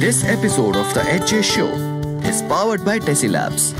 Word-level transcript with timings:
This 0.00 0.22
episode 0.22 0.76
of 0.76 0.94
The 0.94 1.00
HJ 1.00 1.42
Show 1.42 1.66
is 2.24 2.40
powered 2.42 2.84
by 2.84 3.00
Decilabs. 3.00 3.74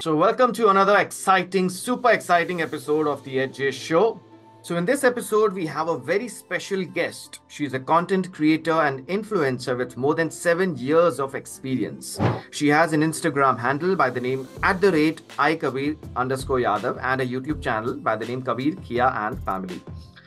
So, 0.00 0.14
welcome 0.14 0.52
to 0.52 0.68
another 0.68 0.96
exciting, 0.98 1.68
super 1.68 2.12
exciting 2.12 2.62
episode 2.62 3.08
of 3.08 3.24
the 3.24 3.38
HJ 3.38 3.72
Show. 3.72 4.20
So, 4.62 4.76
in 4.76 4.84
this 4.84 5.02
episode, 5.02 5.52
we 5.52 5.66
have 5.66 5.88
a 5.88 5.98
very 5.98 6.28
special 6.28 6.84
guest. 6.84 7.40
She's 7.48 7.74
a 7.74 7.80
content 7.80 8.32
creator 8.32 8.82
and 8.82 9.04
influencer 9.08 9.76
with 9.76 9.96
more 9.96 10.14
than 10.14 10.30
seven 10.30 10.78
years 10.78 11.18
of 11.18 11.34
experience. 11.34 12.20
She 12.52 12.68
has 12.68 12.92
an 12.92 13.00
Instagram 13.00 13.58
handle 13.58 13.96
by 13.96 14.10
the 14.10 14.20
name 14.20 14.46
at 14.62 14.80
the 14.80 14.92
rate 14.92 15.26
iKabir 15.38 15.96
underscore 16.14 16.60
Yadav 16.60 17.02
and 17.02 17.20
a 17.20 17.26
YouTube 17.26 17.60
channel 17.60 17.94
by 17.94 18.14
the 18.14 18.26
name 18.26 18.42
Kabir, 18.42 18.76
Khia, 18.76 19.12
and 19.26 19.42
Family. 19.42 19.82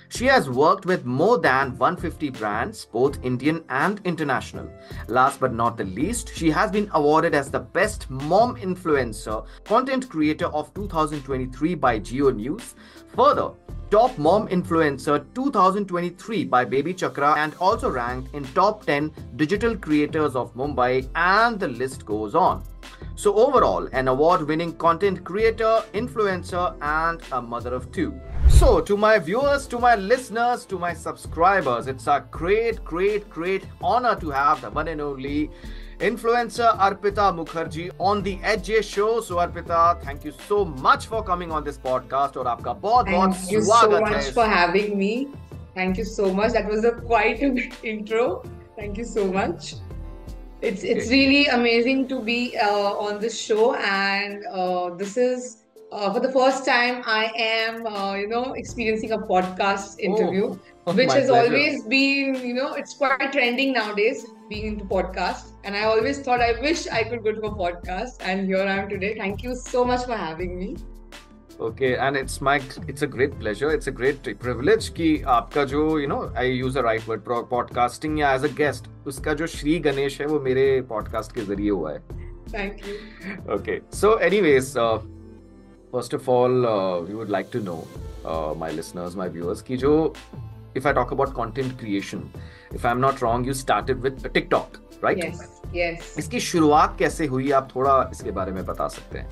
She 0.09 0.25
has 0.25 0.49
worked 0.49 0.85
with 0.85 1.05
more 1.05 1.37
than 1.37 1.77
150 1.77 2.29
brands, 2.29 2.85
both 2.85 3.23
Indian 3.23 3.63
and 3.69 3.99
international. 4.05 4.69
Last 5.07 5.39
but 5.39 5.53
not 5.53 5.77
the 5.77 5.83
least, 5.83 6.33
she 6.33 6.49
has 6.49 6.71
been 6.71 6.89
awarded 6.93 7.35
as 7.35 7.51
the 7.51 7.59
Best 7.59 8.09
Mom 8.09 8.55
Influencer 8.55 9.45
Content 9.65 10.07
Creator 10.09 10.47
of 10.47 10.73
2023 10.73 11.75
by 11.75 11.99
Geo 11.99 12.31
News. 12.31 12.75
Further, 13.15 13.51
Top 13.89 14.17
Mom 14.17 14.49
Influencer 14.49 15.25
2023 15.33 16.43
by 16.43 16.65
Babychakra 16.65 17.37
and 17.37 17.55
also 17.61 17.89
ranked 17.89 18.33
in 18.33 18.43
top 18.53 18.85
10 18.85 19.13
digital 19.37 19.77
creators 19.77 20.35
of 20.35 20.53
Mumbai 20.55 21.07
and 21.15 21.57
the 21.57 21.69
list 21.69 22.05
goes 22.05 22.35
on. 22.35 22.63
So 23.15 23.33
overall, 23.35 23.87
an 23.93 24.09
award-winning 24.09 24.75
content 24.75 25.23
creator, 25.23 25.83
influencer 25.93 26.75
and 26.81 27.21
a 27.31 27.41
mother 27.41 27.73
of 27.73 27.89
two. 27.93 28.19
So, 28.49 28.81
to 28.81 28.97
my 28.97 29.19
viewers, 29.19 29.67
to 29.67 29.79
my 29.79 29.95
listeners, 29.95 30.65
to 30.65 30.79
my 30.79 30.93
subscribers, 30.93 31.87
it's 31.87 32.07
a 32.07 32.25
great, 32.31 32.83
great, 32.83 33.29
great 33.29 33.63
honor 33.81 34.15
to 34.15 34.29
have 34.29 34.61
the 34.61 34.69
one 34.71 34.87
and 34.87 34.99
only 34.99 35.49
influencer 35.99 36.77
Arpita 36.77 37.33
Mukherjee 37.33 37.91
on 37.99 38.23
the 38.23 38.37
HJ 38.37 38.83
Show. 38.83 39.21
So, 39.21 39.35
Arpita, 39.35 40.01
thank 40.03 40.25
you 40.25 40.33
so 40.47 40.65
much 40.65 41.05
for 41.07 41.23
coming 41.23 41.51
on 41.51 41.63
this 41.63 41.77
podcast. 41.77 42.37
और 42.37 42.47
आपका 42.47 42.73
बहुत 42.81 43.09
बहुत 43.09 43.35
स्वागत 43.35 43.43
है. 43.43 43.43
Thank 43.43 43.51
you 43.51 43.61
so 43.61 43.99
much 43.99 44.31
for 44.33 44.45
having 44.45 44.97
me. 44.97 45.27
Thank 45.75 45.97
you 45.97 46.05
so 46.05 46.33
much. 46.33 46.53
That 46.53 46.67
was 46.67 46.83
a 46.83 46.91
quite 46.91 47.41
a 47.41 47.51
intro. 47.83 48.43
Thank 48.75 48.97
you 48.97 49.05
so 49.05 49.25
much. 49.31 49.75
It's 50.61 50.83
it's 50.83 51.09
really 51.11 51.45
amazing 51.47 52.07
to 52.07 52.19
be 52.19 52.57
uh, 52.57 53.07
on 53.07 53.19
this 53.19 53.39
show, 53.39 53.75
and 53.75 54.43
uh, 54.47 54.95
this 54.95 55.15
is 55.15 55.66
uh, 55.92 56.12
for 56.12 56.20
the 56.20 56.30
first 56.32 56.64
time 56.66 57.02
I 57.06 57.30
am 57.36 57.86
uh, 57.86 58.14
you 58.14 58.28
know 58.28 58.52
experiencing 58.54 59.12
a 59.12 59.18
podcast 59.18 59.98
interview, 60.00 60.56
Oh, 60.86 60.92
which 60.94 61.08
my 61.08 61.14
has 61.14 61.28
pleasure. 61.28 61.52
always 61.54 61.84
been 61.84 62.34
you 62.46 62.54
know 62.54 62.72
it's 62.74 62.94
quite 62.94 63.30
trending 63.32 63.72
nowadays 63.72 64.24
being 64.48 64.66
into 64.66 64.84
podcast, 64.84 65.52
and 65.64 65.76
I 65.76 65.84
always 65.84 66.18
thought 66.20 66.40
I 66.40 66.60
wish 66.60 66.86
I 66.88 67.04
could 67.04 67.22
go 67.24 67.32
to 67.32 67.42
a 67.50 67.54
podcast, 67.54 68.24
and 68.32 68.46
here 68.46 68.62
I 68.62 68.78
am 68.78 68.88
today. 68.88 69.14
Thank 69.18 69.42
you 69.44 69.54
so 69.54 69.84
much 69.84 70.04
for 70.06 70.16
having 70.16 70.58
me. 70.58 70.76
Okay, 71.60 71.96
and 71.96 72.16
it's 72.16 72.40
my 72.40 72.60
it's 72.88 73.02
a 73.02 73.06
great 73.06 73.38
pleasure. 73.38 73.70
It's 73.70 73.86
a 73.86 73.92
great 74.00 74.28
privilege 74.44 74.88
कि 74.98 75.08
आपका 75.36 75.64
जो 75.72 75.82
you 76.02 76.08
know 76.12 76.20
I 76.34 76.44
use 76.64 76.76
a 76.76 76.82
right 76.82 77.06
word 77.06 77.24
podcasting 77.52 78.18
या 78.18 78.32
as 78.38 78.44
a 78.48 78.52
guest 78.60 78.88
उसका 79.06 79.34
जो 79.42 79.46
श्री 79.54 79.78
गणेश 79.86 80.20
है 80.20 80.26
वो 80.26 80.40
मेरे 80.48 80.64
podcast 80.92 81.32
के 81.32 81.44
जरिए 81.52 81.70
हुआ 81.70 81.92
है. 81.92 82.02
Thank 82.54 82.86
you. 82.88 82.96
Okay, 83.58 83.80
so 84.02 84.14
anyways, 84.30 84.72
uh, 85.96 85.96
first 85.96 86.12
of 86.12 86.28
all, 86.28 86.66
uh, 86.66 87.00
we 87.00 87.14
would 87.14 87.30
like 87.30 87.50
to 87.50 87.60
know 87.60 87.86
uh, 88.24 88.54
my 88.54 88.70
listeners, 88.70 89.16
my 89.16 89.28
viewers 89.28 89.62
कि 89.62 89.76
जो 89.76 90.14
if 90.74 90.86
I 90.86 90.92
talk 90.92 91.10
about 91.10 91.34
content 91.34 91.78
creation, 91.78 92.30
if 92.74 92.84
I'm 92.84 93.00
not 93.00 93.20
wrong, 93.20 93.44
you 93.44 93.54
started 93.54 94.00
with 94.02 94.32
TikTok, 94.32 94.80
right? 95.02 95.18
Yes. 95.18 95.60
Yes. 95.74 96.18
इसकी 96.18 96.40
शुरुआत 96.40 96.96
कैसे 96.98 97.26
हुई 97.26 97.50
आप 97.50 97.68
थोड़ा 97.76 98.10
इसके 98.12 98.30
बारे 98.30 98.52
में 98.52 98.64
बता 98.66 98.88
सकते 98.88 99.18
हैं 99.18 99.28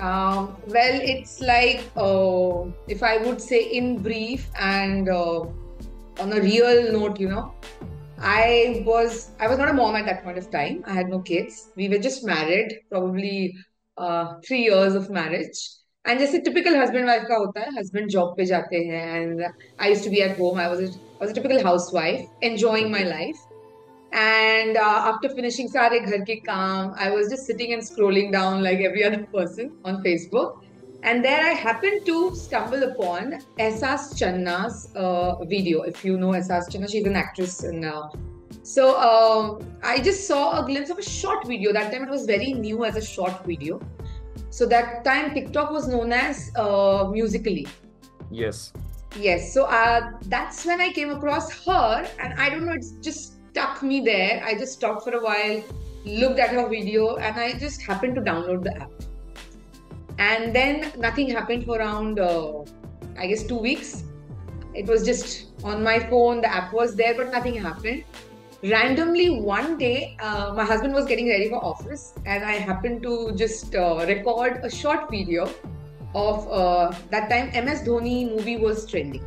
Um, 0.00 0.56
well, 0.66 1.00
it's 1.02 1.40
like 1.40 1.82
uh, 1.96 2.64
if 2.88 3.02
I 3.02 3.16
would 3.18 3.40
say 3.40 3.62
in 3.62 4.02
brief 4.02 4.50
and 4.58 5.08
uh, 5.08 5.40
on 6.18 6.32
a 6.32 6.40
real 6.40 6.92
note, 6.92 7.20
you 7.20 7.28
know, 7.28 7.54
I 8.18 8.82
was 8.86 9.30
I 9.38 9.46
was 9.46 9.58
not 9.58 9.68
a 9.68 9.72
mom 9.72 9.94
at 9.94 10.06
that 10.06 10.24
point 10.24 10.36
of 10.36 10.50
time. 10.50 10.82
I 10.84 10.94
had 10.94 11.08
no 11.08 11.20
kids. 11.20 11.70
We 11.76 11.88
were 11.88 11.98
just 11.98 12.24
married, 12.24 12.80
probably 12.90 13.54
uh, 13.96 14.34
three 14.48 14.62
years 14.62 14.96
of 14.96 15.10
marriage. 15.10 15.60
and 16.09 16.19
जैसे 16.19 16.37
typical 16.45 16.75
husband 16.75 17.05
wife 17.07 17.23
का 17.29 17.35
होता 17.35 17.61
है 17.61 17.77
husband 17.77 18.07
job 18.09 18.33
पे 18.37 18.45
जाते 18.45 18.77
हैं 18.85 19.21
and 19.21 19.43
I 19.43 19.89
use 19.89 20.03
to 20.03 20.09
be 20.11 20.19
at 20.21 20.39
home 20.39 20.59
I 20.59 20.67
was 20.67 20.81
was 21.21 21.33
typical 21.35 21.63
house 21.65 21.89
wife 21.95 22.43
enjoying 22.43 22.91
my 22.91 23.03
life 23.03 23.45
and 24.13 24.77
after 24.77 25.35
finishing 25.35 25.69
सारे 25.69 25.99
घर 25.99 26.21
के 26.29 26.35
काम 26.47 26.95
I 26.99 27.09
was 27.15 27.29
just 27.33 27.51
sitting 27.51 27.73
and 27.73 27.83
scrolling 27.91 28.31
down 28.33 28.61
like 28.63 28.81
every 28.85 29.01
other 29.11 29.21
person 29.35 29.71
on 29.87 30.01
Facebook 30.03 30.65
And 31.01 31.23
there 31.23 31.41
I 31.41 31.51
happened 31.51 32.05
to 32.07 32.35
stumble 32.35 32.81
upon 32.83 33.39
Esas 33.57 34.07
Channa's 34.21 34.89
uh, 34.95 35.45
video. 35.45 35.83
If 35.83 36.03
you 36.03 36.17
know 36.17 36.31
Esas 36.31 36.67
Channa, 36.69 36.89
she's 36.89 37.05
an 37.05 37.15
actress 37.15 37.63
now. 37.63 38.11
So 38.63 38.99
um, 38.99 39.77
I 39.81 39.99
just 39.99 40.27
saw 40.27 40.61
a 40.61 40.65
glimpse 40.65 40.89
of 40.89 40.99
a 40.99 41.01
short 41.01 41.47
video. 41.47 41.71
That 41.71 41.93
time 41.93 42.03
it 42.03 42.09
was 42.09 42.25
very 42.25 42.51
new 42.53 42.83
as 42.83 42.97
a 42.97 43.01
short 43.01 43.45
video. 43.45 43.79
So 44.49 44.65
that 44.67 45.05
time 45.05 45.33
TikTok 45.33 45.71
was 45.71 45.87
known 45.87 46.11
as 46.11 46.51
uh, 46.55 47.07
Musically. 47.11 47.67
Yes. 48.31 48.73
Yes, 49.17 49.53
so 49.53 49.65
uh, 49.65 50.11
that's 50.25 50.65
when 50.65 50.79
I 50.79 50.91
came 50.91 51.09
across 51.09 51.65
her, 51.65 52.07
and 52.19 52.39
I 52.39 52.49
don't 52.49 52.65
know, 52.65 52.73
it 52.73 52.85
just 53.01 53.33
stuck 53.49 53.81
me 53.81 54.01
there. 54.01 54.43
I 54.45 54.53
just 54.53 54.73
stopped 54.73 55.03
for 55.03 55.13
a 55.13 55.23
while, 55.23 55.63
looked 56.05 56.39
at 56.39 56.51
her 56.51 56.69
video, 56.69 57.17
and 57.17 57.39
I 57.39 57.53
just 57.53 57.81
happened 57.81 58.15
to 58.15 58.21
download 58.21 58.63
the 58.63 58.75
app. 58.81 58.91
And 60.19 60.55
then 60.55 60.91
nothing 60.97 61.29
happened 61.29 61.65
for 61.65 61.79
around, 61.79 62.19
uh, 62.19 62.63
I 63.17 63.27
guess, 63.27 63.43
two 63.43 63.57
weeks. 63.57 64.03
It 64.75 64.85
was 64.85 65.03
just 65.03 65.47
on 65.63 65.83
my 65.83 65.99
phone, 65.99 66.41
the 66.41 66.53
app 66.53 66.71
was 66.71 66.95
there, 66.95 67.15
but 67.15 67.31
nothing 67.31 67.55
happened 67.55 68.03
randomly 68.63 69.29
one 69.29 69.77
day 69.77 70.17
uh, 70.21 70.53
my 70.55 70.63
husband 70.63 70.93
was 70.93 71.05
getting 71.05 71.29
ready 71.29 71.49
for 71.49 71.63
office 71.63 72.13
and 72.25 72.43
i 72.43 72.53
happened 72.53 73.01
to 73.01 73.31
just 73.35 73.75
uh, 73.75 74.05
record 74.07 74.59
a 74.63 74.69
short 74.69 75.09
video 75.09 75.49
of 76.15 76.47
uh, 76.51 76.91
that 77.09 77.29
time 77.29 77.49
ms 77.65 77.81
dhoni 77.83 78.29
movie 78.29 78.57
was 78.57 78.85
trending. 78.85 79.23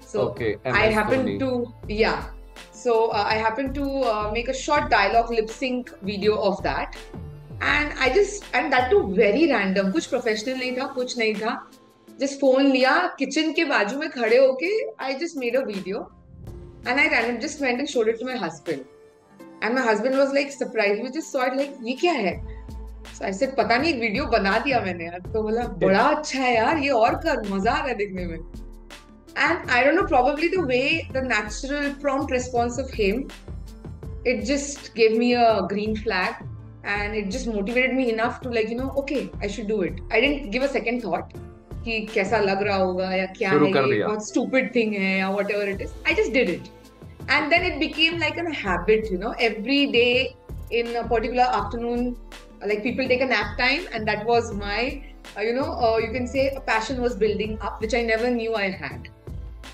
So 0.00 0.20
okay, 0.30 0.56
i 0.64 0.86
happened 0.86 1.28
Dhoni. 1.28 1.38
to 1.38 1.74
yeah. 1.88 2.26
So 2.72 3.08
uh, 3.08 3.24
i 3.26 3.34
happened 3.34 3.74
to 3.74 4.02
uh, 4.02 4.30
make 4.32 4.48
a 4.48 4.54
short 4.54 4.90
dialogue 4.90 5.30
lip 5.30 5.50
sync 5.50 5.92
video 6.02 6.36
of 6.36 6.62
that. 6.62 6.96
And 7.60 7.92
i 7.98 8.08
just 8.14 8.44
and 8.54 8.72
that 8.72 8.90
too 8.90 9.14
very 9.14 9.50
random. 9.50 9.92
kuch 9.92 10.08
professional 10.08 10.56
nahi 10.56 10.76
tha 10.76 10.88
kuch 10.94 11.16
nahi 11.16 11.38
tha 11.40 11.60
just 12.20 12.40
phone 12.40 12.70
liya 12.72 13.16
kitchen 13.18 13.52
ke 13.54 13.66
baaju 13.72 13.98
mein 13.98 14.10
khade 14.10 14.38
hoke 14.38 14.70
i 14.98 15.18
just 15.18 15.36
made 15.36 15.54
a 15.54 15.64
video. 15.64 16.08
and 16.87 16.99
I 16.99 17.07
random 17.07 17.39
just 17.41 17.61
went 17.61 17.79
and 17.79 17.89
showed 17.89 18.07
it 18.07 18.19
to 18.19 18.25
my 18.25 18.35
husband. 18.35 18.85
And 19.61 19.75
my 19.75 19.81
husband 19.81 20.17
was 20.17 20.33
like 20.33 20.51
surprised. 20.51 21.01
We 21.01 21.09
just 21.09 21.31
saw 21.31 21.45
it 21.51 21.55
like 21.55 21.77
ये 21.83 21.99
क्या 21.99 22.13
है? 22.13 22.33
So 23.13 23.25
I 23.25 23.31
said 23.31 23.55
पता 23.55 23.77
नहीं 23.77 23.93
एक 23.93 23.99
video 23.99 24.25
बना 24.25 24.57
दिया 24.59 24.79
मैंने 24.81 25.05
यार 25.05 25.19
तो 25.33 25.43
बोला 25.43 25.63
बड़ा 25.85 26.03
अच्छा 26.15 26.39
है 26.39 26.55
यार 26.55 26.77
ये 26.83 26.89
और 26.89 27.15
कर 27.25 27.41
मजा 27.49 27.71
आ 27.71 27.79
रहा 27.79 27.87
है 27.87 27.95
देखने 27.95 28.25
में 28.25 28.39
and 29.35 29.71
I 29.75 29.83
don't 29.83 29.95
know 29.95 30.05
probably 30.09 30.47
the 30.47 30.63
way 30.71 31.09
the 31.13 31.21
natural 31.21 31.93
prompt 32.01 32.31
response 32.31 32.77
of 32.77 32.91
him 32.91 33.21
it 34.25 34.43
just 34.49 34.93
gave 34.95 35.17
me 35.17 35.33
a 35.33 35.61
green 35.71 35.95
flag 35.95 36.35
and 36.85 37.15
it 37.21 37.31
just 37.35 37.47
motivated 37.47 37.95
me 37.95 38.11
enough 38.11 38.41
to 38.41 38.49
like 38.49 38.69
you 38.69 38.77
know 38.81 38.91
okay 39.03 39.29
I 39.41 39.47
should 39.47 39.67
do 39.67 39.81
it 39.81 40.01
I 40.11 40.21
didn't 40.21 40.51
give 40.51 40.63
a 40.63 40.71
second 40.77 41.01
thought 41.07 41.33
कि 41.85 41.99
कैसा 42.13 42.39
लग 42.39 42.61
रहा 42.63 42.75
होगा 42.77 43.09
या 43.13 43.25
क्या 43.37 43.51
शुरू 43.51 43.65
है 43.65 43.71
कर 43.73 43.87
ये 43.87 43.93
दिया। 43.93 44.07
बहुत 44.07 44.27
stupid 44.27 44.71
thing 44.75 44.93
है 44.99 45.17
या 45.19 45.31
whatever 45.37 45.65
it 45.71 45.81
is 45.85 45.95
I 46.11 46.13
just 46.19 46.33
did 46.39 46.49
it 46.49 46.69
and 47.28 47.52
then 47.52 47.62
it 47.62 47.78
became 47.78 48.18
like 48.18 48.36
a 48.38 48.52
habit 48.52 49.10
you 49.10 49.18
know 49.18 49.34
every 49.38 49.86
day 49.92 50.34
in 50.70 50.96
a 50.96 51.06
particular 51.06 51.42
afternoon 51.42 52.16
like 52.66 52.82
people 52.82 53.06
take 53.06 53.20
a 53.20 53.26
nap 53.26 53.56
time 53.58 53.86
and 53.92 54.06
that 54.06 54.24
was 54.26 54.52
my 54.54 55.02
uh, 55.36 55.40
you 55.40 55.52
know 55.52 55.72
uh, 55.72 55.98
you 55.98 56.10
can 56.10 56.26
say 56.26 56.50
a 56.50 56.60
passion 56.60 57.00
was 57.00 57.14
building 57.14 57.58
up 57.60 57.80
which 57.80 57.94
i 57.94 58.02
never 58.02 58.30
knew 58.30 58.54
i 58.54 58.70
had. 58.70 59.08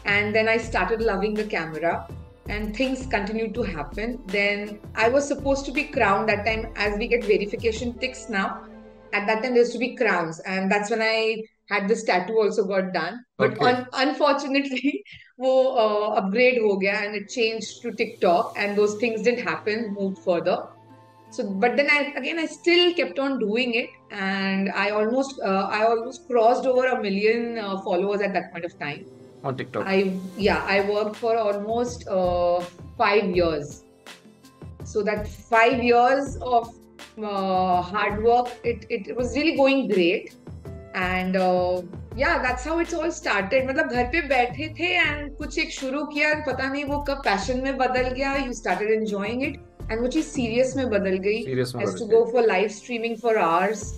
And 0.04 0.34
then 0.34 0.48
i 0.48 0.58
started 0.58 1.00
loving 1.00 1.32
the 1.32 1.44
camera 1.44 2.06
and 2.48 2.76
things 2.76 3.06
continued 3.06 3.54
to 3.54 3.62
happen. 3.62 4.22
Then 4.26 4.80
i 4.94 5.08
was 5.08 5.26
supposed 5.26 5.64
to 5.66 5.72
be 5.72 5.84
crowned 5.84 6.28
that 6.28 6.44
time 6.44 6.72
as 6.76 6.98
we 6.98 7.08
get 7.08 7.24
verification 7.24 7.94
ticks 7.98 8.28
now 8.28 8.64
at 9.12 9.26
that 9.26 9.42
time 9.42 9.54
there 9.54 9.62
used 9.62 9.72
to 9.72 9.78
be 9.78 9.94
crowns. 9.94 10.40
And 10.40 10.70
that's 10.70 10.90
when 10.90 11.00
i 11.00 11.42
had 11.68 11.88
this 11.88 12.04
tattoo 12.04 12.38
also 12.38 12.64
got 12.64 12.92
done. 12.92 13.24
But 13.38 13.52
okay. 13.52 13.72
un- 13.72 13.86
unfortunately 13.94 15.04
wo 15.38 15.52
uh, 15.84 16.08
upgrade 16.20 16.60
ho 16.62 16.76
gaya 16.76 16.98
and 17.06 17.16
it 17.16 17.28
changed 17.28 17.82
to 17.82 17.92
tiktok 17.92 18.54
and 18.56 18.78
those 18.78 18.96
things 18.96 19.22
didn't 19.22 19.44
happen 19.44 19.92
moved 19.98 20.18
further. 20.18 20.58
So 21.30 21.42
but 21.62 21.76
then 21.76 21.88
i 21.90 22.00
again 22.18 22.38
i 22.38 22.46
still 22.46 22.94
kept 22.94 23.18
on 23.18 23.40
doing 23.40 23.74
it 23.74 23.88
and 24.12 24.70
i 24.82 24.90
almost 24.90 25.40
uh, 25.42 25.66
i 25.78 25.84
almost 25.84 26.28
crossed 26.28 26.66
over 26.72 26.86
a 26.86 27.02
million 27.02 27.58
uh, 27.58 27.80
followers 27.80 28.20
at 28.20 28.32
that 28.34 28.52
point 28.52 28.64
of 28.64 28.78
time. 28.78 29.04
On 29.42 29.56
tiktok. 29.56 29.86
I 29.86 30.12
yeah 30.36 30.62
i 30.76 30.88
worked 30.88 31.16
for 31.16 31.36
almost 31.36 32.06
uh, 32.08 32.60
5 32.98 33.36
years. 33.36 33.82
So 34.84 35.02
that 35.02 35.26
5 35.26 35.82
years 35.82 36.36
of 36.36 36.72
uh, 37.18 37.82
hard 37.82 38.22
work 38.22 38.48
it, 38.62 38.86
it, 38.88 39.08
it 39.08 39.16
was 39.16 39.36
really 39.36 39.56
going 39.56 39.88
great. 39.88 40.34
And 40.94 41.36
uh, 41.36 41.82
yeah, 42.16 42.38
that's 42.38 42.64
how 42.64 42.78
it's 42.78 42.94
all 42.94 43.10
started. 43.10 43.66
मतलब 43.68 43.88
घर 43.90 44.04
पे 44.10 44.20
बैठे 44.28 44.68
थे 44.78 44.90
and 45.04 45.36
कुछ 45.38 45.58
एक 45.58 45.72
शुरू 45.72 46.04
किया 46.12 46.34
पता 46.46 46.68
नहीं 46.72 46.84
वो 46.84 46.98
कब 47.08 47.22
passion 47.24 47.62
में 47.62 47.76
बदल 47.78 48.08
गया. 48.18 48.34
You 48.46 48.52
started 48.52 48.92
enjoying 48.96 49.42
it 49.46 49.58
and 49.90 50.00
वो 50.00 50.08
चीज़ 50.16 50.28
serious 50.34 50.76
में 50.76 50.88
बदल 50.90 51.16
गई. 51.26 51.42
To 51.44 52.06
गई. 52.06 52.10
go 52.10 52.24
for 52.26 52.46
live 52.46 52.72
streaming 52.72 53.16
for 53.16 53.38
hours. 53.38 53.94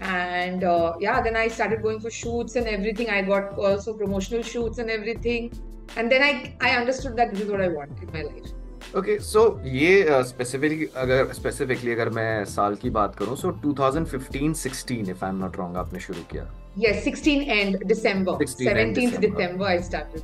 And 0.00 0.64
uh, 0.64 0.94
yeah, 1.00 1.20
then 1.22 1.36
I 1.36 1.46
started 1.46 1.82
going 1.82 2.00
for 2.00 2.10
shoots 2.10 2.56
and 2.56 2.66
everything. 2.66 3.10
I 3.10 3.22
got 3.22 3.56
also 3.56 3.94
promotional 3.94 4.42
shoots 4.42 4.78
and 4.78 4.90
everything. 4.90 5.52
And 5.96 6.10
then 6.10 6.22
I 6.22 6.32
I 6.60 6.76
understood 6.80 7.16
that 7.16 7.32
this 7.32 7.46
is 7.46 7.50
what 7.50 7.60
I 7.60 7.68
want 7.68 8.02
in 8.02 8.12
my 8.12 8.22
life. 8.22 8.52
Okay 8.98 9.18
so 9.24 9.42
ये 9.64 10.22
specifically 10.28 10.86
अगर 11.02 11.32
specifically 11.32 11.92
अगर 11.92 12.08
मैं 12.16 12.44
साल 12.44 12.74
की 12.82 12.90
बात 12.96 13.14
करूँ 13.16 13.36
so 13.36 13.52
2015-16 13.66 15.08
if 15.10 15.24
I 15.24 15.30
am 15.30 15.36
not 15.36 15.56
wrong 15.58 15.76
आपने 15.76 16.00
शुरू 16.08 16.22
किया 16.32 16.50
Yes, 16.82 17.00
16 17.06 17.48
end 17.54 17.74
December. 17.88 18.34
16 18.42 18.78
end 18.82 18.98
17th 18.98 19.16
December. 19.22 19.26
December 19.26 19.66
I 19.70 19.78
started. 19.88 20.22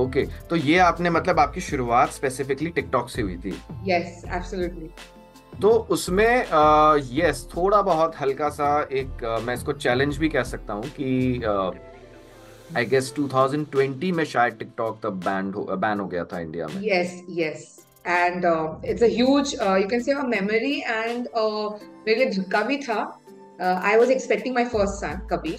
Okay 0.00 0.24
तो 0.50 0.56
ये 0.56 0.78
आपने 0.78 1.10
मतलब 1.10 1.38
आपकी 1.40 1.60
शुरुआत 1.60 2.12
स्पेसिफिकली 2.12 2.70
टिकटॉक 2.78 3.08
से 3.10 3.22
हुई 3.22 3.36
थी 3.44 3.52
Yes, 3.88 4.22
absolutely. 4.38 4.88
तो 5.62 5.70
उसमें 5.96 6.44
यस 7.14 7.46
थोड़ा 7.56 7.80
बहुत 7.82 8.14
हल्का 8.20 8.48
सा 8.58 8.68
एक 8.92 9.24
अ, 9.24 9.38
मैं 9.46 9.54
इसको 9.54 9.72
चैलेंज 9.72 10.18
भी 10.18 10.28
कह 10.28 10.42
सकता 10.52 10.74
हूँ 10.74 10.84
कि 11.00 11.10
आई 12.77 12.85
गेस 12.85 13.13
2020 13.19 14.11
में 14.11 14.23
शायद 14.25 14.53
टिकटॉक 14.59 14.99
तब 15.03 15.19
बैन 15.25 15.51
हो 15.53 15.63
बैन 15.83 15.99
हो 15.99 16.07
गया 16.07 16.23
था 16.33 16.39
इंडिया 16.39 16.67
में 16.67 16.81
Yes, 16.87 17.13
yes. 17.41 17.67
And 18.15 18.45
uh, 18.45 18.75
it's 18.83 19.01
a 19.01 19.07
huge, 19.13 19.53
uh, 19.63 19.75
you 19.75 19.87
can 19.93 20.03
say, 20.03 20.13
a 20.13 20.27
memory. 20.33 20.75
And 20.97 21.27
uh, 21.43 21.69
मेरे 22.07 22.15
लिए 22.15 22.29
धक्का 22.35 22.61
भी 22.67 22.77
था. 22.83 22.99
Uh, 23.59 23.79
I 23.91 23.97
was 23.97 24.09
expecting 24.09 24.53
my 24.53 24.63
first 24.75 24.99
son, 24.99 25.23
Kabir. 25.31 25.57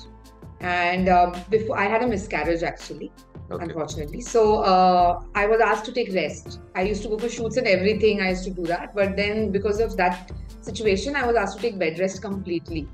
And 0.60 1.08
um, 1.08 1.34
before 1.50 1.78
I 1.78 1.88
had 1.94 2.02
a 2.02 2.06
miscarriage 2.12 2.62
actually. 2.62 3.10
Okay 3.52 3.64
unfortunately. 3.64 4.20
So 4.20 4.40
uh, 4.70 5.20
I 5.34 5.46
was 5.46 5.60
asked 5.60 5.84
to 5.86 5.92
take 5.92 6.12
rest. 6.14 6.58
I 6.74 6.82
used 6.82 7.02
to 7.02 7.08
go 7.08 7.18
for 7.18 7.28
shoots 7.28 7.56
and 7.56 7.66
everything. 7.66 8.20
I 8.20 8.30
used 8.30 8.44
to 8.44 8.50
do 8.50 8.66
that, 8.72 8.94
but 8.94 9.16
then 9.16 9.50
because 9.52 9.80
of 9.80 9.96
that 9.96 10.32
situation, 10.70 11.16
I 11.16 11.26
was 11.26 11.36
asked 11.36 11.56
to 11.58 11.62
take 11.62 11.78
bed 11.78 11.98
rest 11.98 12.22
completely. 12.22 12.86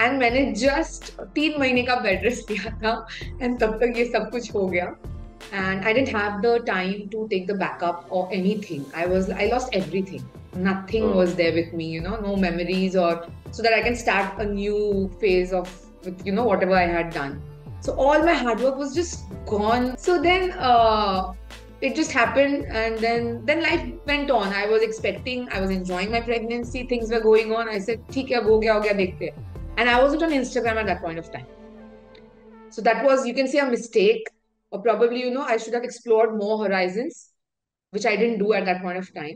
And 0.00 0.18
मैंने 0.18 0.44
just 0.52 1.10
तीन 1.34 1.58
महीने 1.60 1.82
का 1.82 1.96
bed 1.96 2.24
rest 2.24 2.48
किया 2.48 2.70
था 2.78 2.94
and 3.42 3.58
तब 3.60 3.78
तक 3.82 3.98
ये 3.98 4.04
सब 4.04 4.30
कुछ 4.30 4.54
हो 4.54 4.66
गया। 4.66 4.84
And 5.54 5.84
I 5.86 5.92
didn't 5.94 6.08
have 6.16 6.40
the 6.40 6.64
time 6.66 7.08
to 7.12 7.26
take 7.26 7.46
the 7.46 7.56
backup 7.56 8.08
और 8.12 8.34
anything 8.70 8.84
I 8.96 9.06
was 9.06 9.30
I 9.32 9.48
lost 9.50 9.74
everything 10.02 10.66
nothing 10.66 11.06
was 11.14 11.34
there 11.36 11.54
with 11.54 11.74
me 11.74 11.88
you 11.90 12.00
know 12.02 12.16
no 12.26 12.36
memories 12.42 12.96
और 12.96 13.26
so 13.56 13.62
that 13.62 13.72
I 13.72 13.82
can 13.82 13.94
start 14.02 14.40
a 14.40 14.44
new 14.50 15.06
phase 15.20 15.54
of 15.54 15.78
with 16.06 16.26
you 16.26 16.34
know 16.34 16.44
whatever 16.62 16.76
I 16.76 16.86
had 16.86 17.14
done 17.14 17.40
so 17.86 17.92
all 18.06 18.24
my 18.26 18.34
hard work 18.34 18.74
was 18.78 18.94
just 19.00 19.32
gone 19.54 19.94
so 20.06 20.18
then 20.28 20.52
it 21.86 21.96
just 21.96 22.12
happened 22.16 22.68
and 22.82 23.02
then 23.04 23.26
then 23.48 23.58
life 23.62 23.82
went 24.10 24.30
on. 24.34 24.52
I 24.60 24.62
was 24.68 24.84
expecting 24.86 25.42
i 25.56 25.58
was 25.64 25.72
enjoying 25.74 26.14
my 26.14 26.20
pregnancy. 26.28 26.84
Things 26.92 27.10
were 27.16 27.20
going 27.24 27.52
on. 27.56 27.72
I 27.72 27.80
said 27.88 28.06
theek 28.14 28.32
hai 28.36 28.40
ho 28.46 28.56
gaya 28.62 28.76
ho 28.76 28.84
gaya 28.86 28.94
dekhte 29.00 29.26
hain 29.26 29.53
And 29.77 29.89
I 29.89 30.01
wasn't 30.01 30.23
on 30.23 30.31
Instagram 30.31 30.75
at 30.75 30.85
that 30.87 31.01
point 31.01 31.19
of 31.19 31.31
time. 31.31 31.45
So 32.69 32.81
that 32.81 33.03
was, 33.03 33.25
you 33.25 33.33
can 33.33 33.47
say, 33.47 33.59
a 33.59 33.65
mistake, 33.65 34.27
or 34.71 34.81
probably 34.81 35.21
you 35.21 35.31
know 35.31 35.41
I 35.41 35.57
should 35.57 35.73
have 35.73 35.83
explored 35.83 36.37
more 36.37 36.63
horizons, 36.63 37.29
which 37.91 38.05
I 38.05 38.15
didn't 38.15 38.39
do 38.39 38.53
at 38.53 38.65
that 38.65 38.81
point 38.81 38.97
of 38.97 39.13
time. 39.13 39.35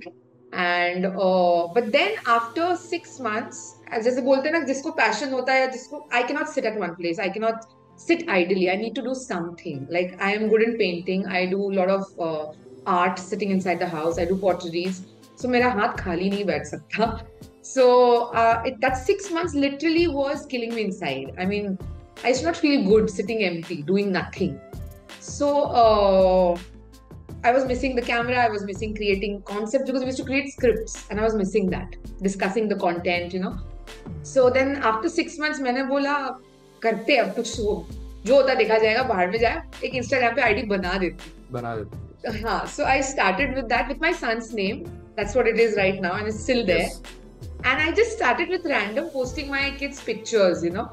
And 0.51 1.05
uh, 1.07 1.67
but 1.73 1.91
then 1.91 2.11
after 2.27 2.75
six 2.75 3.19
months, 3.19 3.77
as 3.91 4.05
जैसे 4.05 4.21
बोलते 4.21 4.49
हैं 4.49 4.59
ना 4.59 4.65
जिसको 4.65 4.95
passion 4.99 5.31
होता 5.33 5.53
है 5.53 5.71
जिसको 5.71 6.01
I 6.11 6.21
cannot 6.23 6.49
sit 6.49 6.65
at 6.65 6.77
one 6.77 6.95
place. 6.95 7.17
I 7.17 7.29
cannot 7.29 7.65
sit 7.95 8.29
idly. 8.29 8.69
I 8.69 8.75
need 8.75 8.93
to 8.95 9.01
do 9.01 9.15
something. 9.15 9.87
Like 9.89 10.15
I 10.21 10.35
am 10.35 10.47
good 10.49 10.61
in 10.61 10.77
painting. 10.77 11.25
I 11.25 11.45
do 11.47 11.71
a 11.71 11.73
lot 11.79 11.89
of 11.89 12.05
uh, 12.19 12.53
art 12.85 13.17
sitting 13.17 13.49
inside 13.49 13.79
the 13.79 13.87
house. 13.87 14.19
I 14.19 14.25
do 14.25 14.37
potteries. 14.45 15.01
So 15.35 15.49
मेरा 15.49 15.71
हाथ 15.79 15.97
खाली 16.03 16.29
नहीं 16.29 16.45
बैठ 16.45 16.65
सकता. 16.65 17.09
So 17.67 18.31
uh, 18.33 18.61
it, 18.65 18.79
that 18.81 18.97
six 18.97 19.31
months 19.31 19.53
literally 19.53 20.07
was 20.07 20.45
killing 20.45 20.75
me 20.75 20.85
inside. 20.85 21.33
I 21.37 21.45
mean, 21.45 21.77
I 22.23 22.29
used 22.29 22.41
to 22.41 22.47
not 22.47 22.57
feel 22.57 22.83
good 22.87 23.09
sitting 23.09 23.43
empty, 23.43 23.81
doing 23.81 24.11
nothing. 24.11 24.59
So 25.19 25.63
uh, 25.63 26.57
I 27.43 27.51
was 27.51 27.65
missing 27.65 27.95
the 27.95 28.01
camera. 28.01 28.37
I 28.37 28.49
was 28.49 28.63
missing 28.63 28.95
creating 28.95 29.41
concepts 29.43 29.85
because 29.85 30.01
we 30.01 30.07
used 30.07 30.19
to 30.19 30.25
create 30.25 30.51
scripts, 30.53 31.07
and 31.09 31.19
I 31.19 31.23
was 31.23 31.35
missing 31.35 31.69
that, 31.71 31.95
discussing 32.21 32.67
the 32.67 32.75
content, 32.75 33.33
you 33.33 33.39
know. 33.39 33.57
So 34.21 34.49
then 34.49 34.77
after 34.77 35.09
six 35.09 35.37
months, 35.37 35.59
मैंने 35.59 35.83
बोला 35.87 36.15
करते 36.83 37.13
हैं 37.13 37.21
अब 37.21 37.33
कुछ 37.35 37.59
वो 37.59 37.73
जो 38.25 38.35
होता 38.35 38.53
देखा 38.55 38.77
जाएगा 38.77 39.03
बाहर 39.03 39.29
में 39.31 39.37
जाए 39.39 39.61
एक 39.85 39.95
इंस्टाग्राम 39.95 40.35
पे 40.35 40.41
आईडी 40.41 40.63
बना 40.71 40.97
देती 41.03 41.31
बना 41.51 41.75
देते 41.75 42.41
हाँ 42.43 42.65
so 42.73 42.85
I 42.85 42.99
started 43.01 43.55
with 43.55 43.67
that 43.69 43.89
with 43.89 43.99
my 44.01 44.11
son's 44.19 44.53
name 44.59 44.85
that's 45.17 45.35
what 45.35 45.47
it 45.47 45.59
is 45.59 45.75
right 45.77 46.01
now 46.05 46.13
and 46.19 46.27
it's 46.27 46.43
still 46.43 46.65
there 46.65 46.87
and 47.68 47.80
I 47.80 47.92
just 47.92 48.16
started 48.16 48.50
with 48.50 48.66
random 48.66 49.08
posting 49.12 49.50
my 49.50 49.70
kids 49.80 50.00
pictures 50.06 50.64
you 50.64 50.72
know 50.72 50.88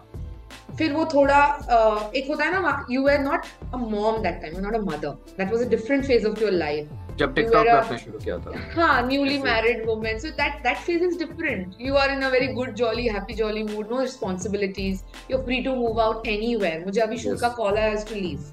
फिर 0.78 0.94
वो 0.94 1.06
थोड़ा 1.14 1.40
uh, 1.60 2.16
एक 2.16 2.28
होता 2.30 2.46
है 2.46 2.62
ना 2.62 2.86
you 2.92 3.08
are 3.08 3.20
not 3.20 3.46
a 3.74 3.78
mom 3.78 4.22
that 4.24 4.42
time 4.42 4.60
not 4.62 4.76
a 4.76 4.80
mother 4.86 5.10
that 5.38 5.52
was 5.52 5.64
a 5.66 5.70
different 5.70 6.06
phase 6.06 6.28
of 6.28 6.42
your 6.44 6.52
life 6.52 6.90
जब 7.20 7.34
TikTok 7.36 7.68
आपने 7.68 7.98
शुरू 7.98 8.20
किया 8.20 8.38
था। 8.38 9.02
Newly 9.08 9.38
married 9.40 9.86
so 10.20 10.30
that 10.30 10.58
that 10.64 10.78
phase 10.78 11.04
is 11.04 11.18
different 11.20 11.76
you 11.82 11.96
are 11.96 12.12
in 12.12 12.22
a 12.22 12.30
very 12.30 12.48
good 12.58 12.74
jolly 12.82 13.08
happy 13.08 13.34
jolly 13.34 13.64
mood 13.64 13.92
no 13.92 14.02
responsibilities 14.02 15.04
you 15.32 15.38
are 15.38 15.44
free 15.46 15.62
to 15.64 15.76
move 15.76 16.02
out 16.02 16.28
anywhere 16.28 16.86
मुझे 16.86 17.02
अभी 17.02 17.18
shoot 17.18 17.40
का 17.42 17.50
call 17.62 17.78
आया 17.78 18.04
to 18.10 18.16
leave 18.16 18.52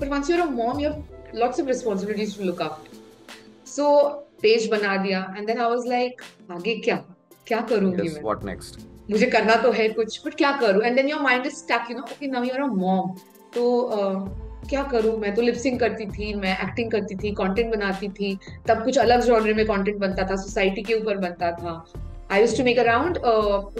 but 0.00 0.08
once 0.12 0.30
you 0.30 0.42
a 0.42 0.50
mom 0.62 0.80
you 0.80 0.90
have 0.90 1.38
lots 1.38 1.60
of 1.60 1.68
responsibilities 1.68 2.38
to 2.38 2.44
look 2.44 2.62
after 2.62 3.66
so 3.70 4.08
page 4.42 4.70
बना 4.70 4.96
दिया. 4.96 5.26
And 5.36 5.46
then 5.46 5.60
I 5.60 5.70
was 5.70 5.86
like 5.88 6.22
आगे 6.52 6.74
क्या? 6.84 7.04
क्या 7.48 7.60
करूँगी 7.60 8.06
यस 8.06 8.14
मैं? 8.14 8.22
व्हाट 8.22 8.44
नेक्स्ट 8.44 8.80
मुझे 9.10 9.26
करना 9.26 9.54
तो 9.56 9.70
है 9.72 9.88
कुछ 9.88 10.20
बट 10.26 10.34
क्या 10.34 10.50
करूँ? 10.52 10.82
And 10.82 10.96
then 10.96 11.08
your 11.08 11.20
mind 11.20 11.46
is 11.46 11.54
stuck 11.54 11.90
you 11.90 11.96
know 11.96 12.02
okay 12.02 12.26
now 12.26 12.44
you 12.44 12.54
are 12.54 12.60
a 12.60 12.66
mom 12.66 13.14
तो 13.54 13.64
uh, 13.96 14.68
क्या 14.68 14.82
करूँ? 14.82 15.16
मैं 15.18 15.34
तो 15.34 15.42
लिपसिंग 15.42 15.78
करती 15.80 16.06
थी 16.06 16.32
मैं 16.34 16.56
एक्टिंग 16.62 16.90
करती 16.90 17.16
थी 17.16 17.30
कंटेंट 17.34 17.74
बनाती 17.74 18.08
थी। 18.08 18.38
तब 18.68 18.82
कुछ 18.84 18.98
अलग 18.98 19.20
जॉनर 19.20 19.54
में 19.54 19.64
कंटेंट 19.66 19.96
बनता 19.98 20.26
था 20.30 20.36
सोसाइटी 20.36 20.82
के 20.82 20.94
ऊपर 20.94 21.16
बनता 21.16 21.50
था। 21.52 21.72
I 22.32 22.40
used 22.40 22.56
to 22.58 22.64
make 22.64 22.78
around 22.78 23.18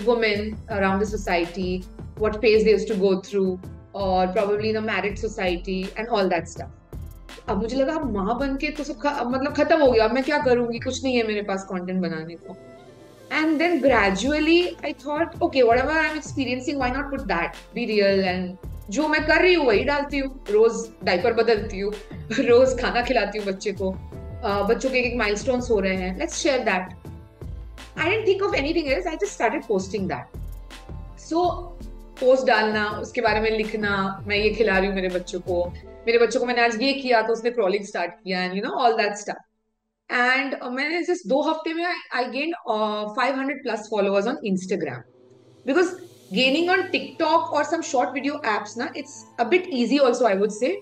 women 0.07 0.55
around 0.71 1.03
the 1.03 1.07
society 1.07 1.85
what 2.19 2.37
phase 2.37 2.65
they 2.65 2.71
used 2.71 2.89
to 2.89 2.97
go 3.01 3.15
through 3.21 3.59
और 3.95 4.27
probably 4.27 4.69
in 4.69 4.77
a 4.77 4.81
married 4.81 5.19
society 5.19 5.81
and 5.99 6.09
all 6.09 6.29
that 6.29 6.47
stuff 6.47 7.51
अब 7.51 7.59
मुझे 7.59 7.77
लगा 7.77 7.99
माँ 8.01 8.39
बन 8.39 8.57
के 8.57 8.71
तो 8.71 8.85
सब 8.85 9.01
ख- 9.03 9.27
मतलब 9.27 9.55
खत्म 9.55 9.81
हो 9.81 9.91
गया 9.93 10.05
अब 10.05 10.13
मैं 10.13 10.25
क्या 10.25 10.39
करूँगी? 10.39 10.79
कुछ 10.79 11.05
नहीं 11.05 11.17
है 11.17 11.27
मेरे 11.27 11.43
पास 11.43 11.65
कंटेंट 11.65 12.01
बनाने 12.01 12.35
को. 12.35 12.57
And 13.31 13.61
then 13.61 13.81
gradually 13.81 14.77
I 14.83 14.93
thought, 14.93 15.41
okay, 15.43 15.63
whatever 15.63 15.91
I'm 15.91 16.17
experiencing, 16.17 16.79
why 16.79 16.91
not 16.91 17.11
put 17.11 17.27
that? 17.29 17.57
Be 17.75 17.87
real 17.87 18.25
and 18.25 18.57
जो 18.91 19.09
मैं 19.09 19.25
कर 19.27 19.43
रही 19.43 19.55
हूँ 19.55 19.67
वही 19.67 19.85
डालती 19.85 20.19
हूँ। 20.19 20.45
रोज 20.51 20.87
डायपर 21.05 21.33
बदलती 21.35 21.81
हूँ 21.81 21.93
रोज 22.47 22.79
खाना 22.81 23.03
खिलाती 23.03 23.39
हूँ 23.39 23.47
बच्चे 23.47 23.73
को। 23.81 23.91
बच्चों 24.45 24.91
के 24.91 24.99
एक 24.99 25.17
माइलस्टोन्स 25.19 25.71
हो 25.71 25.79
रहे 25.81 25.97
हैं। 25.97 26.19
Let's 26.19 26.37
share 26.43 26.59
that 26.65 26.95
I 27.99 28.11
didn't 28.11 28.27
think 28.27 28.43
of 28.43 28.55
anything 28.57 28.89
else 28.93 29.07
I 29.07 29.17
just 29.17 29.33
started 29.33 29.65
posting 29.65 30.09
that 30.09 31.19
so 31.21 31.45
post 32.21 32.47
डालना 32.47 32.89
उसके 33.01 33.21
बारे 33.21 33.41
में 33.41 33.51
लिखना 33.51 34.25
मैं 34.27 34.37
ये 34.37 34.51
खिला 34.55 34.79
रही 34.79 34.87
हूँ 34.87 34.95
मेरे 34.95 35.09
बच्चों 35.09 35.41
को। 35.41 35.65
मेरे 36.07 36.19
बच्चों 36.19 36.41
को 36.41 36.47
मैंने 36.47 36.63
आज 36.63 36.83
ये 36.83 36.93
किया 36.93 37.23
तो 37.23 37.33
उसने 37.33 37.51
क्रॉलिंग 37.51 37.85
स्टार्ट 37.85 38.11
किया 38.13 38.43
and 38.43 38.57
you 38.57 38.63
know 38.63 38.71
all 38.85 38.97
that 38.97 39.17
stuff 39.17 39.48
and 40.10 40.56
मैंने 40.72 41.02
जस्ट 41.04 41.28
दो 41.28 41.42
हफ्ते 41.50 41.74
में 41.74 41.84
I 41.86 42.26
gain 42.32 42.54
five 43.18 43.36
hundred 43.36 43.62
plus 43.64 43.88
followers 43.92 44.28
on 44.28 44.38
Instagram 44.46 45.02
because 45.66 45.94
gaining 46.34 46.70
on 46.70 46.82
TikTok 46.92 47.54
और 47.54 47.64
सम 47.64 47.82
शॉर्ट 47.92 48.14
वीडियो 48.14 48.42
एप्स 48.56 48.78
ना 48.78 48.92
it's 48.98 49.24
a 49.40 49.44
bit 49.50 49.70
easy 49.74 49.98
also 50.00 50.26
I 50.26 50.38
would 50.38 50.52
से 50.52 50.76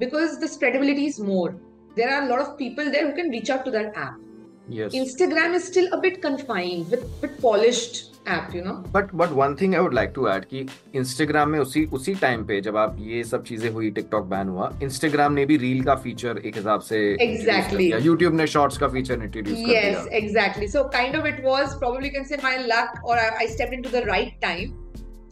because 0.00 0.38
the 0.42 0.46
स्प्रेडेबिलिटी 0.50 1.06
is 1.06 1.20
more 1.22 1.50
there 1.96 2.08
are 2.08 2.28
lot 2.28 2.40
of 2.40 2.54
people 2.58 2.90
there 2.90 3.06
who 3.06 3.12
can 3.16 3.32
reach 3.32 3.50
out 3.50 3.64
to 3.64 3.70
that 3.70 3.92
app 3.96 4.22
yes 4.70 4.94
Instagram 4.94 5.52
is 5.54 5.64
still 5.64 5.92
a 5.92 5.98
bit 6.04 6.16
confined 6.22 6.92
with 6.92 7.02
bit 7.20 7.34
polished 7.40 7.98
App, 8.27 8.53
you 8.53 8.61
know. 8.65 8.75
But 8.93 9.13
but 9.15 9.29
one 9.35 9.55
thing 9.61 9.75
I 9.75 9.81
would 9.81 9.93
like 9.93 10.11
to 10.15 10.27
add 10.29 10.45
कि 10.45 10.65
Instagram 10.95 11.49
में 11.49 11.59
उसी 11.59 11.83
उसी 11.93 12.13
time 12.21 12.43
पे 12.45 12.59
जब 12.61 12.77
आप 12.77 12.95
ये 12.99 13.23
सब 13.23 13.43
चीज़ें 13.43 13.69
हुई 13.69 13.89
टिकटॉक 13.91 14.25
बैन 14.33 14.49
हुआ 14.49 14.71
इंस्टाग्राम 14.83 15.33
ने 15.33 15.45
भी 15.45 15.57
रील 15.57 15.83
का 15.83 15.95
फीचर 16.03 16.37
एक 16.45 16.55
हिसाब 16.57 16.81
से 16.89 16.99
Exactly. 17.27 17.91
यूट्यूब 18.05 18.33
ने 18.35 18.47
शॉर्ट्स 18.55 18.77
का 18.77 18.87
फीचर 18.95 19.23
इंट्रोड्यूस 19.23 19.57
कर 19.57 19.71
Yes, 19.73 20.05
दिया 20.05 20.19
exactly. 20.21 20.67
So 20.75 20.83
kind 20.97 21.19
of 21.21 21.25
it 21.33 21.43
was 21.49 21.75
probably 21.83 22.11
you 22.11 22.15
can 22.19 22.29
say 22.31 22.39
my 22.43 22.55
luck 22.73 22.99
or 23.03 23.17
I, 23.17 23.29
I 23.45 23.47
stepped 23.55 23.73
into 23.79 23.95
the 23.97 24.05
right 24.11 24.39
time. 24.47 24.77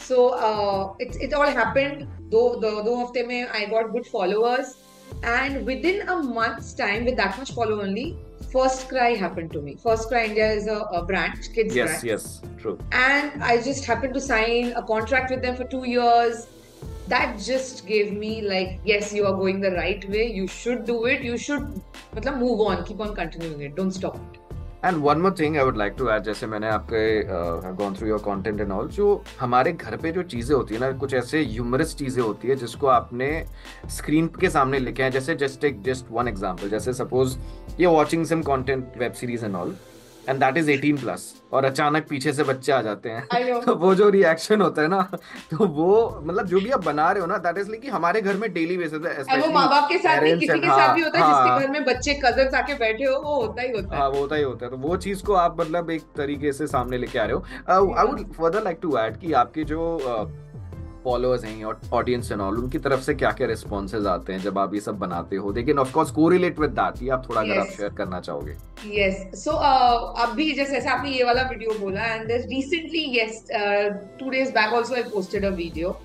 So 0.08 0.26
uh, 0.50 1.06
it 1.06 1.16
it 1.28 1.34
all 1.42 1.50
happened. 1.62 2.08
Though 2.34 2.48
the 2.66 2.70
दो 2.90 2.96
हफ़्ते 2.96 3.26
में 3.28 3.52
I 3.62 3.66
got 3.76 3.92
good 3.98 4.06
followers, 4.16 4.74
and 5.34 5.66
within 5.70 6.02
a 6.14 6.16
month's 6.40 6.74
time, 6.82 7.06
with 7.10 7.18
that 7.22 7.40
much 7.42 7.52
follow 7.58 7.80
only, 7.86 8.06
FirstCry 8.52 9.16
happened 9.18 9.52
to 9.54 9.62
me. 9.62 9.76
FirstCry 9.76 10.30
India 10.30 10.52
is 10.52 10.68
a, 10.68 10.78
a 10.92 11.06
brand, 11.06 11.50
kids 11.54 11.76
yes, 11.76 11.90
brand. 11.90 12.04
Yes, 12.04 12.42
yes, 12.44 12.62
true. 12.62 12.80
And 12.92 13.44
I 13.44 13.62
just 13.62 13.86
happened 13.86 14.14
to 14.16 14.22
sign 14.22 14.74
a 14.74 14.84
contract 14.84 15.30
with 15.32 15.42
them 15.42 15.56
for 15.56 15.66
two 15.66 15.86
years. 15.88 16.48
That 17.08 17.40
just 17.40 17.86
gave 17.88 18.14
me 18.14 18.42
like, 18.42 18.80
yes, 18.84 19.14
you 19.14 19.26
are 19.26 19.34
going 19.34 19.60
the 19.60 19.72
right 19.72 20.08
way. 20.10 20.32
You 20.32 20.48
should 20.48 20.86
do 20.86 21.06
it. 21.06 21.22
You 21.22 21.38
should, 21.38 21.82
matlab, 22.16 22.40
move 22.40 22.60
on. 22.62 22.86
Keep 22.86 23.02
on 23.02 23.16
continuing 23.16 23.62
it. 23.62 23.76
Don't 23.76 23.92
stop 23.92 24.16
it. 24.16 24.39
And 24.86 24.98
one 25.04 25.18
more 25.22 25.36
thing 25.40 25.58
I 25.58 25.64
would 25.66 25.78
like 25.78 25.94
to 25.98 26.10
add 26.10 26.24
जैसे 26.24 26.48
मैंने 26.48 26.68
आपके 26.70 27.02
gone 27.78 27.96
through 27.96 28.08
your 28.08 28.20
content 28.26 28.62
and 28.62 28.72
all 28.72 28.88
जो 28.90 29.22
हमारे 29.40 29.72
घर 29.74 29.96
पे 29.98 30.12
जो 30.12 30.24
चीज़ें 30.24 30.56
होती 30.56 30.74
है 30.74 30.80
ना, 30.82 30.92
कुछ 30.92 31.14
ऐसे 31.14 31.44
ह्यूमरस 31.44 31.96
चीज़ें 31.96 32.22
होती 32.24 32.48
है, 32.48 32.56
जिसको 32.56 32.88
आपने 32.88 33.30
स्क्रीन 33.90 34.28
के 34.40 34.50
सामने 34.50 34.80
लिखे 34.80 35.04
हैं, 35.04 35.12
जैसे 35.12 35.36
जस्ट 35.36 35.64
एक 35.66 35.82
जस्ट 35.84 36.12
वन 36.12 36.28
एग्ज़ाम्पल 36.28 36.70
जैसे 36.70 36.94
सपोज़ 36.94 37.38
ये 37.80 37.88
watching 37.88 38.26
some 38.26 38.42
content 38.44 38.98
web 38.98 39.14
series 39.14 39.46
and 39.46 39.56
all 39.56 39.76
and 40.30 40.40
that 40.40 40.58
is 40.58 40.70
18 40.72 41.00
plus 41.02 41.22
और 41.54 41.66
अचानक 41.66 42.06
पीछे 42.10 42.34
से 42.34 42.44
बच्चे 42.44 42.72
आ 42.72 42.82
जाते 42.82 43.10
हैं। 43.10 43.62
तो 43.66 43.76
वो 43.76 43.94
जो 43.96 44.10
रिएक्शन 44.10 44.62
होता 44.62 44.82
है 44.82 44.88
ना 44.88 45.02
तो 45.52 45.66
वो 45.68 45.90
मतलब 46.24 46.48
जो 46.48 46.60
भी 46.60 46.70
आप 46.72 46.84
बना 46.86 47.12
रहे 47.12 47.22
हो 47.22 47.28
ना 47.28 47.38
दैट 47.38 47.58
इज़ 47.58 47.70
लाइक 47.70 47.90
हमारे 47.94 48.22
घर 48.22 48.38
में 48.38 48.52
डेली 48.54 48.78
बेसिस 48.78 49.00
पे 49.00 49.38
वो 49.40 49.52
माँ 49.54 49.68
बाप 49.70 49.88
के 49.92 49.98
साथ 49.98 50.22
नहीं 50.22 50.38
किसी 50.40 50.60
के 50.60 50.68
साथ 50.68 50.94
भी 50.96 51.02
होता 51.02 51.18
है 51.20 51.24
हाँ, 51.24 51.44
जिसके 51.48 51.66
घर 51.66 51.72
में 51.72 51.86
बच्चे 51.86 52.14
कजन्स 52.26 52.54
आके 52.54 52.74
बैठे 52.76 53.04
हो 53.04 53.20
वो 53.22 53.42
होता 53.42 53.62
ही 53.62 53.72
होता 53.72 53.96
है। 53.96 54.02
हाँ 54.02 54.10
वो 54.10 54.20
होता 54.20 54.36
ही 54.36 54.44
होता 54.44 54.66
है। 54.66 54.72
तो 54.72 54.78
वो 54.78 54.98
चीज़ 54.98 55.24
को 55.24 55.34
आप 55.34 55.60
मतलब 55.60 55.90
एक 55.92 56.02
तरीके 56.18 56.54
से 56.54 56.68
सामने 56.68 56.98
लेके 56.98 57.20
आ 57.20 57.26
रहे 57.26 57.34
हो। 57.34 57.94
I 57.96 58.06
would 58.06 58.32
further 58.34 58.64
like 58.64 58.80
to 58.82 58.98
add 58.98 59.18
कि 59.18 59.34
आपके 59.34 59.64
जो 59.64 59.80
फॉलोअर्स 61.10 61.44
हैं 61.44 61.64
और 61.66 61.80
ऑडियंस 62.00 62.32
एंड 62.32 62.42
ऑल 62.42 62.58
उनकी 62.64 62.80
तरफ़ 62.88 63.02
से 63.10 63.14
क्या 63.22 63.32
क्या 63.42 63.48
रिस्पॉन्सेज 63.48 64.06
आते 64.16 64.34
हैं 64.34 64.40
जब 64.42 64.58
आप 64.60 64.74
ये 64.74 64.80
सब 64.88 64.98
बनाते 65.00 65.36
हो 65.46 65.52
लेकिन 65.58 65.80
of 65.80 65.94
course 65.94 66.12
correlate 66.22 66.60
with 66.60 66.72
that 66.80 67.02
ये 67.04 67.10
आप 67.18 67.30
थोड़ा 67.30 67.42
अगर 67.42 67.60
आप 67.60 67.68
Yes. 67.68 67.78
शेयर 67.78 67.94
करना 68.02 68.20
चाहोगे 68.30 68.56
Yes. 68.98 69.16
So 69.44 69.54
uh, 69.70 69.96
अभी 70.26 70.52
जैसे 70.60 70.76
ऐसे 70.78 70.90
आपने 70.90 71.12
ये 71.12 71.24
वाला 71.30 71.42
वीडियो 71.50 71.80
बोला 71.80 72.04
and 72.16 72.30
there's 72.32 72.46
recently 72.52 73.04
yes 73.16 73.40
uh, 73.62 73.88
two 74.22 74.32
days 74.36 74.52
back 74.60 74.76
also 74.80 74.96
I 75.00 75.04
posted 75.16 75.48
a 75.50 75.52
video 75.58 75.96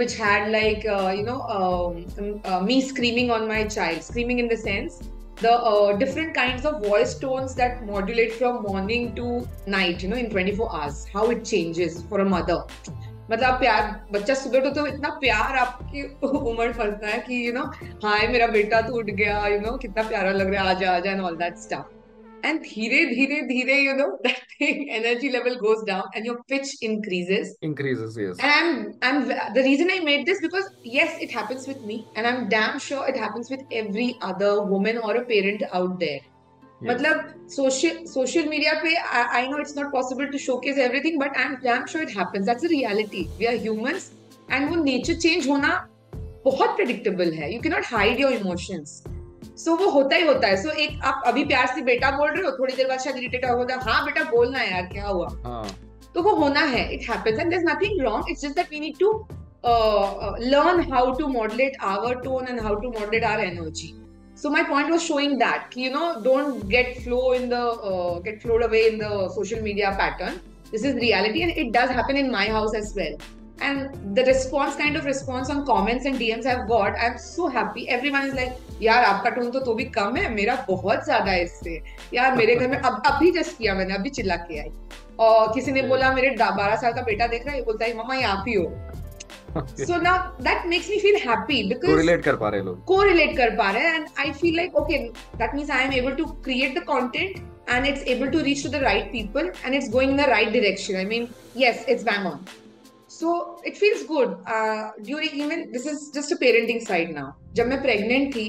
which 0.00 0.12
had 0.24 0.46
like 0.52 0.84
uh, 0.92 1.08
you 1.16 1.24
know 1.24 1.40
um, 1.54 1.96
uh, 2.44 2.60
me 2.68 2.76
screaming 2.92 3.32
on 3.38 3.48
my 3.48 3.58
child 3.78 4.06
screaming 4.10 4.38
in 4.44 4.52
the 4.52 4.58
sense 4.60 5.00
the 5.42 5.52
uh, 5.72 5.96
different 6.04 6.34
kinds 6.38 6.68
of 6.70 6.78
voice 6.86 7.14
tones 7.24 7.54
that 7.62 7.84
modulate 7.90 8.32
from 8.38 8.62
morning 8.68 9.08
to 9.20 9.26
night 9.76 10.02
you 10.06 10.12
know 10.14 10.20
in 10.24 10.30
24 10.30 10.70
hours 10.78 11.04
how 11.16 11.24
it 11.36 11.44
changes 11.54 12.02
for 12.12 12.20
a 12.26 12.28
mother 12.36 12.58
मतलब 13.32 13.58
प्यार 13.58 13.82
बच्चा 14.12 14.34
सुबह 14.34 14.58
उठो 14.58 14.68
तो, 14.68 14.74
तो 14.74 14.86
इतना 14.86 15.08
प्यार 15.20 15.56
आपकी 15.56 16.02
उम्र 16.22 16.72
फंसता 16.72 17.08
है 17.08 17.18
कि 17.26 17.46
यू 17.46 17.52
नो 17.52 17.64
हाय 18.04 18.26
मेरा 18.28 18.46
बेटा 18.52 18.80
तो 18.82 18.98
उठ 18.98 19.10
गया 19.12 19.46
यू 19.46 19.58
नो 19.60 19.76
कितना 19.78 20.02
प्यारा 20.08 20.32
लग 20.32 20.54
रहा 20.54 20.62
है 20.62 20.76
आजा 20.76 20.92
आजा 20.92 21.10
and 21.10 21.20
all 21.20 21.36
that 21.36 21.56
stuff 21.58 21.90
and 22.44 22.60
धीरे 22.60 23.04
धीरे 23.06 23.40
धीरे 23.48 23.78
you 23.80 23.92
know 23.96 24.06
that 24.26 24.62
energy 24.62 25.28
level 25.28 25.54
goes 25.56 25.86
down 25.86 26.16
and 26.16 26.26
your 26.26 26.42
pitch 26.48 26.82
increases 26.82 27.54
increases 27.64 28.18
yes 28.18 28.40
and 28.40 28.50
I 28.52 28.58
am 28.60 28.74
I 29.02 29.10
am 29.10 29.52
the 29.54 29.64
reason 29.66 29.90
I 29.90 30.00
made 30.10 30.24
this 30.26 30.42
because 30.42 30.68
yes 30.96 31.18
it 31.22 31.36
happens 31.36 31.68
with 31.68 31.86
me 31.86 32.04
and 32.16 32.26
I 32.26 32.32
am 32.32 32.44
damn 32.48 32.78
sure 32.88 33.08
it 33.08 33.16
happens 33.18 33.50
with 33.50 33.72
every 33.82 34.10
other 34.24 34.60
woman 34.70 34.98
और 34.98 35.16
a 35.16 35.24
parent 35.28 35.62
out 35.64 35.98
there 35.98 36.31
मतलब 36.84 37.46
social 37.50 38.48
media 38.48 38.72
पे 38.82 38.94
I 39.14 39.48
know 39.48 39.58
it's 39.60 39.76
not 39.76 39.92
possible 39.92 40.26
to 40.32 40.38
showcase 40.38 40.78
everything 40.78 41.18
but 41.20 41.36
I 41.36 41.74
am 41.74 41.84
sure 41.86 42.04
it 42.04 42.16
happens 42.18 42.44
that's 42.46 42.64
a 42.64 42.68
reality 42.68 43.22
we 43.38 43.46
are 43.46 43.56
humans 43.56 44.10
and 44.50 44.68
वो 44.70 44.82
nature 44.84 45.14
change 45.16 45.48
होना 45.48 45.68
बहुत 46.44 46.76
predictable 46.76 47.32
है. 47.32 47.52
You 47.54 47.60
can 47.60 47.72
not 47.72 47.84
hide 47.86 48.20
your 48.20 48.32
emotions 48.32 49.02
so 49.64 49.74
वो 49.76 49.88
होता 49.90 50.16
ही 50.16 50.26
होता 50.26 50.48
है. 50.48 50.56
सो 50.62 50.70
एक 50.70 51.04
आप 51.04 51.22
अभी 51.26 51.44
प्यार 51.44 51.66
से 51.74 51.82
बेटा 51.84 52.10
बोल 52.16 52.30
रहे 52.30 52.42
हो 52.44 52.50
थोड़ी 52.58 52.74
देर 52.74 52.88
बाद 52.88 53.00
शायद 53.00 53.16
इरिटेट 53.16 53.44
होगा 53.44 53.76
हाँ 53.82 54.04
बेटा 54.04 54.24
बोलना 54.30 54.62
यार 54.62 54.86
क्या 54.92 55.06
हुआ? 55.06 55.28
हाँ। 55.44 55.64
तो 56.14 56.22
वो 56.22 56.34
होना 56.36 56.60
है. 56.60 56.82
It 56.94 57.08
happens 57.10 57.38
and 57.38 57.50
there 57.50 57.60
is 57.60 57.68
nothing 57.68 58.00
wrong 58.02 58.30
it's 58.30 58.42
just 58.42 58.56
that 58.56 58.70
we 58.70 58.80
need 58.80 58.98
to 59.00 59.12
learn 60.52 60.80
how 60.92 61.12
to 61.18 61.26
modulate 61.32 61.76
our 61.94 62.14
tone 62.22 62.48
and 62.48 62.60
how 62.60 62.74
to 62.80 62.90
modulate 62.90 63.24
our 63.24 63.44
energy 63.44 63.92
so 64.42 64.50
my 64.50 64.62
point 64.64 64.88
was 64.90 65.02
showing 65.02 65.34
that 65.38 65.76
you 65.76 65.90
know 65.90 66.06
don't 66.22 66.68
get 66.68 66.96
flow 67.02 67.26
in 67.32 67.48
the 67.48 67.64
uh, 67.90 68.18
get 68.20 68.42
flowed 68.42 68.64
away 68.64 68.80
in 68.88 68.98
the 68.98 69.28
social 69.34 69.62
media 69.62 69.94
pattern 70.00 70.40
this 70.72 70.84
is 70.84 70.96
reality 70.96 71.42
and 71.42 71.52
it 71.64 71.70
does 71.72 71.90
happen 71.90 72.16
in 72.16 72.30
my 72.30 72.46
house 72.46 72.74
as 72.74 72.92
well 72.96 73.14
and 73.60 74.16
the 74.16 74.24
response 74.24 74.74
kind 74.74 74.96
of 74.96 75.04
response 75.04 75.48
on 75.48 75.64
comments 75.64 76.06
and 76.06 76.18
dms 76.22 76.46
i've 76.46 76.66
got 76.66 76.98
i'm 76.98 77.18
so 77.18 77.46
happy 77.58 77.88
everyone 77.98 78.30
is 78.30 78.36
like 78.42 78.60
यार 78.82 79.04
आपका 79.04 79.30
tone 79.30 79.50
तो 79.50 79.60
तो 79.60 79.74
भी 79.74 79.84
कम 79.94 80.16
है 80.16 80.28
मेरा 80.34 80.54
बहुत 80.68 81.04
ज़्यादा 81.04 81.30
है 81.30 81.42
इससे 81.42 81.74
यार 82.14 82.36
मेरे 82.36 82.54
घर 82.54 82.68
में 82.68 82.76
अब 82.78 83.02
अभी 83.06 83.30
जस्ट 83.32 83.56
किया 83.58 83.74
मैंने 83.74 83.94
अभी 83.94 84.10
चिल्ला 84.16 84.36
के 84.48 84.58
आई 84.60 84.70
और 85.26 85.52
किसी 85.54 85.72
ने 85.72 85.82
बोला 85.88 86.12
मेरे 86.14 86.30
बारह 86.40 86.74
साल 86.76 86.92
का 86.92 87.02
बेटा 87.10 87.26
देख 87.34 87.46
रहा 87.46 87.54
है 87.54 87.62
बोलता 87.64 87.84
है 87.84 87.96
मम्मा 87.98 88.14
ये 88.14 88.24
आप 88.30 88.44
ही 88.48 88.54
हो 88.54 88.64
so 89.75 89.97
now 89.97 90.33
that 90.39 90.67
makes 90.67 90.87
me 90.89 90.99
feel 90.99 91.19
happy 91.19 91.59
because 91.69 91.89
correlate 91.89 92.23
कर 92.23 92.35
पा 92.41 92.49
रहे 92.49 92.59
हैं 92.59 92.65
लोग 92.65 92.85
correlate 92.91 93.35
कर 93.37 93.55
पा 93.57 93.69
रहे 93.71 93.83
हैं 93.87 93.93
and 93.99 94.23
I 94.25 94.31
feel 94.41 94.57
like 94.61 94.75
okay 94.81 94.99
that 95.41 95.55
means 95.57 95.69
I 95.69 95.81
am 95.87 95.93
able 95.99 96.15
to 96.21 96.27
create 96.47 96.75
the 96.79 96.85
content 96.91 97.41
and 97.67 97.87
it's 97.91 98.05
able 98.15 98.31
to 98.31 98.43
reach 98.47 98.63
to 98.63 98.69
the 98.69 98.81
right 98.81 99.11
people 99.11 99.51
and 99.63 99.75
it's 99.79 99.89
going 99.89 100.11
in 100.11 100.17
the 100.17 100.29
right 100.33 100.51
direction 100.53 100.99
I 101.01 101.05
mean 101.05 101.29
yes 101.55 101.83
it's 101.87 102.03
bang 102.03 102.25
on 102.31 102.45
so 103.07 103.59
it 103.63 103.77
feels 103.77 104.03
good 104.03 104.37
uh, 104.45 104.91
during 105.01 105.29
even 105.43 105.71
this 105.71 105.85
is 105.85 106.09
just 106.13 106.31
a 106.31 106.37
parenting 106.45 106.81
side 106.87 107.13
now 107.19 107.27
जब 107.59 107.67
मैं 107.67 107.81
pregnant 107.83 108.33
थी 108.35 108.47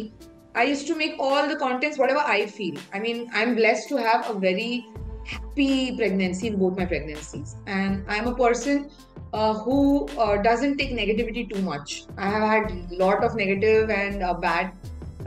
I 0.54 0.64
used 0.64 0.86
to 0.88 0.94
make 1.00 1.18
all 1.18 1.48
the 1.48 1.56
contents 1.56 1.98
whatever 1.98 2.22
I 2.36 2.46
feel 2.46 2.78
I 2.92 3.00
mean 3.08 3.28
I'm 3.32 3.54
blessed 3.54 3.88
to 3.90 3.96
have 4.06 4.30
a 4.30 4.38
very 4.46 4.86
happy 5.24 5.96
pregnancy 5.96 6.48
in 6.48 6.58
both 6.58 6.76
my 6.76 6.86
pregnancies 6.86 7.54
and 7.66 8.04
I'm 8.08 8.26
a 8.28 8.34
person 8.34 8.90
uh, 9.33 9.53
who 9.53 10.07
uh, 10.17 10.41
doesn't 10.41 10.77
take 10.77 10.91
negativity 10.91 11.49
too 11.51 11.61
much. 11.61 12.03
I 12.17 12.29
have 12.29 12.43
had 12.43 12.71
a 12.71 12.95
lot 12.95 13.23
of 13.23 13.35
negative 13.35 13.89
and 13.89 14.23
uh, 14.23 14.33
bad, 14.33 14.71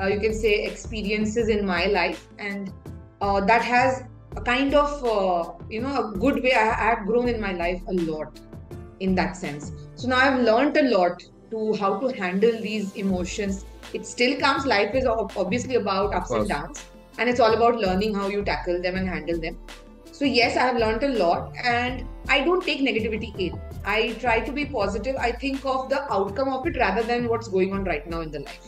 uh, 0.00 0.06
you 0.06 0.20
can 0.20 0.32
say, 0.32 0.64
experiences 0.64 1.48
in 1.48 1.66
my 1.66 1.86
life, 1.86 2.28
and 2.38 2.72
uh, 3.20 3.40
that 3.40 3.62
has 3.62 4.04
a 4.36 4.40
kind 4.40 4.74
of, 4.74 5.04
uh, 5.04 5.52
you 5.68 5.80
know, 5.80 6.08
a 6.08 6.18
good 6.18 6.42
way. 6.42 6.52
I, 6.52 6.68
I 6.68 6.94
have 6.94 7.06
grown 7.06 7.28
in 7.28 7.40
my 7.40 7.52
life 7.52 7.82
a 7.88 7.94
lot 7.94 8.38
in 9.00 9.14
that 9.14 9.36
sense. 9.36 9.72
So 9.94 10.08
now 10.08 10.16
I've 10.16 10.40
learned 10.40 10.76
a 10.76 10.82
lot 10.96 11.22
to 11.50 11.74
how 11.74 11.98
to 11.98 12.08
handle 12.08 12.52
these 12.60 12.94
emotions. 12.94 13.64
It 13.92 14.06
still 14.06 14.38
comes. 14.38 14.66
Life 14.66 14.94
is 14.94 15.06
obviously 15.06 15.76
about 15.76 16.14
ups 16.14 16.30
and 16.30 16.48
downs, 16.48 16.84
and 17.18 17.28
it's 17.28 17.40
all 17.40 17.54
about 17.54 17.76
learning 17.76 18.14
how 18.14 18.28
you 18.28 18.44
tackle 18.44 18.80
them 18.82 18.96
and 18.96 19.08
handle 19.08 19.40
them. 19.40 19.58
So 20.15 20.25
yes, 20.25 20.55
I 20.55 20.65
have 20.67 20.77
learned 20.77 21.03
a 21.03 21.09
lot, 21.17 21.55
and 21.63 22.05
I 22.27 22.41
don't 22.41 22.63
take 22.63 22.81
negativity 22.81 23.33
in. 23.39 23.59
I 23.83 24.13
try 24.19 24.39
to 24.41 24.51
be 24.51 24.65
positive. 24.65 25.15
I 25.15 25.31
think 25.31 25.65
of 25.65 25.89
the 25.89 26.01
outcome 26.13 26.49
of 26.49 26.67
it 26.67 26.77
rather 26.77 27.01
than 27.01 27.27
what's 27.27 27.47
going 27.47 27.73
on 27.73 27.83
right 27.85 28.07
now 28.07 28.21
in 28.21 28.29
the 28.31 28.41
life. 28.41 28.67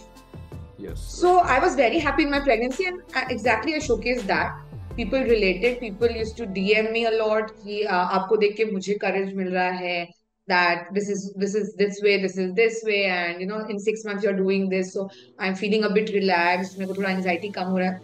yes 0.78 1.04
So 1.18 1.40
I 1.56 1.60
was 1.60 1.75
very 1.75 2.00
happy 2.00 2.24
in 2.24 2.32
my 2.32 2.40
pregnancy, 2.40 2.86
and 2.86 3.02
uh, 3.16 3.25
exactly 3.30 3.75
I 3.75 3.80
showcased 3.80 4.25
that. 4.28 4.60
People 4.96 5.20
related. 5.20 5.80
People 5.80 6.10
used 6.10 6.38
to 6.38 6.48
DM 6.48 6.92
me 6.96 7.06
a 7.06 7.12
lot. 7.12 7.54
कि 7.62 7.84
uh, 7.86 8.08
आपको 8.18 8.38
देख 8.46 8.56
के 8.58 8.66
मुझे 8.72 8.98
courage 9.04 9.34
मिल 9.42 9.52
रहा 9.54 9.70
है. 9.84 10.08
That 10.48 10.90
this 10.96 11.10
is 11.10 11.28
this 11.44 11.54
is 11.56 11.70
this 11.75 12.02
way, 12.08 12.16
this 12.24 12.38
is 12.38 12.54
this 12.62 12.82
way, 12.90 13.04
and 13.18 13.40
you 13.42 13.48
know 13.52 13.60
in 13.74 13.80
six 13.80 14.04
months 14.06 14.24
you're 14.24 14.40
doing 14.40 14.68
this, 14.74 14.92
so 14.94 15.08
I'm 15.40 15.56
feeling 15.62 15.86
a 15.90 15.94
bit 16.00 16.12
relaxed. 16.18 16.80
मेरे 16.80 16.88
को 16.88 16.98
थोड़ा 16.98 17.10
anxiety 17.10 17.54
कम 17.60 17.72
हो 17.75 17.78
रहा 17.78 17.92
है. 17.92 18.02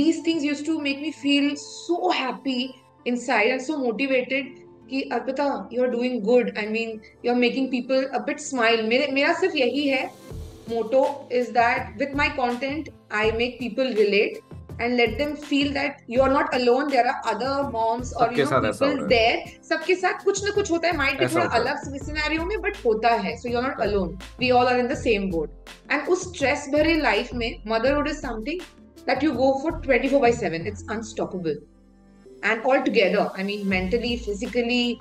These 0.00 0.20
things 0.28 0.44
used 0.50 0.64
to 0.66 0.78
make 0.80 1.00
me 1.06 1.10
feel 1.22 1.50
so 1.56 2.10
happy 2.10 2.60
inside 3.11 3.51
and 3.55 3.67
so 3.69 3.81
motivated 3.81 4.53
कि 4.89 5.01
Arpita 5.13 5.45
you 5.73 5.83
are 5.83 5.89
doing 5.89 6.21
good 6.23 6.51
I 6.57 6.67
mean 6.67 6.99
you 7.25 7.31
are 7.31 7.37
making 7.39 7.67
people 7.67 8.03
a 8.05 8.19
bit 8.25 8.39
smile 8.39 8.85
मेरे 8.87 9.07
मेरा 9.13 9.33
सिर्फ़ 9.39 9.55
यही 9.57 9.87
है 9.87 10.03
motto 10.69 11.05
is 11.31 11.49
that 11.51 11.97
with 11.99 12.15
my 12.17 12.29
content 12.39 12.89
I 13.13 13.31
make 13.37 13.57
people 13.59 13.93
relate 13.93 14.39
and 14.83 14.97
let 14.99 15.11
them 15.17 15.35
feel 15.49 15.67
that 15.73 15.99
you 16.13 16.21
are 16.21 16.31
not 16.31 16.53
alone. 16.55 16.89
There 16.93 17.03
are 17.09 17.19
other 17.33 17.51
moms 17.75 18.09
or 18.13 18.25
सबके 18.25 18.41
you 18.41 18.45
know 18.45 18.71
साथ 18.71 18.79
people 18.79 19.07
there. 19.11 19.35
सबके 19.69 19.95
साथ 19.95 20.23
कुछ 20.23 20.43
ना 20.45 20.51
कुछ 20.55 20.71
होता 20.71 20.87
है। 20.87 20.97
माइट 20.97 21.19
भी 21.19 21.27
थोड़ा। 21.35 21.45
अलग 21.59 21.77
सिनेरियो 22.05 22.45
में 22.45 22.57
बट 22.61 22.77
होता 22.85 23.09
है। 23.25 23.35
So 23.37 23.49
you 23.49 23.57
are 23.57 23.63
not 23.63 23.79
alone 23.81 24.17
we 24.39 24.49
all 24.51 24.67
are 24.67 24.79
in 24.79 24.87
the 24.87 24.97
same 25.03 25.29
boat 25.31 25.69
and 25.91 26.07
उस 26.07 26.27
स्ट्रेस 26.33 26.67
भरे 26.73 26.95
लाइफ 27.01 27.33
में 27.33 27.63
motherhood 27.67 28.09
is 28.09 28.19
something 28.27 28.59
that 29.07 29.23
you 29.23 29.31
go 29.39 29.47
for 29.63 29.71
24 29.81 30.19
by 30.21 30.29
7 30.35 30.67
it's 30.69 30.85
unstoppable. 30.93 31.57
and 32.44 32.62
all 32.62 32.82
together 32.82 33.30
i 33.36 33.42
mean 33.42 33.68
mentally 33.68 34.16
physically 34.16 35.00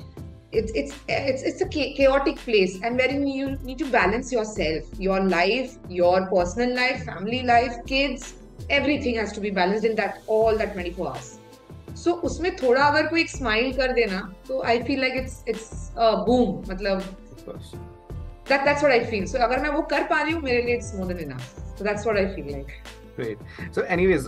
it's 0.51 0.71
it's 0.73 0.93
it's 1.07 1.43
it's 1.43 1.61
a 1.61 1.69
cha- 1.69 1.93
chaotic 1.95 2.37
place 2.37 2.79
and 2.83 2.97
wherein 2.97 3.25
you 3.27 3.57
need 3.63 3.77
to 3.77 3.85
balance 3.85 4.31
yourself 4.31 4.83
your 4.97 5.19
life 5.23 5.77
your 5.87 6.25
personal 6.27 6.75
life 6.75 7.03
family 7.05 7.43
life 7.43 7.75
kids 7.85 8.33
everything 8.69 9.15
has 9.15 9.31
to 9.31 9.39
be 9.39 9.51
balanced 9.51 9.85
in 9.85 9.95
that 9.95 10.21
all 10.27 10.57
that 10.57 10.73
24 10.73 11.07
hours 11.07 11.39
so 11.95 12.13
उसमें 12.29 12.55
थोड़ा 12.55 12.83
अगर 12.87 13.07
कोई 13.07 13.21
एक 13.21 13.29
smile 13.29 13.71
कर 13.77 13.93
देना 13.93 14.19
तो 14.47 14.61
I 14.71 14.81
feel 14.83 14.99
like 15.01 15.13
it's 15.17 15.43
it's 15.49 15.69
boom 15.99 16.71
मतलब 16.71 17.01
Of 17.39 17.45
course. 17.45 17.69
That 18.49 18.65
that's 18.65 18.83
what 18.83 18.91
I 18.91 18.99
feel. 19.11 19.27
So 19.31 19.39
अगर 19.41 19.59
मैं 19.61 19.69
वो 19.69 19.81
कर 19.91 20.03
पा 20.07 20.21
रही 20.21 20.33
हूँ 20.33 20.41
मेरे 20.43 20.61
लिए 20.61 20.77
it's 20.79 20.93
more 20.99 21.07
than 21.11 21.19
enough. 21.25 21.47
So 21.79 21.87
that's 21.87 22.05
what 22.05 22.17
I 22.21 22.25
feel 22.35 22.49
like. 22.53 22.73
Great. 23.17 23.37
So, 23.77 23.83
anyways, 23.95 24.27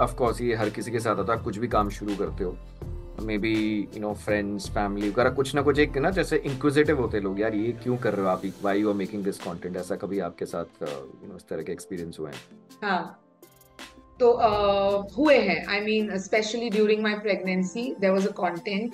uh, 0.00 0.14
of 0.14 0.40
ये 0.40 0.54
हर 0.54 0.70
किसी 0.70 0.90
के 0.90 0.98
साथ 0.98 1.16
होता 1.16 1.34
है 1.34 1.42
कुछ 1.42 1.58
भी 1.58 1.68
काम 1.68 1.88
शुरू 1.88 2.16
करते 2.16 2.44
हो। 2.44 2.56
Maybe 3.38 3.88
you 3.94 4.00
know 4.00 4.14
friends 4.14 4.70
family 4.70 5.10
वगैरह 5.10 5.30
कुछ 5.30 5.54
ना 5.54 5.62
कुछ 5.62 5.78
एक 5.78 5.96
ना 5.98 6.10
जैसे 6.10 6.36
इंक्विजिटिव 6.36 7.00
होते 7.00 7.20
लोग 7.20 7.40
यार 7.40 7.54
ये 7.54 7.72
क्यों 7.72 7.96
कर 7.96 8.14
रहे 8.14 8.22
हो 8.22 8.28
आप? 8.28 8.42
Why 8.44 8.80
you 8.80 8.88
are 8.88 8.94
making 8.94 9.24
this 9.24 9.38
content 9.38 9.76
ऐसा 9.76 9.96
कभी 9.96 10.18
आपके 10.18 10.46
साथ 10.46 10.82
यू 10.82 11.28
नो 11.28 11.36
इस 11.36 11.48
तरह 11.48 11.62
के 11.62 11.72
एक्सपीरियंस 11.72 12.16
हुए 12.20 12.30
हैं? 12.30 12.38
हाँ। 12.82 13.24
तो 14.20 14.32
uh, 14.32 15.18
हुए 15.18 15.36
हैं। 15.36 15.66
I 15.66 15.80
mean 15.80 16.18
specially 16.18 16.70
during 16.70 17.02
my 17.02 17.14
pregnancy 17.14 17.96
there 18.00 18.12
was 18.12 18.26
a 18.26 18.88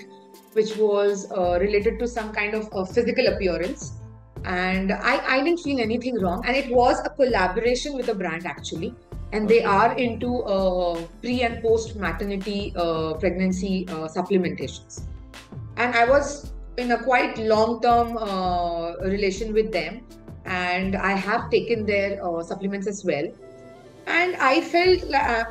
which 0.57 0.77
was 0.77 1.23
uh, 1.33 1.59
related 1.59 1.99
to 1.99 2.07
some 2.07 2.33
kind 2.33 2.55
of 2.55 2.69
uh, 2.73 2.85
physical 2.85 3.27
appearance. 3.27 3.93
And 4.45 4.93
I, 4.93 5.21
I 5.27 5.41
didn't 5.41 5.61
feel 5.61 5.81
anything 5.81 6.21
wrong. 6.23 6.45
And 6.47 6.57
it 6.57 6.71
was 6.71 7.01
a 7.01 7.11
collaboration 7.11 7.97
with 7.97 8.09
a 8.09 8.15
brand 8.15 8.47
actually. 8.47 8.95
And 9.35 9.49
they 9.49 9.63
are 9.65 9.93
into 9.99 10.43
uh, 10.45 11.01
pre 11.21 11.43
and 11.43 11.61
post 11.63 11.97
maternity 11.97 12.73
uh, 12.77 13.15
pregnancy 13.15 13.87
uh, 13.89 14.07
supplementations. 14.17 15.01
And 15.77 15.95
i 16.03 16.05
was 16.11 16.53
in 16.77 16.93
a 16.93 16.99
quite 17.03 17.39
long 17.39 17.81
term 17.87 18.17
uh, 18.17 18.93
relation 19.15 19.53
with 19.53 19.73
them. 19.73 20.07
And 20.45 20.97
i 20.97 21.13
have 21.27 21.51
taken 21.51 21.85
their 21.87 22.21
supplements 22.53 22.87
as 22.87 23.05
well. 23.11 23.29
And 24.07 24.37
i 24.37 24.61
felt 24.61 25.05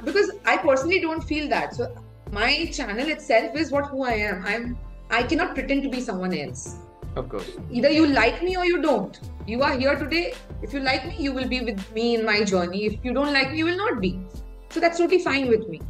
because 0.06 0.32
i 0.46 0.58
personally 0.58 1.02
don't 1.02 1.30
feel 1.34 1.50
that. 1.50 1.76
So 1.76 1.94
my 2.32 2.66
channel 2.80 3.14
itself 3.18 3.62
is 3.66 3.72
what 3.72 3.88
who 3.88 4.04
i 4.14 4.16
am. 4.32 4.46
I'm 4.54 4.78
I 5.20 5.24
cannot 5.24 5.56
pretend 5.56 5.84
to 5.84 5.90
be 5.90 6.02
someone 6.02 6.34
else. 6.34 6.76
Of 7.16 7.30
course. 7.30 7.50
Either 7.72 7.90
you 7.90 8.08
like 8.08 8.42
me 8.42 8.56
or 8.58 8.66
you 8.66 8.82
don't. 8.82 9.20
You 9.48 9.62
are 9.62 9.78
here 9.78 9.96
today. 9.98 10.34
If 10.62 10.74
you 10.74 10.80
like 10.80 11.06
me, 11.06 11.16
you 11.20 11.34
will 11.34 11.48
be 11.48 11.62
with 11.62 11.92
me 11.94 12.16
in 12.16 12.26
my 12.26 12.44
journey. 12.44 12.86
If 12.86 13.06
you 13.06 13.14
don't 13.14 13.34
like 13.34 13.52
me, 13.52 13.60
you 13.60 13.66
will 13.66 13.78
not 13.78 14.02
be. 14.02 14.20
So 14.70 14.80
that's 14.80 14.98
totally 14.98 15.22
fine 15.24 15.48
with 15.48 15.68
me. 15.68 15.82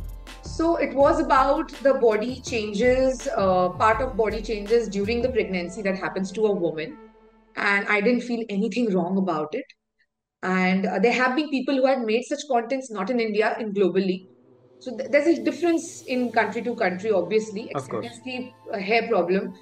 So 0.42 0.76
it 0.76 0.94
was 0.94 1.20
about 1.20 1.72
the 1.84 1.94
body 1.94 2.42
changes, 2.42 3.28
uh, 3.38 3.70
part 3.70 4.02
of 4.02 4.18
body 4.18 4.42
changes 4.42 4.90
during 4.90 5.22
the 5.22 5.30
pregnancy 5.30 5.82
that 5.84 5.98
happens 5.98 6.32
to 6.34 6.48
a 6.48 6.52
woman. 6.52 6.98
And 7.56 7.88
I 7.88 8.02
didn't 8.02 8.22
feel 8.22 8.44
anything 8.50 8.94
wrong 8.94 9.18
about 9.18 9.54
it. 9.54 9.66
And 10.42 10.86
uh, 10.86 11.00
there 11.00 11.14
have 11.14 11.36
been 11.36 11.50
people 11.50 11.76
who 11.76 11.86
had 11.86 12.02
made 12.02 12.24
such 12.24 12.42
contents, 12.52 12.92
not 12.92 13.10
in 13.10 13.20
India, 13.20 13.56
in 13.60 13.74
globally, 13.74 14.28
so 14.84 14.92
th- 14.98 15.10
there's 15.12 15.28
a 15.28 15.42
difference 15.42 16.04
in 16.08 16.30
country 16.34 16.62
to 16.64 16.76
country, 16.76 17.10
obviously. 17.10 17.62
Acceptance 17.74 18.18
की 18.28 18.82
hair 18.88 19.08
problem, 19.08 19.54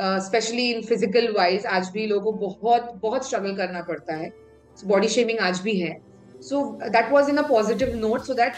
specially 0.00 0.70
in 0.70 0.82
physical 0.82 1.32
wise 1.36 1.66
आज 1.66 1.88
भी 1.94 2.06
लोगों 2.06 2.32
को 2.32 2.48
बहुत 2.48 2.92
बहुत 3.02 3.26
struggle 3.26 3.54
करना 3.56 3.80
पड़ता 3.88 4.14
है। 4.14 4.32
बॉडी 4.78 5.08
शेमिंग 5.08 5.38
आज 5.40 5.60
भी 5.60 5.78
है। 5.80 5.96
So 6.42 6.62
that 6.82 7.10
was 7.12 7.30
in 7.30 7.36
a 7.36 7.46
positive 7.48 7.94
note 7.96 8.24
so 8.24 8.34
that 8.34 8.52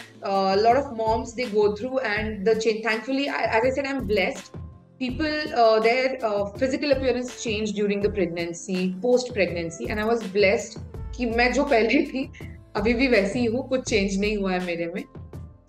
lot 0.59 0.79
of 0.79 0.93
moms 0.97 1.33
they 1.33 1.45
go 1.53 1.67
through 1.77 1.99
and 1.99 2.49
the 2.49 2.57
change 2.57 2.85
thankfully 2.85 3.23
as 3.23 3.29
I 3.55 3.71
said 3.71 3.85
I 3.85 3.93
am 3.93 3.99
blessed 4.07 4.57
people 4.99 5.81
their 5.83 6.17
physical 6.59 6.91
appearance 6.91 7.37
change 7.43 7.73
during 7.75 8.03
the 8.03 8.13
pregnancy 8.13 8.87
post 9.01 9.33
pregnancy 9.33 9.89
and 9.89 9.99
I 9.99 10.05
was 10.05 10.25
blessed 10.33 10.79
कि 11.17 11.25
मैं 11.25 11.51
जो 11.53 11.63
पहले 11.65 12.03
थी 12.03 12.29
अभी 12.75 12.93
भी 12.93 13.07
वैसी 13.07 13.39
ही 13.39 13.45
हूँ 13.45 13.67
कुछ 13.69 13.89
चेंज 13.89 14.19
नहीं 14.19 14.37
हुआ 14.37 14.51
है 14.51 14.65
मेरे 14.65 14.85
में। 14.85 15.03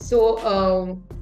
सो 0.02 0.18
so, 0.18 0.50
um, 0.52 1.21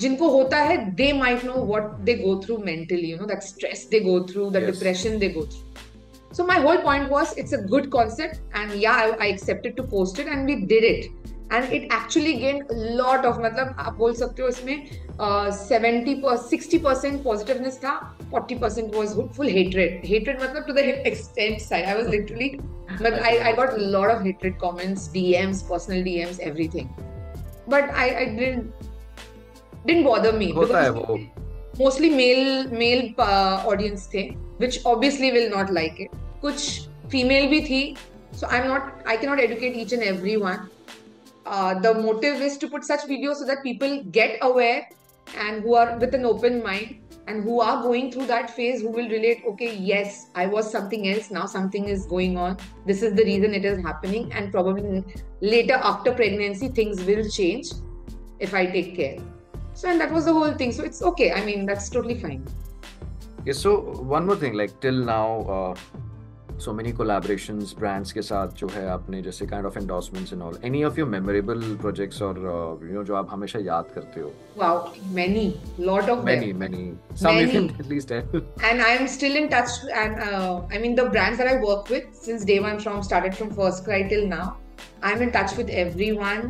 जिनको 0.00 0.28
होता 0.28 0.58
है 0.58 0.76
they 0.94 1.12
might 1.12 1.44
know 1.44 1.52
what 1.66 1.92
they 2.04 2.14
go 2.14 2.40
through 2.44 2.56
mentally 2.64 3.10
you 3.10 3.18
know 3.18 3.26
that 3.26 3.42
stress 3.42 3.86
they 3.90 4.00
go 4.00 4.20
through 4.30 4.50
the 4.50 4.64
depression 4.64 5.18
they 5.18 5.28
go 5.28 5.46
through 5.46 6.34
so 6.36 6.46
my 6.46 6.62
whole 6.62 6.76
point 6.84 7.10
was 7.10 7.34
it's 7.38 7.54
a 7.54 7.60
good 7.66 7.88
concept 7.90 8.56
and 8.56 8.72
yeah 8.82 8.92
I 8.92 9.28
accepted 9.28 9.76
to 9.76 9.82
post 9.90 10.20
it 10.20 10.28
and 10.28 10.46
we 10.46 10.54
did 10.66 10.84
it 10.84 11.04
and 11.52 11.72
it 11.72 11.82
actually 11.84 12.32
gain 12.32 12.64
lot 12.96 13.26
of 13.26 13.38
मतलब 13.40 13.76
आप 13.78 13.94
बोल 13.98 14.14
सकते 14.14 14.42
हो 14.42 14.48
इसमें 14.48 14.86
seventy 15.58 16.20
sixty 16.48 16.78
percent 16.78 17.22
positiveness 17.24 17.78
था 17.84 17.94
forty 18.30 18.54
percent 18.58 18.94
was 18.94 19.14
full 19.36 19.48
hatred 19.48 20.00
hatred 20.06 20.42
मतलब 20.42 20.66
to 20.66 20.72
the 20.72 20.78
extent 20.78 21.60
side 21.60 21.86
I 21.86 21.94
was 21.94 22.08
literally 22.10 22.50
I 23.02 23.36
I 23.36 23.52
got 23.52 23.78
lot 23.78 24.10
of 24.10 24.22
hatred 24.24 24.58
comments 24.60 25.10
DMs 25.12 25.62
personal 25.70 26.02
DMs 26.02 26.40
everything 26.40 26.88
but 27.66 27.90
I, 27.90 28.16
I 28.16 28.24
didn't 28.26 28.72
didn't 29.86 30.04
bother 30.04 30.32
me 30.32 30.52
होता 30.56 30.82
है 30.82 30.90
वो 30.90 31.18
mostly 31.78 32.10
male 32.10 32.70
male 32.82 33.04
uh, 33.18 33.64
audience 33.72 34.06
थे 34.14 34.24
which 34.58 34.80
obviously 34.86 35.30
will 35.36 35.50
not 35.56 35.72
like 35.78 36.00
it 36.06 36.16
कुछ 36.42 36.88
female 37.14 37.48
भी 37.50 37.60
थी 37.68 37.82
so 38.40 38.46
I'm 38.48 38.68
not 38.68 38.92
I 39.06 39.16
cannot 39.16 39.40
educate 39.40 39.76
each 39.84 39.92
and 39.92 40.02
every 40.02 40.36
one 40.36 40.68
uh, 41.46 41.78
the 41.78 41.94
motive 41.94 42.40
is 42.40 42.58
to 42.58 42.68
put 42.68 42.84
such 42.84 43.00
videos 43.02 43.36
so 43.36 43.46
that 43.46 43.62
people 43.62 44.02
get 44.10 44.38
aware 44.42 44.88
and 45.38 45.62
who 45.62 45.74
are 45.74 45.98
with 45.98 46.14
an 46.14 46.24
open 46.24 46.62
mind 46.62 47.00
and 47.26 47.42
who 47.42 47.60
are 47.60 47.82
going 47.82 48.10
through 48.12 48.26
that 48.26 48.50
phase 48.50 48.82
who 48.82 48.88
will 48.88 49.08
relate 49.08 49.42
okay 49.46 49.74
yes 49.74 50.26
i 50.34 50.46
was 50.46 50.70
something 50.70 51.08
else 51.08 51.30
now 51.30 51.46
something 51.46 51.86
is 51.88 52.04
going 52.06 52.36
on 52.36 52.56
this 52.86 53.02
is 53.02 53.14
the 53.14 53.24
reason 53.24 53.54
it 53.54 53.64
is 53.64 53.80
happening 53.82 54.30
and 54.32 54.52
probably 54.52 55.02
later 55.40 55.78
after 55.82 56.12
pregnancy 56.12 56.68
things 56.68 57.02
will 57.04 57.26
change 57.28 57.72
if 58.38 58.52
i 58.52 58.66
take 58.66 58.94
care 58.96 59.16
So, 59.79 59.89
and 59.89 60.01
that 60.01 60.11
was 60.11 60.25
the 60.25 60.33
whole 60.33 60.51
thing. 60.61 60.73
So, 60.73 60.83
it's 60.83 61.01
okay. 61.01 61.31
I 61.31 61.45
mean, 61.45 61.65
that's 61.65 61.89
totally 61.89 62.19
fine. 62.19 62.45
Okay, 63.41 63.53
so 63.53 63.79
one 64.15 64.25
more 64.25 64.35
thing, 64.35 64.53
like 64.53 64.77
till 64.81 65.05
now, 65.09 65.27
uh, 65.57 65.75
so 66.57 66.73
many 66.73 66.91
collaborations 66.91 67.69
brands 67.81 68.11
ke 68.15 68.23
saath 68.29 68.55
jo 68.61 68.67
hai, 68.73 68.81
apne 68.93 69.19
jaise 69.27 69.41
kind 69.51 69.67
of 69.69 69.77
endorsements 69.81 70.33
and 70.35 70.43
all 70.47 70.57
any 70.69 70.81
of 70.87 70.97
your 71.01 71.05
memorable 71.11 71.61
projects 71.83 72.19
or 72.27 72.31
uh, 72.53 72.87
you 72.87 72.95
know 72.95 73.03
jo 73.09 73.15
आप 73.19 73.29
हमेशा 73.33 73.59
याद 73.67 73.93
karte 73.93 74.17
ho? 74.23 74.31
wow 74.63 74.73
many 75.19 75.45
lot 75.91 76.09
of 76.15 76.25
many 76.29 76.49
them. 76.49 76.59
many 76.65 76.81
some 77.21 77.39
many. 77.39 77.45
you 77.45 77.53
can 77.53 77.69
at 77.85 77.87
least 77.93 78.11
tell 78.13 78.41
and 78.71 78.83
I 78.87 78.89
am 78.97 79.07
still 79.15 79.37
in 79.43 79.47
touch 79.53 79.77
and 80.01 80.19
uh, 80.25 80.61
I 80.73 80.83
mean 80.83 80.99
the 80.99 81.05
brands 81.15 81.43
that 81.43 81.51
I 81.53 81.55
work 81.69 81.93
with 81.95 82.11
since 82.25 82.43
day 82.51 82.59
one 82.67 82.83
from 82.87 82.99
started 83.11 83.39
from 83.39 83.55
FirstCry 83.61 84.01
till 84.15 84.27
now 84.35 84.45
I'm 85.01 85.25
in 85.27 85.31
touch 85.39 85.55
with 85.61 85.73
everyone 85.85 86.45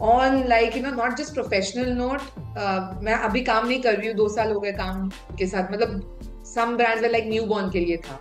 on 0.00 0.36
like 0.48 0.76
you 0.76 0.82
know 0.82 0.90
not 0.94 1.16
just 1.16 1.34
professional 1.34 1.94
note 1.94 2.22
uh, 2.56 3.02
मैं 3.02 3.14
अभी 3.28 3.40
काम 3.44 3.66
नहीं 3.66 3.80
कर 3.82 3.96
रही 3.96 4.08
हूँ 4.08 4.16
दो 4.16 4.28
साल 4.34 4.52
हो 4.52 4.60
गए 4.60 4.72
काम 4.72 5.08
के 5.38 5.46
साथ 5.46 5.72
मतलब 5.72 6.18
some 6.52 6.76
brands 6.78 7.06
are 7.06 7.12
like 7.14 7.30
newborn 7.32 7.72
के 7.72 7.80
लिए 7.80 7.96
था। 7.96 8.18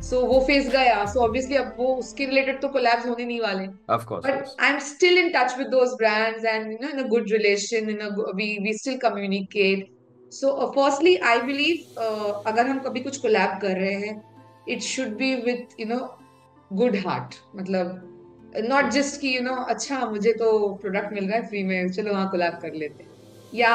सो 0.00 0.16
so, 0.16 0.26
वो 0.28 0.40
फेस 0.46 0.68
गया। 0.70 1.04
सो 1.04 1.18
so, 1.18 1.24
ऑब्वियसली 1.24 1.56
अब 1.56 1.74
वो 1.78 1.86
उसके 1.94 2.26
रिलेटेड 2.26 2.60
तो 2.62 2.68
कोलैब्स 2.68 3.06
होने 3.06 3.24
नहीं 3.24 3.40
वाले। 3.40 3.66
But 3.90 4.44
I 4.60 4.70
am 4.70 4.78
still 4.88 5.18
in 5.18 5.30
touch 5.36 5.56
with 5.58 5.66
those 5.68 5.94
brands 5.98 6.44
and 6.44 6.70
you 6.72 6.78
know 6.82 6.88
in 6.88 7.04
a 7.04 7.06
good 7.08 7.30
relation 7.32 7.90
in 7.90 8.02
we 8.36 8.46
we 8.64 8.76
still 8.78 8.98
communicate 8.98 9.86
so 10.32 10.52
firstly 10.76 11.16
I 11.30 11.40
believe 11.40 12.00
अगर 12.46 12.66
हम 12.66 12.78
कभी 12.86 13.00
कुछ 13.00 13.16
कोलैब 13.16 13.58
कर 13.62 13.76
रहे 13.76 13.94
हैं 14.06 14.14
it 14.68 14.82
should 14.82 15.16
be 15.18 15.34
with 15.48 15.66
you 15.80 15.86
know 15.86 15.98
good 16.70 16.96
heart 17.06 17.34
मतलब 17.56 18.17
not 18.56 18.90
just 18.92 19.20
कि 19.20 19.36
you 19.36 19.42
know 19.42 19.54
अच्छा 19.74 20.04
मुझे 20.10 20.32
तो 20.32 20.50
प्रोडक्ट 20.82 21.12
मिल 21.12 21.28
रहा 21.28 21.36
है 21.36 21.46
फ्री 21.48 21.62
में 21.64 21.90
चलो 21.92 22.12
वहाँ 22.12 22.30
कोलाब 22.30 22.58
कर 22.62 22.74
लेते 22.74 23.02
हैं। 23.02 23.10
या 23.54 23.72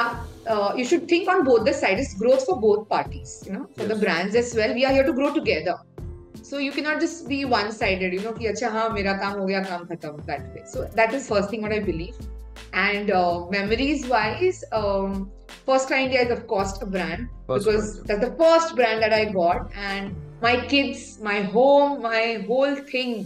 you 0.77 0.85
should 0.85 1.09
think 1.11 1.29
on 1.29 1.41
both 1.43 1.65
the 1.65 1.71
side 1.73 1.99
is 1.99 2.15
growth 2.19 2.45
for 2.47 2.59
both 2.59 2.85
parties 2.89 3.39
you 3.47 3.57
know 3.57 3.63
for 3.77 3.87
the 3.87 3.99
brands 3.99 4.35
as 4.35 4.55
well 4.57 4.73
we 4.73 4.83
are 4.83 4.91
here 4.91 5.05
to 5.05 5.13
grow 5.13 5.29
together 5.29 6.43
so 6.43 6.59
you 6.59 6.71
can 6.71 6.87
not 6.89 6.99
just 7.01 7.25
be 7.27 7.43
one 7.43 7.71
sided 7.71 8.13
you 8.13 8.19
know 8.21 8.31
कि 8.31 8.47
अच्छा 8.47 8.69
हाँ 8.69 8.89
मेरा 8.89 9.13
काम 9.17 9.39
हो 9.39 9.45
गया 9.45 9.63
काम 9.63 9.85
खत्म 9.85 10.09
that 10.21 10.41
way 10.53 10.63
so 10.73 10.83
that 10.95 11.13
is 11.13 11.27
first 11.27 11.51
thing 11.53 11.63
what 11.63 11.71
I 11.71 11.79
believe 11.79 12.29
and 12.75 13.11
memories 13.51 14.07
wise 14.09 14.63
first 15.67 15.89
का 15.89 15.97
India 15.97 16.21
is 16.21 16.31
a 16.31 16.85
brand 16.85 17.27
because 17.49 17.91
that 18.01 18.19
the 18.19 18.31
first 18.39 18.75
brand 18.75 18.99
that 18.99 19.13
I 19.13 19.25
got 19.25 19.71
and 19.77 20.11
my 20.43 20.57
kids 20.69 21.17
my 21.23 21.43
home 21.53 22.01
my 22.03 22.33
whole 22.49 22.75
thing 22.93 23.25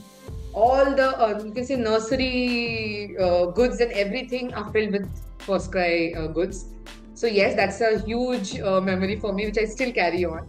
all 0.65 0.93
the 0.99 1.07
uh, 1.25 1.41
you 1.45 1.51
can 1.51 1.65
say 1.65 1.75
nursery 1.75 3.15
uh, 3.19 3.45
goods 3.61 3.79
and 3.79 3.91
everything 4.05 4.53
are 4.53 4.71
filled 4.71 4.91
with 4.91 5.07
FirstCry 5.47 6.17
uh, 6.17 6.27
goods 6.27 6.65
so 7.13 7.27
yes 7.27 7.55
that's 7.55 7.81
a 7.81 7.99
huge 8.11 8.59
uh, 8.59 8.79
memory 8.81 9.19
for 9.25 9.33
me 9.33 9.45
which 9.45 9.57
i 9.57 9.65
still 9.65 9.91
carry 9.91 10.23
on 10.25 10.47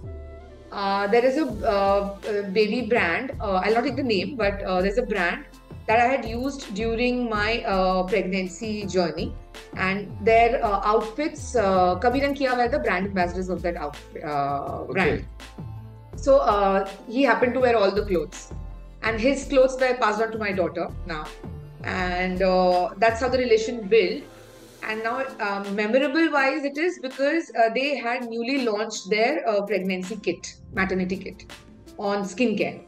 uh, 0.70 1.06
there 1.06 1.24
is 1.24 1.38
a 1.38 1.46
uh, 1.66 2.16
baby 2.50 2.82
brand. 2.82 3.32
Uh, 3.40 3.62
I'll 3.64 3.74
not 3.74 3.84
take 3.84 3.96
the 3.96 4.02
name, 4.02 4.36
but 4.36 4.62
uh, 4.62 4.82
there's 4.82 4.98
a 4.98 5.02
brand 5.02 5.44
that 5.86 5.98
I 5.98 6.04
had 6.04 6.24
used 6.24 6.74
during 6.74 7.30
my 7.30 7.62
uh, 7.64 8.02
pregnancy 8.02 8.84
journey, 8.84 9.34
and 9.76 10.14
their 10.22 10.62
outfits. 10.64 11.56
Uh, 11.56 11.96
Kabir 11.96 12.24
and 12.24 12.36
Khia 12.36 12.56
were 12.56 12.68
the 12.68 12.78
brand 12.78 13.06
ambassadors 13.06 13.48
of 13.48 13.62
that 13.62 13.76
outfit, 13.76 14.24
okay. 14.24 14.92
brand. 14.92 15.26
So 16.16 16.86
he 17.08 17.22
happened 17.22 17.54
to 17.54 17.60
wear 17.60 17.76
all 17.76 17.90
the 17.90 18.04
clothes, 18.04 18.52
and 19.08 19.20
his 19.28 19.44
clothes 19.52 19.76
were 19.80 19.94
passed 20.06 20.22
on 20.26 20.32
to 20.32 20.38
my 20.38 20.52
daughter 20.52 20.88
now, 21.06 21.24
and 21.84 22.38
that's 23.04 23.20
how 23.20 23.28
the 23.36 23.38
relation 23.38 23.86
built 23.88 24.34
and 24.82 25.02
now 25.02 25.24
um, 25.40 25.74
memorable 25.74 26.30
wise 26.32 26.64
it 26.64 26.78
is 26.78 26.98
because 27.00 27.50
uh, 27.58 27.68
they 27.74 27.96
had 27.96 28.28
newly 28.28 28.64
launched 28.64 29.10
their 29.10 29.46
uh, 29.48 29.60
pregnancy 29.62 30.16
kit 30.16 30.54
maternity 30.72 31.16
kit 31.16 31.44
on 31.98 32.22
skincare. 32.22 32.84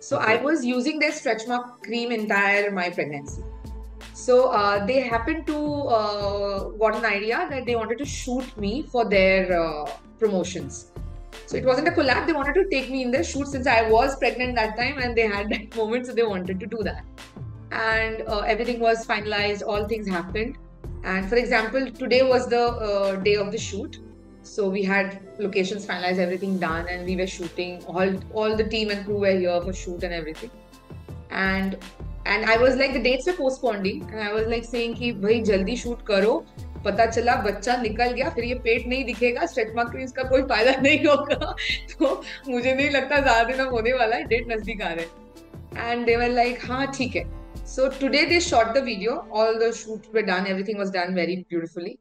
So 0.00 0.18
I 0.18 0.36
was 0.36 0.64
using 0.64 0.98
their 0.98 1.12
stretch 1.12 1.46
mark 1.46 1.82
cream 1.82 2.12
entire 2.12 2.70
my 2.70 2.90
pregnancy. 2.90 3.42
So 4.12 4.48
uh, 4.48 4.86
they 4.86 5.00
happened 5.00 5.46
to 5.46 5.58
uh, 5.98 6.68
got 6.80 6.96
an 6.96 7.04
idea 7.04 7.46
that 7.50 7.66
they 7.66 7.76
wanted 7.76 7.98
to 7.98 8.04
shoot 8.04 8.56
me 8.56 8.82
for 8.82 9.08
their 9.08 9.60
uh, 9.60 9.90
promotions. 10.18 10.92
So 11.45 11.57
it 11.57 11.65
wasn't 11.65 11.87
a 11.87 11.91
collab. 11.91 12.27
They 12.27 12.33
wanted 12.33 12.53
to 12.55 12.69
take 12.69 12.89
me 12.89 13.01
in 13.03 13.11
their 13.11 13.23
shoot 13.23 13.47
since 13.47 13.67
I 13.67 13.89
was 13.89 14.15
pregnant 14.17 14.55
that 14.55 14.77
time 14.77 14.99
and 14.99 15.15
they 15.15 15.27
had 15.27 15.49
that 15.49 15.75
moment, 15.75 16.05
so 16.05 16.13
they 16.13 16.23
wanted 16.23 16.59
to 16.59 16.67
do 16.67 16.83
that. 16.83 17.03
And 17.71 18.21
uh, 18.27 18.39
everything 18.39 18.79
was 18.79 19.05
finalized. 19.05 19.63
All 19.65 19.87
things 19.87 20.07
happened. 20.07 20.57
And 21.03 21.27
for 21.29 21.35
example, 21.35 21.89
today 21.91 22.23
was 22.23 22.47
the 22.47 22.61
uh, 22.61 23.15
day 23.15 23.35
of 23.35 23.51
the 23.51 23.57
shoot. 23.57 23.99
So 24.43 24.69
we 24.69 24.83
had 24.83 25.21
locations 25.39 25.85
finalized, 25.85 26.17
everything 26.17 26.57
done, 26.59 26.87
and 26.87 27.05
we 27.05 27.15
were 27.15 27.27
shooting. 27.27 27.83
All 27.85 28.13
all 28.33 28.55
the 28.55 28.63
team 28.63 28.89
and 28.89 29.05
crew 29.05 29.17
were 29.17 29.37
here 29.37 29.61
for 29.61 29.73
shoot 29.73 30.03
and 30.03 30.13
everything. 30.13 30.51
And 31.31 31.77
and 32.25 32.45
I 32.45 32.57
was 32.57 32.75
like 32.75 32.93
the 32.93 33.01
dates 33.01 33.27
were 33.27 33.33
postponing, 33.33 34.03
and 34.11 34.21
I 34.21 34.33
was 34.33 34.47
like 34.47 34.65
saying 34.65 34.95
कि 34.95 35.11
भाई 35.21 35.41
जल्दी 35.51 35.77
shoot 35.83 36.05
करो. 36.05 36.33
पता 36.84 37.06
चला 37.06 37.34
बच्चा 37.44 37.76
निकल 37.82 38.12
गया 38.12 38.30
फिर 38.34 38.44
ये 38.44 38.54
पेट 38.64 38.86
नहीं 38.88 39.04
दिखेगा 39.04 39.46
स्ट्रेच 39.52 39.74
मार्क 39.76 39.90
क्रीम्स 39.90 40.12
का 40.12 40.22
कोई 40.28 40.42
फ़ायदा 40.52 40.80
नहीं 40.80 41.04
होगा 41.06 41.54
तो 41.92 42.20
मुझे 42.48 42.74
नहीं 42.74 42.90
लगता 42.90 43.20
ज़्यादा 43.20 43.42
दिन 43.52 43.64
अब 43.66 43.72
होने 43.74 43.92
वाला 43.92 44.16
है 44.16 44.24
डेट 44.34 44.52
नज़दीक 44.52 44.82
आ 44.82 44.92
रहे 44.92 45.04
हैं 45.04 45.92
एंड 45.92 46.06
दे 46.06 46.16
वर 46.16 46.30
लाइक 46.30 46.64
हाँ 46.70 46.86
ठीक 46.98 47.16
है 47.16 47.26
so 47.66 47.84
today 47.90 48.22
they 48.30 48.38
shot 48.40 48.74
the 48.74 48.80
video 48.86 49.12
all 49.32 49.58
the 49.60 49.68
shoots 49.76 50.08
were 50.12 50.22
done 50.22 50.46
everything 50.46 50.76
was 50.76 50.90
done 50.90 51.14
very 51.14 51.36
beautifully 51.48 51.92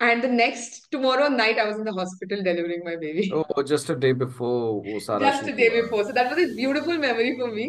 and 0.00 0.22
the 0.22 0.28
next 0.28 0.76
tomorrow 0.92 1.28
night 1.28 1.58
i 1.58 1.64
was 1.68 1.78
in 1.78 1.84
the 1.84 1.92
hospital 1.92 2.42
delivering 2.42 2.84
my 2.84 2.94
baby 2.96 3.24
Oh, 3.34 3.62
just 3.62 3.90
a 3.90 3.96
day 3.96 4.12
before 4.12 4.82
वो 4.84 5.18
just 5.24 5.48
a 5.48 5.52
day 5.52 5.68
before. 5.80 6.04
So 6.04 6.12
that 6.12 6.30
was 6.30 6.38
a 6.38 6.54
beautiful 6.54 6.98
memory 6.98 7.36
for 7.38 7.48
me. 7.52 7.66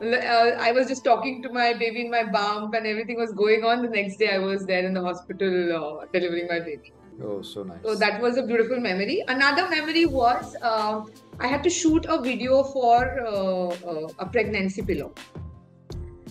Uh, 0.00 0.54
I 0.60 0.70
was 0.70 0.86
just 0.86 1.04
talking 1.04 1.42
to 1.42 1.48
my 1.52 1.74
baby 1.74 2.02
in 2.02 2.10
my 2.10 2.22
bump, 2.24 2.74
and 2.74 2.86
everything 2.86 3.16
was 3.16 3.32
going 3.32 3.64
on. 3.64 3.82
The 3.82 3.88
next 3.88 4.16
day, 4.16 4.30
I 4.30 4.38
was 4.38 4.64
there 4.64 4.86
in 4.86 4.94
the 4.94 5.02
hospital 5.02 5.72
uh, 5.76 6.06
delivering 6.12 6.46
my 6.46 6.60
baby. 6.60 6.92
Oh, 7.20 7.42
so 7.42 7.64
nice. 7.64 7.78
So 7.82 7.96
that 7.96 8.20
was 8.22 8.36
a 8.36 8.42
beautiful 8.42 8.78
memory. 8.78 9.24
Another 9.26 9.68
memory 9.68 10.06
was 10.06 10.54
uh, 10.62 11.02
I 11.40 11.48
had 11.48 11.64
to 11.64 11.70
shoot 11.70 12.06
a 12.08 12.20
video 12.20 12.62
for 12.62 13.20
uh, 13.26 13.68
uh, 13.70 14.08
a 14.20 14.26
pregnancy 14.26 14.82
pillow. 14.82 15.12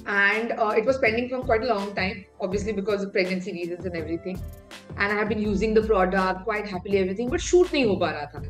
And 0.05 0.53
uh, 0.53 0.73
it 0.77 0.85
was 0.85 0.97
pending 0.99 1.27
for 1.27 1.41
quite 1.41 1.63
a 1.63 1.65
long 1.65 1.93
time, 1.93 2.23
obviously 2.39 2.71
because 2.71 3.03
of 3.03 3.11
pregnancy 3.11 3.51
reasons 3.51 3.85
and 3.85 3.97
everything. 3.97 4.39
And 4.97 5.11
I 5.11 5.15
have 5.15 5.27
been 5.27 5.41
using 5.41 5.73
the 5.73 5.81
product 5.81 6.45
quite 6.45 6.65
happily, 6.65 6.99
everything, 6.99 7.29
but 7.29 7.41
shoot 7.41 7.67
nahi 7.67 7.85
ho 7.85 7.97
pa 7.97 8.13
raha 8.13 8.31
tha. 8.31 8.49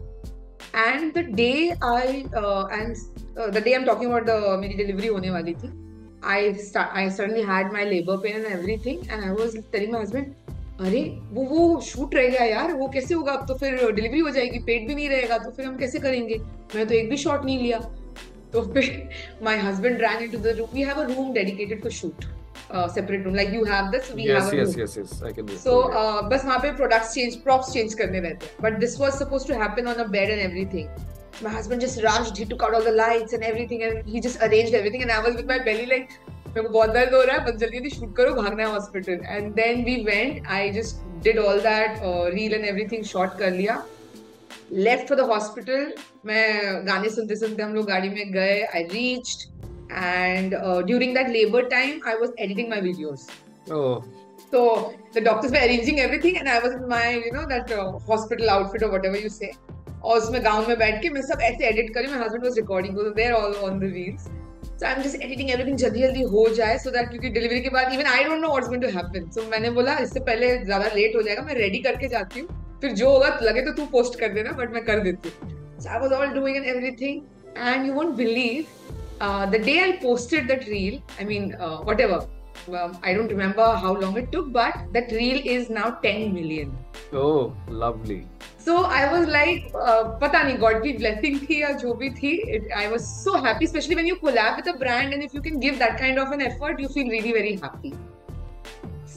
And 0.75 1.15
the 1.15 1.23
day 1.23 1.73
I 1.81 2.27
uh, 2.35 2.67
and 2.67 2.95
uh, 3.37 3.49
the 3.51 3.61
day 3.61 3.75
I'm 3.75 3.85
talking 3.85 4.11
about 4.11 4.25
the 4.25 4.57
मेरी 4.63 4.77
delivery 4.83 5.09
होने 5.09 5.31
वाली 5.31 5.53
थी, 5.53 5.71
I 6.23 6.39
start 6.67 6.99
I 7.01 7.07
suddenly 7.09 7.43
had 7.53 7.71
my 7.73 7.83
labor 7.93 8.17
pain 8.25 8.37
and 8.41 8.53
everything, 8.59 9.01
and 9.09 9.25
I 9.25 9.33
was 9.39 9.57
telling 9.75 9.91
my 9.91 10.03
husband, 10.05 10.35
अरे 10.81 10.99
वो 11.33 11.43
वो 11.49 11.59
shoot 11.81 12.15
रह 12.15 12.27
गया 12.29 12.43
यार 12.45 12.73
वो 12.77 12.87
कैसे 12.93 13.13
होगा? 13.13 13.33
अब 13.33 13.47
तो 13.47 13.53
फिर 13.57 13.91
डिलीवरी 13.91 14.19
हो 14.19 14.29
जाएगी 14.29 14.59
पेट 14.65 14.87
भी 14.87 14.95
नहीं 14.95 15.09
रहेगा 15.09 15.37
तो 15.37 15.51
फिर 15.51 15.65
हम 15.65 15.77
कैसे 15.77 15.99
करेंगे? 15.99 16.35
मैंने 16.35 16.85
तो 16.85 16.95
एक 16.95 17.09
भी 17.09 17.17
शॉट 17.17 17.45
नहीं 17.45 17.57
लिया. 17.61 17.79
तो 18.53 18.61
फिर 18.73 19.09
my 19.43 19.57
husband 19.59 20.01
ran 20.01 20.23
into 20.23 20.37
the 20.37 20.55
room 20.57 20.67
we 20.73 20.81
have 20.89 21.01
a 21.01 21.07
room 21.07 21.33
dedicated 21.33 21.81
for 21.81 21.91
shoot 21.91 22.25
separate 22.93 23.25
room 23.25 23.35
like 23.35 23.53
you 23.53 23.63
have 23.65 23.89
this 23.91 24.13
we 24.15 24.23
have 24.27 24.39
yes, 24.39 24.53
room 24.53 24.73
yes, 24.81 24.95
yes. 24.99 25.11
I 25.29 25.31
can. 25.37 25.49
So 25.63 25.81
uh, 25.81 26.31
बस 26.31 26.45
वहाँ 26.45 26.59
पे 26.59 26.71
प्रोडक्ट्स 26.75 27.13
चेंज 27.13 27.35
प्रॉप्स 27.43 27.73
चेंज 27.73 27.93
करने 27.93 28.19
रहते 28.19 28.45
हैं. 28.45 28.55
But 28.61 28.79
this 28.79 28.99
was 28.99 29.13
suppose 29.13 29.47
to 29.47 29.53
happen 29.61 29.87
on 29.87 30.03
a 30.03 30.07
bed 30.15 30.29
and 30.29 30.39
everything 30.41 30.87
my 31.44 31.50
husband 31.50 31.80
just 31.80 32.02
rushed 32.02 32.36
he 32.36 32.44
took 32.44 32.62
out 32.62 32.74
all 32.74 32.82
the 32.82 32.92
lights 32.92 33.32
and 33.32 33.44
everything 33.44 33.82
and 33.84 34.08
he 34.08 34.20
just 34.20 34.42
arranged 34.46 34.74
everything 34.74 35.02
and 35.02 35.10
I 35.10 35.20
was 35.20 35.34
with 35.40 35.48
my 35.54 35.58
belly 35.70 35.88
like 35.94 36.20
मेरे 36.54 36.62
को 36.62 36.72
बहुत 36.72 36.90
दर्द 36.94 37.14
हो 37.14 37.20
रहा 37.22 37.36
है 37.36 37.44
बस 37.44 37.54
जल्दी 37.60 37.78
जल्दी 37.78 37.90
शूट 37.90 38.14
करो 38.16 38.32
भागना 38.34 38.62
है 38.62 38.72
hospital 38.72 39.20
and 39.26 39.52
then 39.54 39.84
we 39.84 39.94
went 40.04 40.46
I 40.56 40.70
just 40.70 40.96
did 41.24 41.38
all 41.38 41.60
that 41.66 42.00
reel 42.34 42.54
and 42.54 42.64
everything 42.64 43.04
shot 43.10 43.38
कर 43.38 43.50
लिया 43.50 43.76
लेफ्ट 44.72 45.08
फॉर 45.08 45.18
द 45.18 45.28
हॉस्पिटल 45.30 45.92
मैं 46.26 46.86
गाने 46.86 47.10
सुनते 47.10 47.36
सुनते 47.36 47.62
हम 47.62 47.74
लोग 47.74 47.86
गाड़ी 47.88 48.08
में 48.08 48.32
गए 48.32 48.60
I 48.64 48.82
reached 48.92 49.48
and 49.92 50.54
during 50.86 51.14
that 51.16 51.28
labour 51.38 51.68
time 51.70 52.00
I 52.08 52.14
was 52.20 52.32
editing 52.38 52.68
my 52.70 52.80
videos 52.90 53.26
Oh, 53.70 54.02
So 54.52 54.94
the 55.12 55.20
doctors 55.20 55.52
were 55.52 55.58
arranging 55.58 56.00
everything, 56.00 56.36
and 56.38 56.46
I 56.46 56.58
was 56.58 56.72
in 56.72 56.86
my, 56.86 57.10
you 57.10 57.32
know, 57.32 57.46
that 57.46 57.70
uh, 57.72 57.98
hospital 58.00 58.50
outfit 58.50 58.82
or 58.82 58.90
whatever 58.90 59.18
you 59.18 59.30
say. 59.30 59.54
और 60.03 60.17
उसमें 60.17 60.43
gown 60.43 60.67
में 60.67 60.77
बैठ 60.79 61.01
के 61.01 61.09
मैं 61.09 61.21
सब 61.23 61.41
ऐसे 61.43 61.67
edit 61.67 61.93
करी 61.93 62.07
मेरे 62.07 62.23
husband 62.23 62.43
was 62.43 62.57
recording 62.57 62.97
there 63.15 63.31
all 63.33 63.53
on 63.69 63.79
the 63.79 63.91
reels 63.93 64.27
so 64.69 64.85
I 64.85 64.93
am 64.93 65.01
just 65.01 65.21
editing 65.23 65.49
everything 65.49 65.77
जल्दी 65.77 66.01
जल्दी 66.01 66.21
हो 66.33 66.47
जाए 66.55 66.77
सो 66.79 66.91
दैट 66.91 67.09
क्योंकि 67.09 67.29
डिलीवरी 67.29 67.61
के 67.61 67.69
बाद 67.69 67.93
even 67.93 68.05
I 68.07 68.23
don't 68.23 68.41
know 68.41 68.47
what's 68.47 68.67
going 68.67 68.83
to 68.83 68.89
happen 68.89 69.29
so 69.31 69.49
मैंने 69.51 69.69
बोला, 69.71 69.97
इससे 69.99 70.19
पहले 70.21 70.57
ज़्यादा 70.63 70.89
लेट 70.95 71.15
हो 71.15 71.21
जाएगा, 71.21 71.41
मैं 71.41 71.53
रेडी 71.55 71.79
करके 71.79 72.07
जाती 72.07 72.39
हूँ। 72.39 72.79
फिर 72.81 72.91
जो 72.93 73.09
होगा 73.09 73.29
तो 73.29 73.45
लगे 73.45 73.61
तो 73.61 73.71
तू 73.73 73.85
पोस्ट 73.91 74.19
कर 74.19 74.33
देना 74.33 74.51
बट 74.57 74.73
मैं 74.73 74.83
कर 74.85 74.99
देती 75.03 75.29
हूँ। 75.29 75.79
So 75.81 75.89
I 75.89 75.99
was 75.99 76.13
all 76.13 76.27
doing 76.33 76.57
and 76.57 76.65
everything 76.65 77.21
and 77.57 77.87
you 77.87 77.93
won't 77.93 78.15
believe 78.15 78.65
the 79.51 79.61
day 79.65 79.79
I 79.81 79.91
posted 80.03 80.47
that 80.47 80.67
reel 80.69 80.99
I 81.19 81.25
mean 81.25 81.53
whatever 82.01 82.35
um, 82.75 82.97
I 83.03 83.13
don't 83.13 83.27
remember 83.27 83.75
how 83.75 83.93
long 83.93 84.17
it 84.17 84.31
took, 84.31 84.51
but 84.51 84.75
that 84.93 85.11
reel 85.11 85.41
is 85.45 85.69
now 85.69 85.91
10 86.03 86.33
million. 86.33 86.75
Oh, 87.13 87.55
lovely. 87.67 88.27
So 88.57 88.83
I 88.83 89.11
was 89.11 89.27
like, 89.27 89.71
uh, 89.73 90.09
pata 90.19 90.39
nahi, 90.39 90.59
God 90.59 90.83
be 90.83 90.93
blessing 90.93 91.39
thi 91.39 91.63
or 91.63 91.77
jo 91.77 91.93
bhi 91.93 92.17
thi. 92.17 92.31
It, 92.57 92.63
I 92.75 92.87
was 92.89 93.07
so 93.07 93.37
happy, 93.37 93.65
especially 93.65 93.95
when 93.95 94.07
you 94.07 94.17
collab 94.17 94.57
with 94.57 94.67
a 94.67 94.77
brand 94.77 95.13
and 95.13 95.23
if 95.23 95.33
you 95.33 95.41
can 95.41 95.59
give 95.59 95.79
that 95.79 95.97
kind 95.97 96.19
of 96.19 96.31
an 96.31 96.41
effort, 96.41 96.79
you 96.79 96.89
feel 96.89 97.07
really 97.07 97.31
very 97.31 97.55
happy. 97.55 97.93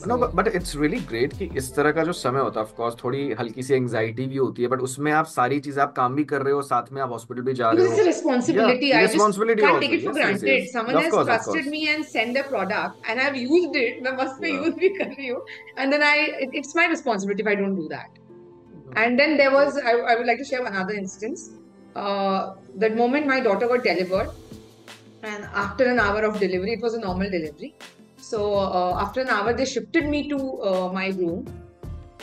No 0.07 0.17
but 0.17 0.47
it's 0.47 0.75
really 0.75 0.99
great 1.09 1.33
कि 1.37 1.49
इस 1.57 1.73
तरह 1.75 1.91
का 1.91 2.03
जो 2.03 2.13
समय 2.13 2.39
होता 2.39 2.59
है 2.59 2.65
of course 2.65 2.95
थोड़ी 3.03 3.21
हल्की 3.39 3.63
सी 3.63 3.73
एंगजाइटी 3.73 4.25
भी 4.27 4.37
होती 4.37 4.61
है 4.61 4.67
बट 4.67 4.79
उसमें 4.87 5.11
आप 5.11 5.25
सारी 5.25 5.59
चीज़ें 5.59 5.81
आप 5.83 5.93
काम 5.95 6.15
भी 6.15 6.23
कर 6.31 6.41
रहे 6.41 6.53
हो 6.53 6.61
साथ 6.61 6.91
में 6.91 7.01
आप 7.01 7.11
हॉस्पिटल 7.11 7.41
भी 7.41 7.53
जा 7.53 7.69
रहे 7.69 7.87
हो। 7.87 8.05
Responsibility 8.05 8.91
responsibility 8.97 9.61
can 9.61 9.79
take 9.79 9.93
it 9.93 10.03
for 10.05 10.13
granted 10.13 10.67
someone 10.71 10.97
has 10.97 11.15
trusted 11.15 11.69
me 11.71 11.85
and 11.87 12.05
send 12.05 12.37
the 12.37 12.43
product 12.49 13.09
and 13.09 13.19
I 13.19 13.25
have 13.25 13.35
used 13.35 13.75
it 13.83 14.03
मैं 14.03 14.15
बस 14.17 14.37
में 14.41 14.49
यूज़ 14.49 14.75
भी 14.75 14.89
कर 14.89 15.07
रही 15.07 15.27
हूँ. 15.27 15.41
And 15.79 15.91
then 15.91 16.03
I 16.03 16.25
it's 16.55 16.75
my 16.75 16.87
responsibility 16.87 17.43
if 17.43 17.49
I 17.49 17.55
don't 17.55 17.77
do 17.77 17.87
that 17.95 18.97
and 18.97 19.17
then 19.17 19.37
there 19.37 19.51
was 19.53 19.79
I 19.79 19.93
would 19.93 20.25
like 20.25 20.39
to 20.39 20.43
share 20.43 20.61
another 20.61 20.95
instance 20.95 21.49
that 22.77 22.97
moment 22.97 23.27
my 23.27 23.41
daughter 23.49 23.67
got 23.67 23.83
delivered 23.83 24.39
and 25.29 25.43
after 25.61 25.85
an 25.87 25.99
hour 26.01 26.21
of 26.27 26.37
delivery 26.41 26.71
it 26.75 26.85
was 26.85 26.93
a 26.95 26.99
normal 27.01 27.27
delivery. 27.33 27.67
So 28.21 28.53
uh, 28.53 28.97
after 28.99 29.21
an 29.21 29.29
hour, 29.29 29.53
they 29.53 29.65
shifted 29.65 30.07
me 30.07 30.29
to 30.29 30.61
uh, 30.61 30.91
my 30.93 31.07
room. 31.09 31.45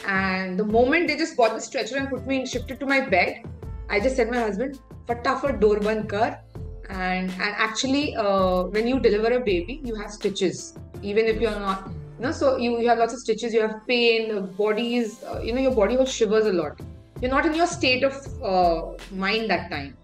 And 0.06 0.58
the 0.58 0.64
moment 0.64 1.08
they 1.08 1.16
just 1.16 1.37
got 1.37 1.54
the 1.54 1.61
stretcher 1.61 1.96
and 1.96 2.08
put 2.08 2.26
me 2.26 2.40
in, 2.40 2.46
shifted 2.46 2.78
to 2.80 2.87
my 2.87 3.00
bed, 3.00 3.42
I 3.90 3.98
just 3.98 4.16
said 4.16 4.30
my 4.30 4.38
husband, 4.38 4.78
"Fatafat 5.08 5.61
door 5.61 5.80
ban 5.80 6.06
kar." 6.06 6.40
And 6.88 7.30
and 7.46 7.62
actually, 7.68 8.04
uh, 8.16 8.62
when 8.76 8.87
you 8.87 9.00
deliver 9.00 9.32
a 9.38 9.40
baby, 9.40 9.80
you 9.84 9.96
have 9.96 10.12
stitches, 10.12 10.78
even 11.02 11.26
if 11.26 11.40
you're 11.40 11.58
not, 11.64 11.90
no. 12.20 12.30
So 12.30 12.56
you, 12.56 12.78
you 12.80 12.88
have 12.88 12.98
lots 12.98 13.12
of 13.12 13.18
stitches, 13.18 13.52
you 13.52 13.61
have 13.66 13.76
pain, 13.88 14.34
the 14.34 14.40
body 14.40 14.96
is, 14.96 15.22
uh, 15.24 15.40
you 15.42 15.52
know, 15.52 15.61
your 15.61 15.74
body 15.74 15.96
will 15.96 16.06
shivers 16.06 16.46
a 16.46 16.52
lot. 16.52 16.80
You're 17.20 17.32
not 17.32 17.44
in 17.44 17.54
your 17.54 17.66
state 17.66 18.04
of 18.04 18.14
uh, 18.42 18.92
mind 19.11 19.50
that 19.50 19.68
time 19.68 19.96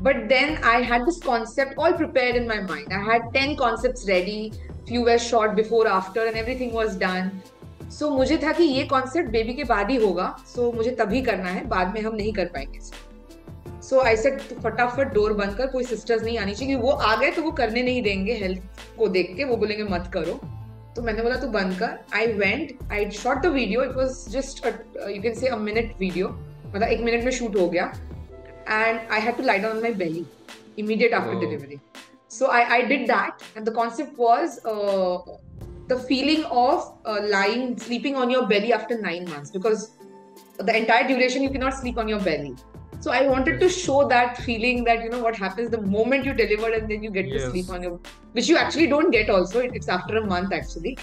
but 0.00 0.28
then 0.28 0.62
i 0.62 0.80
had 0.80 1.04
this 1.06 1.18
concept 1.18 1.74
all 1.76 1.92
prepared 1.92 2.36
in 2.36 2.46
my 2.46 2.60
mind 2.60 2.92
i 2.92 3.02
had 3.02 3.22
10 3.34 3.56
concepts 3.56 4.06
ready 4.08 4.52
few 4.88 5.04
were 5.06 5.18
shot 5.22 5.54
before, 5.56 5.86
after, 5.92 6.24
and 6.26 6.38
everything 6.42 6.74
was 6.74 6.96
done. 7.02 7.30
So 7.96 8.10
मुझे 8.10 8.36
था 8.36 8.52
कि 8.52 8.64
ये 8.64 8.84
concept 8.84 9.30
baby 9.30 9.54
के 9.54 9.64
बाद 9.64 9.90
ही 9.90 9.96
होगा। 9.96 10.26
सो 10.46 10.68
so, 10.68 10.74
मुझे 10.76 10.90
तभी 10.90 11.22
करना 11.22 11.50
है। 11.50 11.66
बाद 11.66 11.94
में 11.94 12.00
हम 12.02 12.14
नहीं 12.14 12.32
कर 12.32 12.44
पाएँगे। 12.44 12.80
सो 13.82 14.00
आई 14.00 14.16
सेड 14.16 14.40
फटाफट 14.64 15.12
डोर 15.14 15.32
बंद 15.32 15.54
कर। 15.54 15.66
कोई 15.66 15.84
सिस्टर्स 15.84 16.22
नहीं 16.22 16.38
आनी 16.38 16.54
चाहिए। 16.54 16.76
वो 16.76 16.90
आ 16.90 17.16
गए 17.16 17.30
तो 17.30 17.42
वो 17.42 17.50
करने 17.50 17.82
नहीं 17.82 18.02
देंगे 18.02 18.34
हेल्थ 18.34 18.62
को 18.98 19.08
देख 19.08 19.34
के। 19.36 19.44
वो 19.44 19.56
बोलेंगे 19.56 19.84
मत 19.84 20.10
करो। 20.14 20.40
तो 20.96 21.02
मैंने 21.02 21.22
बोला 21.22 21.36
तू 21.36 21.46
बंद 21.48 21.78
कर। 21.78 21.98
I 22.14 22.26
went 22.26 22.92
I 22.92 23.10
shot 23.10 23.42
the 23.42 23.46
video 23.46 23.82
it 23.84 23.96
was 23.96 24.28
just 24.30 24.66
you 25.10 25.22
can 25.22 25.34
say 25.34 25.56
minute 25.56 25.94
video 26.00 26.28
मतलब 26.66 26.88
एक 26.88 27.00
मिनट 27.00 27.24
में 27.24 27.32
शूट 27.32 27.56
हो 27.56 27.68
गया। 27.68 27.92
And 28.68 29.00
I 29.10 29.20
have 29.20 29.32
to 29.32 29.42
lie 29.42 29.58
down 29.58 29.76
on 29.76 29.82
my 29.82 29.92
belly 29.92 30.26
immediate 30.78 31.14
after 31.14 31.76
Oh. 31.78 31.87
So 32.28 32.50
I, 32.50 32.76
I 32.76 32.84
did 32.84 33.08
that. 33.08 33.42
And 33.56 33.66
the 33.66 33.72
concept 33.72 34.16
was 34.16 34.64
uh, 34.64 35.18
the 35.88 35.98
feeling 35.98 36.44
of 36.44 36.98
uh, 37.04 37.20
lying 37.22 37.78
sleeping 37.78 38.16
on 38.16 38.30
your 38.30 38.46
belly 38.46 38.72
after 38.72 39.00
nine 39.00 39.24
months. 39.30 39.50
Because 39.50 39.92
the 40.58 40.76
entire 40.76 41.08
duration 41.08 41.42
you 41.42 41.50
cannot 41.50 41.74
sleep 41.74 41.98
on 41.98 42.06
your 42.06 42.20
belly. 42.20 42.54
So 43.00 43.12
i 43.12 43.26
wanted 43.28 43.60
to 43.60 43.68
show 43.68 44.08
that 44.08 44.38
feeling 44.38 44.82
that 44.84 45.04
you 45.04 45.08
know 45.08 45.20
what 45.20 45.36
happens 45.36 45.70
the 45.70 45.80
moment 45.80 46.24
you 46.24 46.34
deliver 46.34 46.72
and 46.72 46.90
then 46.90 47.00
you 47.00 47.10
get 47.10 47.28
to 47.30 47.50
sleep 47.50 47.70
on 47.70 47.80
your 47.80 48.00
which 48.32 48.48
you 48.48 48.56
actually 48.56 48.88
don't 48.88 49.10
get 49.12 49.30
also. 49.30 49.60
It's 49.60 49.88
after 49.88 50.18
a 50.18 50.26
month 50.26 50.52
actually. 50.52 50.98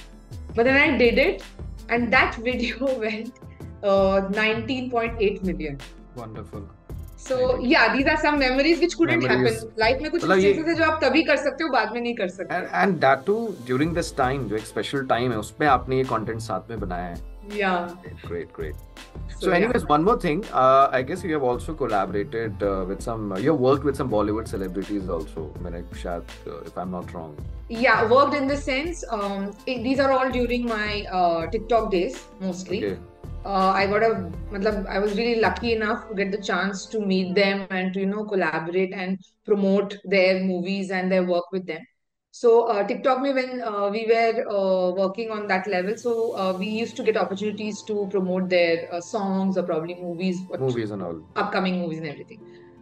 But 0.53 0.65
then 0.65 0.77
i 0.77 0.97
did 0.97 1.17
it. 1.17 1.43
And 1.89 2.11
that 2.13 2.35
video 2.49 2.99
went 2.99 3.39
uh, 3.83 4.29
19.8 4.29 5.43
million. 5.43 5.79
Wonderful. 6.15 6.67
So 7.25 7.35
yeah, 7.59 7.93
these 7.95 8.07
are 8.13 8.17
some 8.25 8.39
memories 8.39 8.81
which 8.81 8.95
couldn't 8.97 9.23
Memories. 9.23 9.53
happen. 9.53 9.83
Life 9.83 10.01
में 10.01 10.11
कुछ 10.11 10.23
मतलब 10.23 10.37
ये- 10.37 10.55
चीज़ें 10.55 10.69
हैं 10.69 10.75
जो 10.75 10.83
आप 10.83 10.99
तभी 11.03 11.23
कर 11.23 11.37
सकते 11.37 11.63
हो 11.63 11.69
बाद 11.69 11.93
में 11.93 12.01
नहीं 12.01 12.15
कर 12.15 12.27
सकते. 12.27 12.55
And, 12.55 12.83
and 12.83 13.03
that 13.03 13.25
too 13.29 13.55
during 13.71 13.93
this 13.99 14.13
time 14.19 14.49
जो 14.49 14.55
एक 14.55 14.67
special 14.67 15.01
time 15.01 15.31
है 15.31 15.39
उसमें 15.39 15.67
आपने 15.67 15.97
ये 15.97 16.03
content 16.03 16.39
साथ 16.39 16.69
में 16.69 16.79
बनाया 16.79 17.05
है. 17.05 17.35
Yeah. 17.57 17.89
Great, 18.27 18.47
great. 18.59 18.73
So, 18.73 19.39
So, 19.39 19.49
yeah. 19.49 19.57
anyways, 19.57 19.83
one 19.89 20.05
more 20.05 20.17
thing. 20.25 20.39
Uh, 20.61 20.87
I 20.99 21.01
guess 21.09 21.23
you 21.25 21.33
have 21.33 21.43
also 21.49 21.73
collaborated 21.81 22.63
uh, 22.63 22.85
with 22.91 23.01
some. 23.07 23.31
uh, 23.31 23.39
you 23.39 23.51
have 23.51 23.59
worked 23.59 23.83
with 23.83 23.95
some 23.95 24.09
Bollywood 24.09 24.47
celebrities 24.47 25.09
also. 25.09 25.43
शायद, 26.03 26.23
uh, 26.47 26.69
if 26.69 26.77
I'm 26.77 26.91
not 26.91 27.13
wrong. 27.13 27.35
Yeah, 27.69 28.09
worked 28.11 28.35
in 28.35 28.47
the 28.47 28.57
sense. 28.57 29.03
Um, 29.11 29.51
it, 29.67 29.83
these 29.83 29.99
are 29.99 30.11
all 30.11 30.29
during 30.29 30.65
my 30.65 31.05
uh, 31.11 31.47
TikTok 31.51 31.91
days 31.91 32.17
mostly. 32.39 32.77
Okay. 32.77 32.97
Uh, 33.45 33.71
I 33.75 33.85
got 33.85 34.01
a, 34.01 34.31
matlab, 34.51 34.87
I 34.87 34.97
was 34.97 35.15
really 35.15 35.39
lucky 35.39 35.73
enough 35.73 36.07
to 36.09 36.15
get 36.15 36.31
the 36.31 36.41
chance 36.41 36.87
to 36.87 36.99
meet 36.99 37.35
them 37.35 37.67
and 37.69 37.93
to 37.93 37.99
you 37.99 38.07
know 38.07 38.25
collaborate 38.25 38.91
and 38.91 39.19
promote 39.45 39.97
their 40.03 40.43
movies 40.43 40.89
and 40.89 41.11
their 41.11 41.23
work 41.23 41.51
with 41.51 41.67
them. 41.67 41.85
So 42.31 42.63
uh, 42.67 42.85
TikTok 42.85 43.21
me 43.21 43.33
when 43.33 43.61
uh, 43.61 43.89
we 43.89 44.07
were 44.07 44.45
uh, 44.49 44.91
working 44.95 45.29
on 45.29 45.47
that 45.47 45.67
level, 45.67 45.95
so 45.95 46.35
uh, 46.35 46.55
we 46.57 46.65
used 46.65 46.95
to 46.97 47.03
get 47.03 47.17
opportunities 47.17 47.83
to 47.83 48.07
promote 48.09 48.49
their 48.49 48.91
uh, 48.91 48.99
songs 48.99 49.57
or 49.57 49.63
probably 49.63 49.95
movies, 49.95 50.37
Movies 50.59 50.89
and 50.91 51.03
all. 51.03 51.21
upcoming 51.35 51.79
movies 51.81 51.99
and 51.99 52.07
everything. 52.07 52.39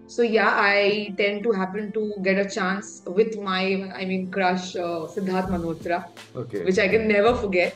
So 0.08 0.22
yeah, 0.22 0.50
I 0.50 1.14
tend 1.18 1.44
to 1.44 1.52
happen 1.52 1.92
to 1.92 2.14
get 2.24 2.38
a 2.38 2.50
chance 2.50 3.04
with 3.06 3.38
my, 3.38 3.92
I 3.94 4.06
mean, 4.06 4.32
crush 4.32 4.76
uh, 4.78 5.08
Sidharth 5.14 5.50
Malhotra, 5.50 6.06
Okay. 6.36 6.64
which 6.64 6.80
I 6.80 6.88
can 6.88 7.08
never 7.08 7.36
forget. 7.36 7.76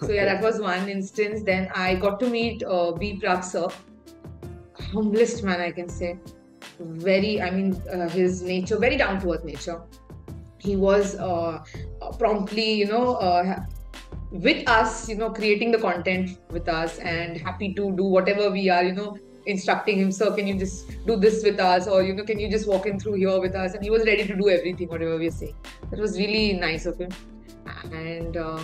So 0.00 0.12
yeah, 0.12 0.24
that 0.24 0.42
was 0.42 0.60
one 0.60 0.88
instance. 0.88 1.42
Then 1.42 1.70
I 1.74 1.94
got 1.94 2.20
to 2.20 2.28
meet 2.28 2.62
uh, 2.62 2.92
B. 2.92 3.18
Praak 3.20 3.44
sir, 3.44 3.68
humblest 4.92 5.44
man 5.44 5.60
I 5.60 5.70
can 5.70 5.88
say. 5.88 6.18
Very, 6.78 7.40
I 7.42 7.50
mean, 7.50 7.74
uh, 7.92 8.08
his 8.08 8.42
nature, 8.42 8.78
very 8.78 8.96
down 8.96 9.20
to 9.20 9.32
earth 9.34 9.44
nature. 9.44 9.82
He 10.58 10.76
was 10.76 11.14
uh, 11.16 11.62
uh, 12.02 12.12
promptly, 12.18 12.72
you 12.72 12.86
know, 12.86 13.16
uh, 13.16 13.60
with 14.30 14.68
us, 14.68 15.08
you 15.08 15.16
know, 15.16 15.30
creating 15.30 15.72
the 15.72 15.78
content 15.78 16.38
with 16.50 16.68
us 16.68 16.98
and 16.98 17.36
happy 17.36 17.74
to 17.74 17.92
do 17.92 18.04
whatever 18.04 18.50
we 18.50 18.68
are, 18.70 18.82
you 18.82 18.92
know, 18.92 19.18
instructing 19.46 19.98
him. 19.98 20.12
Sir, 20.12 20.34
can 20.34 20.46
you 20.46 20.58
just 20.58 20.90
do 21.06 21.16
this 21.16 21.42
with 21.44 21.60
us, 21.60 21.86
or 21.86 22.02
you 22.02 22.14
know, 22.14 22.24
can 22.24 22.38
you 22.38 22.50
just 22.50 22.68
walk 22.68 22.86
in 22.86 22.98
through 22.98 23.14
here 23.14 23.40
with 23.40 23.54
us? 23.54 23.74
And 23.74 23.82
he 23.82 23.90
was 23.90 24.04
ready 24.04 24.26
to 24.26 24.36
do 24.36 24.48
everything, 24.48 24.88
whatever 24.88 25.18
we 25.18 25.28
are 25.28 25.30
saying. 25.30 25.56
That 25.90 26.00
was 26.00 26.18
really 26.18 26.54
nice 26.54 26.86
of 26.86 26.98
him. 26.98 27.10
And 27.92 28.36
uh, 28.36 28.60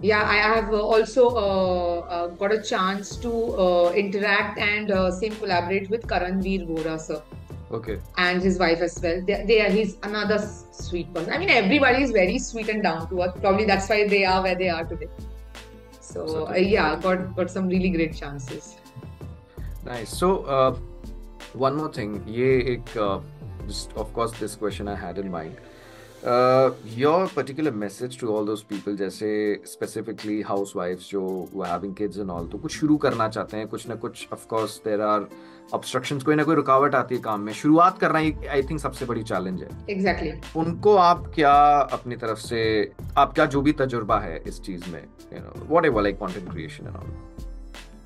yeah, 0.00 0.22
I 0.22 0.36
have 0.36 0.72
uh, 0.72 0.80
also 0.80 1.28
uh, 1.30 1.98
uh, 2.00 2.26
got 2.28 2.52
a 2.52 2.62
chance 2.62 3.16
to 3.16 3.92
interact 3.96 4.58
and 4.58 5.14
same 5.14 5.34
collaborate 5.36 5.90
with 5.90 6.06
Karanvir 6.06 6.68
Bohra 6.68 7.00
sir. 7.00 7.22
Okay. 7.70 7.98
And 8.16 8.40
his 8.40 8.58
wife 8.58 8.80
as 8.80 8.98
well. 9.02 9.20
They, 9.26 9.44
they 9.46 9.60
are 9.60 9.70
he's 9.70 9.96
another 10.02 10.38
sweet 10.72 11.12
person. 11.12 11.32
I 11.32 11.38
mean 11.38 11.50
everybody 11.50 12.02
is 12.02 12.12
very 12.12 12.38
sweet 12.38 12.68
and 12.68 12.82
down 12.82 13.08
to 13.10 13.22
earth. 13.22 13.40
Probably 13.40 13.64
that's 13.64 13.88
why 13.88 14.06
they 14.08 14.24
are 14.24 14.42
where 14.42 14.54
they 14.54 14.68
are 14.68 14.84
today. 14.84 15.08
So 16.00 16.48
uh, 16.48 16.54
yeah 16.54 16.96
got 17.00 17.34
got 17.36 17.50
some 17.50 17.68
really 17.68 17.90
great 17.90 18.16
chances. 18.16 18.76
Nice. 19.84 20.10
So 20.10 20.44
uh, 20.44 20.76
one 21.52 21.76
more 21.76 21.92
thing. 21.92 22.22
Yeah 22.26 22.76
uh, 22.96 23.20
of 23.96 24.12
course 24.14 24.32
this 24.38 24.54
question 24.54 24.88
i 24.88 24.94
had 24.94 25.18
in 25.18 25.30
mind. 25.30 25.56
Your 26.24 27.26
particular 27.36 27.70
message 27.70 28.18
to 28.20 28.28
all 28.28 28.46
those 28.46 28.62
people 28.62 28.96
जैसे 28.96 29.28
specifically 29.66 30.40
house 30.42 30.72
wife 30.76 31.00
जो 31.00 31.20
having 31.56 31.94
kids 31.94 32.18
and 32.18 32.30
all 32.30 32.46
तो 32.46 32.58
कुछ 32.58 32.72
शुरू 32.72 32.96
करना 32.96 33.28
चाहते 33.28 33.56
हैं 33.56 33.66
कुछ 33.68 33.86
ना 33.88 33.94
कुछ 33.94 34.26
ऑफकोर्स 34.32 34.80
देर 34.84 35.00
आर 35.00 35.28
ऑब्स्ट्रक्शन 35.74 36.18
कोई 36.18 36.34
ना 36.34 36.44
कोई 36.44 36.54
रुकावट 36.56 36.94
आती 36.94 37.14
है 37.14 37.20
काम 37.22 37.40
में। 37.40 37.52
शुरुआत 37.52 37.98
करना 37.98 38.18
ही 38.18 38.32
आई 38.50 38.62
थिंक 38.62 38.80
सबसे 38.80 39.04
बड़ी 39.04 39.22
चैलेंज 39.22 39.62
है। 39.62 39.68
Exactly 39.90 40.30
exactly. 40.30 40.56
उनको 40.56 40.94
आप 40.96 41.30
क्या 41.34 41.52
अपनी 41.92 42.16
तरफ़ 42.16 42.38
से 42.38 42.60
आपका 43.18 43.46
जो 43.46 43.60
भी 43.62 43.72
तजुर्बा 43.72 44.18
है 44.20 44.42
इस 44.46 44.60
चीज़ 44.60 44.90
में 44.90 45.00
you 45.00 45.40
know 45.40 45.66
whatever 45.86 46.02
like 46.02 46.18
content 46.18 46.50
creation 46.50 46.86
and 46.86 46.96
all 46.96 47.16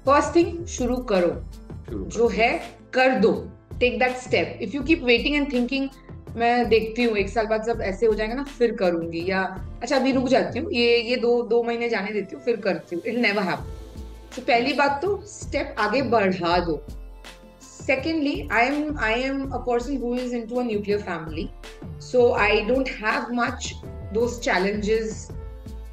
first 0.07 0.35
thing 0.37 0.65
शुरू 0.67 0.97
करो। 1.13 1.35
जो 1.91 2.29
है 2.29 2.51
कर 2.95 3.19
दो। 3.21 3.33
Take 3.81 3.99
that 3.99 4.17
step 4.17 4.59
if 4.63 4.77
you 4.77 4.83
keep 4.83 5.03
waiting 5.05 5.37
and 5.37 5.53
thinking 5.53 5.89
मैं 6.37 6.69
देखती 6.69 7.03
हूँ 7.03 7.17
एक 7.19 7.29
साल 7.29 7.47
बाद 7.47 7.63
जब 7.65 7.81
ऐसे 7.83 8.07
हो 8.07 8.15
जाएगा 8.15 8.35
ना 8.35 8.43
फिर 8.59 8.73
करूँगी। 8.77 9.25
या 9.31 9.43
अच्छा 9.83 9.97
अभी 9.97 10.13
रुक 10.13 10.29
जाती 10.29 10.59
हूँ 10.59 10.73
ये 10.73 10.97
ये 11.01 11.17
दो 11.17 11.43
दो 11.49 11.63
महीने 11.63 11.89
जाने 11.89 12.13
देती 12.13 12.37
हूँ 12.37 12.45
फिर 12.45 12.57
करती 12.61 12.97
हूँ। 12.97 13.05
इट 13.07 13.19
नेवर 13.19 13.43
हैपन 13.43 13.81
तो 14.37 14.43
पहली 14.43 14.73
बात 14.73 14.99
तो 15.03 15.17
स्टेप 15.27 15.75
आगे 15.79 16.03
बढ़ा 16.11 16.59
दो। 16.67 16.81
Secondly 17.63 18.49
I 18.53 18.67
am 18.67 18.99
I 19.01 19.21
am 19.23 19.43
a 19.45 19.59
person 19.67 19.97
who 19.97 20.15
is 20.17 20.35
into 20.47 20.61
a 20.61 20.63
nuclear 20.65 21.01
family 21.01 21.49
so 22.03 22.31
I 22.35 22.61
don't 22.65 22.89
have 23.03 23.33
much 23.35 23.73
though 24.13 24.29
challenges 24.39 25.27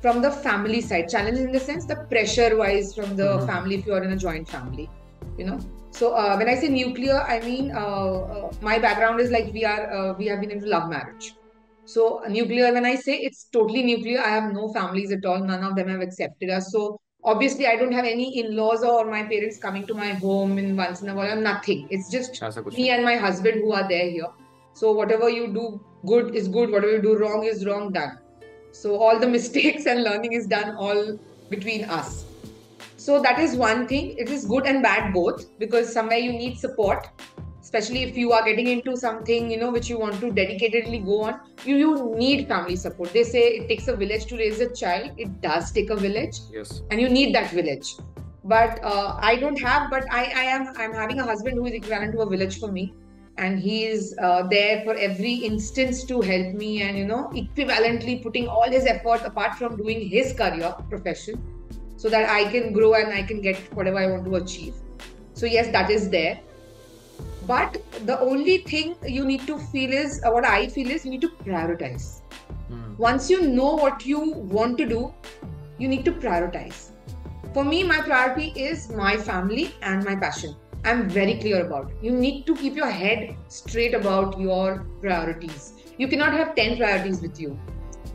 from 0.02 0.22
the 0.22 0.30
family 0.38 0.82
side 0.82 1.08
challenge 1.08 1.40
in 1.40 1.52
the 1.52 1.62
sense 1.62 1.86
the 1.86 1.98
pressure 2.10 2.54
wise 2.56 2.94
from 2.96 3.16
the 3.18 3.30
family 3.50 3.76
if 3.76 3.90
in 3.90 4.12
a 4.12 4.16
joint 4.18 4.48
family 4.48 4.88
you 5.40 5.48
know 5.48 5.58
So 5.92 6.14
uh, 6.14 6.38
when 6.38 6.48
I 6.48 6.56
say 6.56 6.70
nuclear, 6.70 7.22
I 7.22 7.40
mean 7.40 7.72
uh, 7.72 8.22
uh 8.36 8.52
my 8.62 8.80
background 8.80 9.20
is 9.20 9.32
like 9.32 9.52
we 9.54 9.66
are 9.66 9.92
uh, 9.92 10.14
we 10.14 10.28
have 10.28 10.40
been 10.42 10.52
into 10.52 10.68
love 10.68 10.90
marriage. 10.90 11.34
So 11.90 12.22
nuclear, 12.30 12.72
when 12.72 12.86
I 12.86 12.94
say 12.94 13.18
it's 13.18 13.46
totally 13.46 13.82
nuclear, 13.82 14.20
I 14.22 14.30
have 14.30 14.54
no 14.54 14.72
families 14.72 15.12
at 15.12 15.26
all. 15.26 15.40
None 15.44 15.64
of 15.64 15.76
them 15.76 15.88
have 15.88 16.02
accepted 16.02 16.52
us. 16.52 16.72
So 16.72 17.02
obviously, 17.24 17.66
I 17.66 17.78
don't 17.78 17.92
have 17.92 18.06
any 18.06 18.40
in-laws 18.42 18.84
or 18.84 19.06
my 19.10 19.24
parents 19.24 19.58
coming 19.58 19.88
to 19.88 19.96
my 19.96 20.12
home 20.14 20.60
in 20.60 20.78
once 20.78 21.02
in 21.02 21.10
a 21.10 21.16
while. 21.16 21.36
Nothing. 21.36 21.88
It's 21.90 22.12
just 22.12 22.40
me 22.78 22.92
and 22.92 23.04
my 23.04 23.16
husband 23.16 23.62
who 23.62 23.72
are 23.72 23.88
there 23.90 24.08
here. 24.08 24.28
So 24.74 24.92
whatever 24.92 25.30
you 25.30 25.52
do 25.52 25.82
good 26.06 26.36
is 26.36 26.48
good. 26.48 26.70
Whatever 26.70 26.98
you 26.98 27.02
do 27.02 27.18
wrong 27.18 27.44
is 27.46 27.66
wrong. 27.66 27.92
Done. 27.92 28.20
So 28.72 28.96
all 28.98 29.20
the 29.20 29.28
mistakes 29.38 29.88
and 29.88 30.04
learning 30.04 30.34
is 30.34 30.46
done 30.46 30.76
all 30.76 31.18
between 31.50 31.86
us 31.86 32.24
so 33.10 33.20
that 33.20 33.40
is 33.40 33.56
one 33.56 33.88
thing. 33.88 34.16
It 34.24 34.30
is 34.30 34.46
good 34.46 34.66
and 34.68 34.84
bad 34.84 35.14
both 35.14 35.46
because 35.58 35.92
somewhere 35.92 36.20
you 36.20 36.32
need 36.32 36.60
support 36.60 37.08
especially 37.62 38.04
if 38.04 38.18
you 38.18 38.32
are 38.36 38.44
getting 38.46 38.68
into 38.74 38.96
something 39.00 39.50
you 39.54 39.58
know 39.62 39.70
which 39.72 39.90
you 39.90 39.98
want 40.04 40.20
to 40.20 40.30
dedicatedly 40.38 41.00
go 41.08 41.18
on 41.24 41.40
you 41.66 41.76
you 41.82 42.16
need 42.18 42.48
family 42.48 42.76
support. 42.76 43.12
They 43.14 43.24
say 43.24 43.42
it 43.58 43.68
takes 43.68 43.88
a 43.88 43.96
village 43.96 44.26
to 44.28 44.38
raise 44.38 44.62
a 44.68 44.70
child. 44.74 45.12
It 45.18 45.42
does 45.42 45.72
take 45.72 45.90
a 45.90 45.96
village. 45.96 46.40
Yes. 46.52 46.82
And 46.92 47.02
you 47.02 47.10
need 47.10 47.36
that 47.36 47.52
village. 47.52 47.96
But 48.44 48.80
uh, 48.84 49.18
i 49.32 49.36
don't 49.36 49.60
have 49.68 49.90
but 49.92 50.10
i 50.20 50.24
i 50.44 50.48
am 50.56 50.72
i'm 50.78 50.98
having 51.02 51.20
a 51.20 51.30
husband 51.34 51.62
who 51.62 51.68
is 51.72 51.78
equivalent 51.82 52.18
to 52.18 52.26
a 52.28 52.30
village 52.38 52.60
for 52.64 52.72
me. 52.80 52.90
And 53.38 53.60
he 53.68 53.86
is 53.90 54.16
uh, 54.22 54.48
there 54.54 54.82
for 54.86 54.96
every 55.10 55.36
instance 55.50 56.04
to 56.14 56.22
help 56.32 56.58
me 56.64 56.74
and 56.88 56.98
you 57.04 57.06
know 57.14 57.22
equivalently 57.44 58.22
putting 58.24 58.50
all 58.58 58.76
his 58.80 58.92
effort 58.98 59.32
apart 59.32 59.56
from 59.62 59.78
doing 59.86 60.10
his 60.18 60.34
career 60.44 60.76
profession 60.90 61.48
so 62.04 62.10
that 62.14 62.30
i 62.34 62.44
can 62.52 62.72
grow 62.76 62.92
and 63.00 63.18
i 63.22 63.24
can 63.32 63.42
get 63.48 63.74
whatever 63.80 64.00
i 64.04 64.08
want 64.12 64.26
to 64.26 64.36
achieve. 64.36 64.76
So 65.34 65.46
yes 65.46 65.72
that 65.74 65.90
is 65.90 66.10
there. 66.10 66.40
But 67.48 67.78
the 68.06 68.20
only 68.20 68.60
thing 68.60 68.96
you 69.08 69.26
need 69.26 69.46
to 69.48 69.58
feel 69.58 69.94
is 70.00 70.22
uh, 70.24 70.32
what 70.32 70.46
i 70.46 70.68
feel 70.68 70.92
is 70.96 71.06
you 71.06 71.12
need 71.12 71.28
to 71.28 71.32
prioritize. 71.44 72.08
Hmm. 72.70 72.96
once 73.04 73.28
you 73.32 73.42
know 73.42 73.70
what 73.82 74.06
you 74.06 74.20
want 74.56 74.78
to 74.80 74.86
do 74.90 75.00
you 75.84 75.88
need 75.94 76.06
to 76.06 76.12
prioritize. 76.24 76.80
For 77.54 77.64
me 77.70 77.84
my 77.92 78.00
priority 78.08 78.50
is 78.70 78.90
my 79.02 79.18
family 79.30 79.66
and 79.82 80.06
my 80.12 80.16
passion. 80.16 80.56
I'm 80.86 81.10
very 81.10 81.36
clear 81.40 81.66
about 81.66 81.92
it. 81.92 81.98
You 82.02 82.12
need 82.12 82.46
to 82.48 82.56
keep 82.56 82.76
your 82.76 82.92
head 83.00 83.36
straight 83.48 83.94
about 83.94 84.40
your 84.40 84.86
priorities. 85.02 85.74
You 85.98 86.08
cannot 86.08 86.34
have 86.34 86.56
10 86.56 86.78
priorities 86.78 87.22
with 87.22 87.42
you 87.46 87.60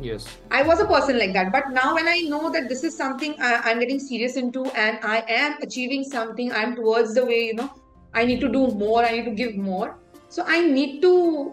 yes 0.01 0.27
I 0.51 0.63
was 0.63 0.81
a 0.81 0.87
person 0.87 1.19
like 1.19 1.33
that, 1.33 1.53
but 1.53 1.71
now 1.71 1.95
when 1.95 2.09
I 2.09 2.21
know 2.23 2.51
that 2.51 2.69
this 2.69 2.85
is 2.85 2.97
something 2.97 3.35
I, 3.41 3.61
I'm 3.65 3.81
getting 3.81 3.99
serious 3.99 4.37
into 4.37 4.65
and 4.67 4.99
I 5.03 5.25
am 5.29 5.57
achieving 5.63 6.05
something, 6.05 6.53
I'm 6.53 6.75
towards 6.77 7.15
the 7.15 7.25
way, 7.25 7.47
you 7.47 7.55
know, 7.55 7.71
I 8.15 8.25
need 8.25 8.41
to 8.41 8.49
do 8.49 8.69
more, 8.69 9.05
I 9.05 9.13
need 9.13 9.25
to 9.25 9.33
give 9.33 9.57
more. 9.57 9.97
So 10.29 10.45
I 10.47 10.61
need 10.61 11.01
to 11.03 11.13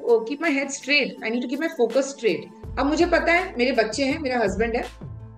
uh, 0.10 0.24
keep 0.26 0.42
my 0.42 0.50
head 0.50 0.72
straight. 0.72 1.18
I 1.24 1.30
need 1.30 1.42
to 1.42 1.48
keep 1.48 1.60
my 1.60 1.70
focus 1.78 2.12
straight. 2.16 2.50
अब 2.80 2.86
मुझे 2.86 3.06
पता 3.06 3.32
है 3.32 3.58
मेरे 3.58 3.72
बच्चे 3.78 4.04
हैं 4.06 4.20
मेरा 4.20 4.40
husband 4.40 4.76
है 4.76 4.84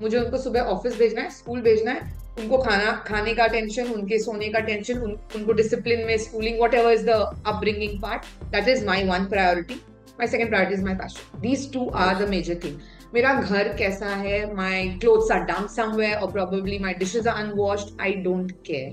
मुझे 0.02 0.18
उनको 0.20 0.38
सुबह 0.38 0.72
ऑफ़िस 0.74 0.98
भेजना 0.98 1.22
है 1.22 1.30
स्कूल 1.38 1.62
भेजना 1.62 1.92
है 1.92 2.12
उनको 2.40 2.58
खाना 2.58 2.92
खाने 3.08 3.34
का 3.36 3.48
टेंशन 3.48 3.88
उनके 3.94 4.20
सोने 4.20 4.50
का 4.50 4.60
टेंशन 4.60 5.00
उन, 5.00 5.18
उनको 5.36 5.54
डिसिप्लिन 5.54 6.06
में 6.08 6.18
schooling 6.18 6.62
whatever 6.74 6.94
is 6.94 7.06
the 7.06 7.18
upbringing 7.48 8.02
part 8.02 8.26
that 8.52 8.68
is 8.76 8.86
my 8.86 9.04
one 9.08 9.26
priority 9.34 9.82
my 10.19 10.27
second 10.27 10.49
priority 10.51 10.75
is 10.75 10.85
my 10.85 10.95
passion 10.95 11.41
these 11.41 11.73
two 11.73 11.89
are 12.05 12.25
the 12.25 12.29
major 12.29 12.61
thing 12.65 12.79
मेरा 13.15 13.35
घर 13.41 13.73
कैसा 13.77 14.15
है 14.23 14.41
my 14.55 14.89
clothes 15.05 15.31
are 15.33 15.45
dump 15.51 15.71
somewhere 15.77 16.19
और 16.19 16.33
probably 16.33 16.81
my 16.87 16.97
dishes 17.05 17.31
are 17.33 17.37
unwashed 17.45 17.95
i 18.09 18.11
don't 18.27 18.53
care 18.71 18.91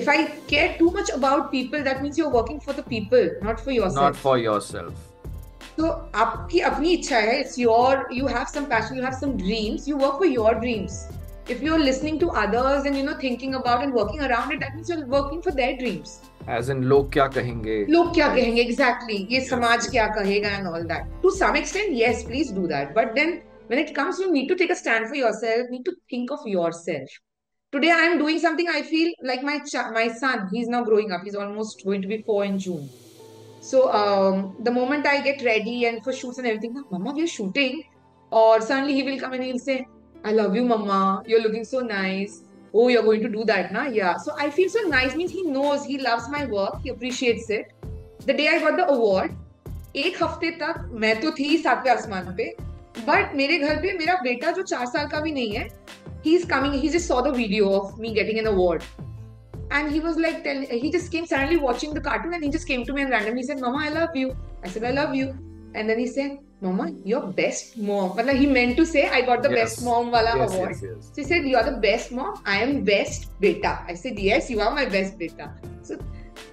if 0.00 0.10
i 0.14 0.16
care 0.50 0.72
too 0.80 0.90
much 0.96 1.14
about 1.18 1.46
people 1.52 1.86
that 1.86 2.02
means 2.02 2.18
you're 2.22 2.34
working 2.38 2.60
for 2.66 2.76
the 2.80 2.88
people 2.90 3.30
not 3.48 3.64
for 3.68 3.76
yourself 3.76 4.04
not 4.06 4.20
for 4.24 4.36
yourself 4.46 5.06
तो 5.76 5.86
आपकी 6.22 6.60
अपनी 6.68 6.92
इच्छा 6.92 7.16
है 7.16 7.38
it's 7.40 7.58
your 7.58 8.08
you 8.12 8.26
have 8.26 8.44
some 8.54 8.64
passion 8.74 8.96
you 8.96 9.02
have 9.04 9.12
some 9.20 9.32
dreams 9.36 9.88
you 9.88 9.96
work 9.96 10.18
for 10.18 10.26
your 10.26 10.54
dreams 10.54 11.00
if 11.52 11.62
you're 11.62 11.78
listening 11.78 12.18
to 12.18 12.26
others 12.40 12.84
and 12.88 12.96
you 12.96 13.02
know 13.02 13.14
thinking 13.14 13.54
about 13.56 13.82
and 13.84 13.92
working 13.92 14.20
around 14.20 14.52
it, 14.52 14.60
that 14.60 14.74
means 14.74 14.88
you're 14.88 15.06
working 15.06 15.40
for 15.42 15.50
their 15.50 15.76
dreams. 15.78 16.20
as 16.47 16.69
in 16.69 16.87
log 16.89 17.11
kya 17.11 17.29
kahenge 17.29 17.89
log 17.89 18.13
kya 18.13 18.29
kahenge 18.35 18.59
exactly. 18.59 19.17
ye 19.17 19.39
yes. 19.39 19.49
samaj 19.49 19.87
kya 19.93 20.15
kahega 20.15 20.51
and 20.57 20.67
all 20.67 20.83
that. 20.87 21.07
To 21.21 21.31
some 21.31 21.55
extent 21.55 21.93
yes 21.93 22.23
please 22.23 22.51
do 22.51 22.67
that. 22.67 22.93
But 22.93 23.15
then 23.15 23.41
when 23.67 23.79
it 23.79 23.95
comes 23.95 24.19
you 24.19 24.31
need 24.31 24.47
to 24.47 24.55
take 24.55 24.69
a 24.69 24.75
stand 24.75 25.07
for 25.07 25.15
yourself. 25.15 25.65
You 25.65 25.71
need 25.71 25.85
to 25.85 25.95
think 26.09 26.31
of 26.31 26.45
yourself. 26.45 27.09
Today 27.71 27.91
i 27.91 28.03
am 28.09 28.17
doing 28.19 28.39
something 28.39 28.69
i 28.69 28.81
feel 28.81 29.11
like 29.23 29.43
my 29.43 29.59
my 29.93 30.07
son 30.07 30.47
he's 30.51 30.67
now 30.67 30.83
growing 30.83 31.11
up. 31.11 31.21
He's 31.23 31.35
almost 31.35 31.83
going 31.83 32.01
to 32.01 32.07
be 32.07 32.21
4 32.21 32.45
in 32.45 32.59
june. 32.59 32.89
So 33.61 33.91
um, 33.91 34.55
the 34.59 34.71
moment 34.71 35.07
i 35.07 35.21
get 35.21 35.43
ready 35.43 35.85
and 35.85 36.03
for 36.03 36.13
shoots 36.13 36.37
and 36.37 36.47
everything 36.47 36.81
mama 36.91 37.13
we're 37.13 37.27
shooting. 37.27 37.83
Or 38.31 38.61
suddenly 38.61 38.93
he 38.93 39.03
will 39.03 39.19
come 39.19 39.33
and 39.33 39.43
he'll 39.43 39.59
say 39.59 39.85
i 40.23 40.31
love 40.31 40.55
you 40.55 40.63
mama. 40.63 41.23
You're 41.25 41.41
looking 41.41 41.65
so 41.65 41.79
nice 41.79 42.44
Oh, 42.74 42.88
you're 42.88 43.02
going 43.02 43.22
to 43.22 43.28
do 43.28 43.44
that, 43.44 43.72
na? 43.72 43.84
Yeah. 43.86 44.16
So 44.16 44.34
I 44.38 44.50
feel 44.50 44.68
so 44.68 44.80
nice 44.88 45.16
means 45.16 45.32
he 45.32 45.42
knows, 45.42 45.84
he 45.84 45.98
loves 45.98 46.28
my 46.28 46.46
work, 46.46 46.80
he 46.82 46.90
appreciates 46.90 47.50
it. 47.50 47.72
The 48.26 48.32
day 48.32 48.48
I 48.48 48.60
got 48.60 48.76
the 48.76 48.88
award, 48.88 49.36
एक 49.96 50.22
हफ्ते 50.22 50.50
तक 50.58 50.88
मैं 51.02 51.20
तो 51.20 51.30
थी 51.38 51.56
सातवें 51.62 51.90
आसमान 51.92 52.34
पे 52.36 52.44
but 53.06 53.34
मेरे 53.36 53.58
घर 53.58 53.76
पे 53.82 53.92
मेरा 53.98 54.14
बेटा 54.22 54.50
जो 54.58 54.62
चार 54.62 54.86
साल 54.86 55.08
का 55.10 55.20
भी 55.20 55.32
नहीं 55.32 55.52
है 55.52 55.66
he 56.24 56.34
is 56.36 56.44
coming 56.50 56.74
he 56.82 56.88
just 56.88 57.08
saw 57.08 57.20
the 57.22 57.34
video 57.36 57.70
of 57.78 57.98
me 58.00 58.10
getting 58.18 58.38
an 58.38 58.46
award 58.54 58.82
and 59.72 59.92
he 59.94 60.00
was 60.00 60.16
like 60.16 60.38
tell, 60.44 60.62
he 60.84 60.90
just 60.90 61.12
came 61.12 61.26
suddenly 61.26 61.56
watching 61.64 61.92
the 61.94 62.00
cartoon 62.06 62.32
and 62.34 62.44
he 62.44 62.48
just 62.54 62.66
came 62.70 62.84
to 62.86 62.94
me 62.94 63.02
and 63.02 63.12
randomly 63.14 63.42
said 63.48 63.60
mama 63.64 63.82
i 63.88 63.90
love 63.96 64.16
you 64.20 64.30
i 64.64 64.70
said 64.76 64.86
i 64.88 64.90
love 64.96 65.12
you 65.18 65.26
and 65.74 65.92
then 65.92 66.00
he 66.02 66.06
said 66.14 66.32
Mama, 66.61 66.91
your 67.03 67.27
best 67.27 67.77
mom. 67.77 68.15
But 68.15 68.25
like 68.27 68.37
he 68.37 68.47
meant 68.47 68.77
to 68.77 68.85
say, 68.85 69.09
I 69.09 69.21
got 69.21 69.43
the 69.43 69.49
yes. 69.49 69.75
best 69.75 69.85
mom 69.85 70.11
wala 70.11 70.37
yes, 70.37 70.53
award. 70.53 70.75
Yes, 70.81 71.11
he 71.15 71.23
said, 71.23 71.45
You're 71.45 71.63
the 71.63 71.77
best 71.77 72.11
mom. 72.11 72.41
I 72.45 72.61
am 72.61 72.83
best 72.83 73.39
beta. 73.39 73.79
I 73.87 73.93
said, 73.93 74.17
Yes, 74.17 74.49
you 74.49 74.61
are 74.61 74.71
my 74.71 74.85
best 74.85 75.17
beta. 75.19 75.51
So 75.83 75.99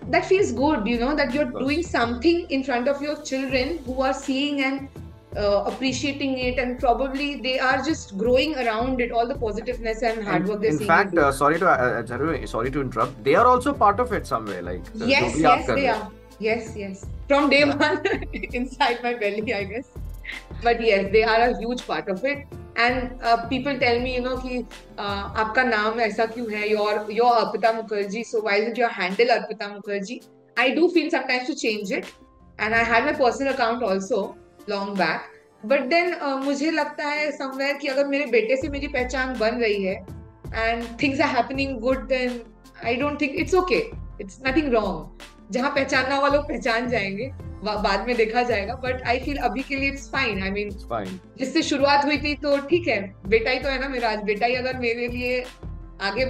that 0.08 0.24
feels 0.24 0.52
good, 0.52 0.86
you 0.86 0.98
know, 0.98 1.14
that 1.14 1.32
you're 1.32 1.50
doing 1.50 1.82
something 1.82 2.50
in 2.50 2.64
front 2.64 2.88
of 2.88 3.00
your 3.00 3.22
children 3.22 3.78
who 3.84 4.02
are 4.02 4.12
seeing 4.12 4.62
and 4.62 4.88
uh, 5.36 5.64
appreciating 5.66 6.38
it 6.38 6.58
and 6.58 6.78
probably 6.78 7.40
they 7.40 7.58
are 7.58 7.82
just 7.82 8.18
growing 8.18 8.54
around 8.56 9.00
it 9.00 9.12
all 9.12 9.26
the 9.26 9.34
positiveness 9.34 10.02
and 10.02 10.22
hard 10.22 10.46
work 10.46 10.62
in, 10.62 10.72
in 10.72 10.86
fact 10.86 11.16
uh, 11.16 11.32
sorry 11.32 11.58
to 11.58 11.66
uh, 11.66 12.02
uh 12.02 12.46
sorry 12.46 12.70
to 12.70 12.82
interrupt 12.82 13.24
they 13.24 13.34
are 13.34 13.46
also 13.46 13.72
part 13.72 13.98
of 13.98 14.12
it 14.12 14.26
somewhere 14.26 14.60
like 14.60 14.82
uh, 15.00 15.06
yes 15.06 15.38
yes 15.38 15.66
they 15.66 15.88
are 15.88 16.10
yes 16.39 16.75
yes 16.75 17.05
from 17.27 17.49
day 17.49 17.63
one 17.65 18.01
inside 18.53 19.01
my 19.03 19.13
belly 19.13 19.53
i 19.53 19.63
guess 19.63 19.89
but 20.63 20.81
yes 20.81 21.11
they 21.11 21.23
are 21.23 21.41
a 21.49 21.57
huge 21.59 21.85
part 21.85 22.09
of 22.09 22.23
it 22.23 22.45
and 22.75 23.21
uh, 23.23 23.47
people 23.47 23.77
tell 23.79 23.99
me 23.99 24.15
you 24.15 24.21
know 24.21 24.37
कि 24.37 24.59
uh, 24.97 25.23
आपका 25.43 25.63
नाम 25.63 25.99
ऐसा 26.07 26.25
क्यों 26.33 26.49
है 26.51 26.69
your 26.69 27.11
your 27.19 27.31
Arpita 27.43 27.71
Mukherjee 27.77 28.25
so 28.25 28.41
why 28.41 28.57
isn't 28.63 28.77
your 28.77 28.89
handle 28.89 29.33
Arpita 29.37 29.69
Mukherjee 29.75 30.21
I 30.57 30.69
do 30.75 30.89
feel 30.89 31.09
sometimes 31.09 31.47
to 31.47 31.55
change 31.55 31.91
it 31.91 32.13
and 32.59 32.75
I 32.75 32.83
had 32.83 33.05
my 33.05 33.13
personal 33.13 33.53
account 33.53 33.83
also 33.83 34.35
long 34.67 34.93
back 34.95 35.29
but 35.63 35.89
then 35.89 36.13
uh, 36.21 36.37
मुझे 36.43 36.71
लगता 36.71 37.07
है 37.09 37.31
somewhere 37.37 37.79
कि 37.81 37.87
अगर 37.87 38.07
मेरे 38.07 38.25
बेटे 38.31 38.57
से 38.61 38.69
मेरी 38.69 38.87
पहचान 38.97 39.37
बन 39.39 39.59
रही 39.61 39.83
है 39.83 39.97
and 40.65 40.87
things 41.03 41.19
are 41.19 41.33
happening 41.37 41.79
good 41.79 42.07
then 42.09 42.39
I 42.83 42.95
don't 42.95 43.23
think 43.23 43.39
it's 43.43 43.57
okay 43.63 43.83
it's 44.19 44.39
nothing 44.49 44.71
wrong 44.75 45.11
जहाँ 45.52 45.70
पहचानना 45.70 46.18
वालों 46.20 46.42
पहचान 46.42 46.88
जाएँगे। 46.88 47.30
बाद 47.64 48.06
में 48.06 48.14
देखा 48.16 48.42
जाएगा 48.42 48.74
बट 48.84 49.02
आई 49.08 49.18
फील 49.18 49.36
अभी 49.48 49.62
के 49.62 49.76
लिए 49.76 49.88
इट्स 49.88 50.08
फाइन 50.10 50.42
आई 50.42 50.50
मीन 50.50 50.70
जिससे 51.38 51.62
शुरुआत 51.62 52.04
हुई 52.04 52.16
थी 52.18 52.34
तो 52.36 52.56
ठीक 52.68 52.88
है। 52.88 53.00
बेटा 53.28 53.50
ही 53.50 53.58
तो 53.58 53.68
है 53.68 53.80
ना 53.80 53.88
मेरा। 53.88 54.10
आज 54.10 54.22
बेटा 54.24 54.46
ही 54.46 54.54
अगर 54.54 54.78
मेरे 54.78 55.06
लिए 55.08 55.44
आगे 56.02 56.24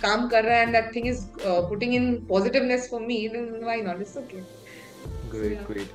काम 0.00 0.26
कर 0.28 0.44
रहा 0.44 0.56
है 0.56 0.62
and 0.62 0.72
that 0.72 0.94
thing 0.96 1.06
is 1.06 1.24
putting 1.40 1.94
in 1.94 2.14
positiveness 2.28 2.88
for 2.90 3.00
me 3.00 3.28
then 3.28 3.50
why 3.64 3.82
not 3.82 4.00
it's 4.00 4.16
okay 4.16 4.42
Great, 5.32 5.52
Yeah. 5.52 5.68
great. 5.70 5.92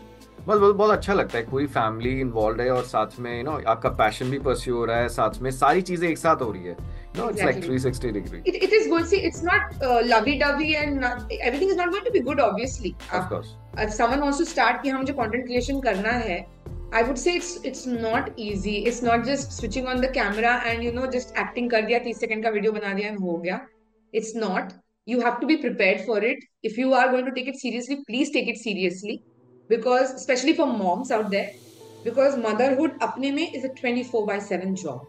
बस 0.47 0.57
बहुत 0.59 0.75
बहुत 0.75 0.91
अच्छा 0.91 1.13
लगता 1.13 1.37
है 1.37 1.49
पूरी 1.49 1.65
फैमिली 1.67 2.09
इन्वॉल्व 2.21 2.61
है 2.61 2.69
और 2.71 2.83
साथ 2.83 3.19
में 3.19 3.37
यू 3.37 3.43
नो 3.43 3.59
आपका 3.67 3.89
पैशन 4.01 4.29
भी 4.31 4.39
परस्यू 4.39 4.75
हो 4.75 4.85
रहा 4.85 4.97
है 4.97 5.09
साथ 5.09 5.41
में 5.41 5.49
सारी 5.51 5.81
चीज़ें 5.81 6.07
एक 6.09 6.17
साथ 6.17 6.41
हो 6.41 6.51
रही 6.51 6.63
है। 6.63 6.75
It's 7.15 7.43
like 7.43 7.55
Exactly. 7.55 7.79
360 7.79 8.11
degree 8.13 8.41
it, 8.51 8.55
it 8.67 8.73
is 8.79 8.87
good 8.93 9.07
see 9.11 9.19
it's 9.29 9.41
not 9.47 9.81
uh, 9.87 10.01
lovey-dovey 10.11 10.75
and 10.75 10.99
not, 11.05 11.33
everything 11.41 11.69
is 11.69 11.81
not 11.81 11.91
going 11.95 12.05
to 12.05 12.11
be 12.11 12.21
good 12.29 12.41
obviously 12.45 12.93
of 13.13 13.29
course 13.29 13.55
if 13.85 13.93
someone 13.97 14.23
wants 14.25 14.39
to 14.43 14.47
start 14.51 14.81
कि 14.83 14.89
हाँ 14.89 14.99
मुझे 14.99 15.13
content 15.21 15.47
creation 15.49 15.83
करना 15.83 16.11
है 16.27 16.39
I 16.91 17.03
would 17.03 17.19
say 17.19 17.35
it's 17.37 17.49
it's 17.69 17.85
not 17.85 18.29
easy. 18.35 18.77
It's 18.89 19.03
not 19.03 19.23
just 19.23 19.51
switching 19.55 19.87
on 19.87 19.99
the 20.01 20.07
camera 20.07 20.53
and 20.69 20.83
you 20.83 20.91
know 20.91 21.09
just 21.15 21.35
acting 21.41 21.69
कर 21.69 21.81
दिया 21.89 21.99
30 22.05 22.13
second 22.21 22.43
का 22.43 22.51
video 22.55 22.71
बना 22.77 22.93
दिया 22.93 23.09
and 23.11 23.21
हो 23.21 23.37
गया. 23.43 23.59
It's 24.13 24.31
not. 24.35 24.73
You 25.05 25.19
have 25.21 25.39
to 25.41 25.47
be 25.51 25.57
prepared 25.57 26.01
for 26.07 26.17
it. 26.29 26.39
If 26.63 26.79
you 26.79 26.93
are 26.93 27.11
going 27.11 27.25
to 27.25 27.35
take 27.35 27.47
it 27.47 27.59
seriously, 27.59 27.99
please 28.07 28.31
take 28.31 28.49
it 28.53 28.57
seriously 28.57 29.21
because 29.69 30.13
especially 30.13 30.53
for 30.53 30.65
moms 30.65 31.11
out 31.11 31.29
there, 31.29 31.51
because 32.03 32.37
motherhood 32.37 32.97
अपने 33.01 33.31
में 33.35 33.53
is 33.53 33.65
a 33.65 33.69
24 33.69 34.25
by 34.25 34.39
7 34.39 34.75
job. 34.75 35.05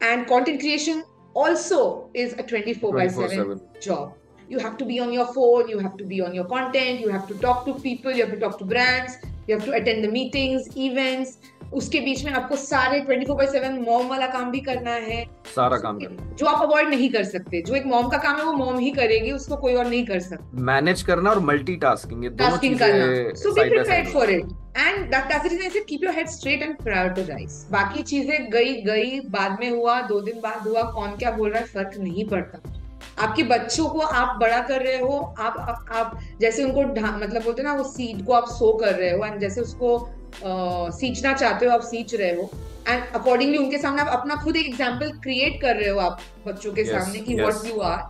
And 0.00 0.26
content 0.26 0.60
creation 0.60 1.04
also 1.34 2.10
is 2.14 2.32
a 2.34 2.42
24 2.42 2.94
by 2.94 3.08
7 3.08 3.38
24/7. 3.38 3.80
job. 3.80 4.14
You 4.48 4.58
have 4.58 4.76
to 4.78 4.84
be 4.84 4.98
on 4.98 5.12
your 5.12 5.26
phone, 5.34 5.68
you 5.68 5.78
have 5.78 5.96
to 5.98 6.04
be 6.04 6.20
on 6.20 6.34
your 6.34 6.44
content, 6.44 7.00
you 7.00 7.08
have 7.08 7.26
to 7.28 7.34
talk 7.34 7.66
to 7.66 7.74
people, 7.74 8.12
you 8.12 8.24
have 8.24 8.32
to 8.32 8.40
talk 8.40 8.58
to 8.58 8.64
brands, 8.64 9.18
you 9.46 9.54
have 9.56 9.64
to 9.64 9.72
attend 9.72 10.04
the 10.04 10.08
meetings, 10.08 10.68
events. 10.76 11.38
उसके 11.72 12.00
बीच 12.00 12.24
में 12.24 12.32
आपको 12.32 12.56
सारे 12.56 13.00
24 13.00 13.34
by 13.36 13.46
7 13.48 13.78
mom 13.80 14.06
वाला 14.08 14.26
काम 14.26 14.50
भी 14.50 14.60
करना 14.60 14.90
है। 14.90 15.24
सारा 15.54 15.76
काम 15.78 15.98
करना 15.98 16.34
जो 16.34 16.46
आप 16.46 16.62
अवॉइड 16.62 16.88
नहीं 16.88 17.08
कर 17.10 17.24
सकते 17.24 17.62
जो 17.62 17.74
एक 17.74 17.86
मॉम 17.86 18.08
का 18.08 18.18
काम 18.18 18.36
है 18.36 18.44
वो 18.44 18.52
मॉम 18.54 18.78
ही 18.78 18.90
करेगी 18.90 19.32
उसको 19.32 19.56
कोई 19.56 19.74
और 19.74 19.86
नहीं 19.86 20.04
कर 20.06 20.20
सकता। 20.20 20.62
मैनेज 20.62 21.02
करना 21.02 21.30
और 21.30 21.40
ये 21.52 21.76
टास्किंग 21.76 22.78
करना। 22.78 23.34
So 23.34 23.52
be 23.52 23.68
prepared 23.68 24.08
for 24.08 24.30
it 24.30 24.44
and 24.78 25.04
that's 25.06 25.44
the 25.44 25.46
reason 25.46 25.62
I 25.62 25.80
keep 25.88 26.04
your 26.04 26.14
head 26.14 26.28
straight 26.28 26.62
and 26.62 26.76
prioritize 26.82 27.64
बाकी 27.70 28.02
चीज़ें 28.02 28.50
गई 28.50 28.74
गई 28.82 29.20
बाद 29.30 29.56
में 29.60 29.70
हुआ 29.70 30.00
दो 30.08 30.20
दिन 30.20 30.40
बाद 30.40 30.66
हुआ 30.68 30.82
कौन 30.92 31.16
क्या 31.16 31.30
बोल 31.30 31.50
रहा 31.50 31.60
है 31.60 31.66
फ़र्क 31.66 31.98
नहीं 31.98 32.28
पड़ता। 32.28 32.77
आपके 33.26 33.42
बच्चों 33.42 33.88
को 33.88 34.00
आप 34.00 34.36
बड़ा 34.40 34.60
कर 34.68 34.82
रहे 34.82 34.98
हो 34.98 35.16
आप 35.38 35.56
आप, 35.58 35.84
आप 35.92 36.18
जैसे 36.40 36.64
उनको 36.64 36.82
मतलब 37.18 37.42
बोलते 37.44 37.62
ना 37.62 37.72
वो 37.74 37.84
सीड 37.84 38.24
को 38.26 38.32
आप 38.32 38.48
सो 38.48 38.72
कर 38.80 38.94
रहे 38.94 39.10
हो 39.10 39.24
एंड 39.24 39.38
जैसे 39.40 39.60
उसको 39.60 39.96
अ, 39.98 40.90
सींचना 40.98 41.32
चाहते 41.32 41.66
हो 41.66 41.72
आप 41.72 41.80
सींच 41.90 42.14
रहे 42.14 42.34
हो 42.36 42.50
एंड 42.88 43.02
अकॉर्डिंगली 43.14 43.58
उनके 43.58 43.78
सामने 43.78 44.02
आप 44.02 44.18
अपना 44.18 44.34
खुद 44.44 44.56
एक 44.56 44.66
एग्ज़ाम्पल 44.66 45.10
क्रिएट 45.22 45.60
कर 45.62 45.76
रहे 45.76 45.88
हो 45.88 45.98
आप 46.00 46.20
बच्चों 46.46 46.72
के 46.72 46.84
Yes, 46.84 46.90
सामने 46.92 47.20
कि. 47.20 47.34
What 47.34 47.66
you 47.66 47.80
are 47.80 48.02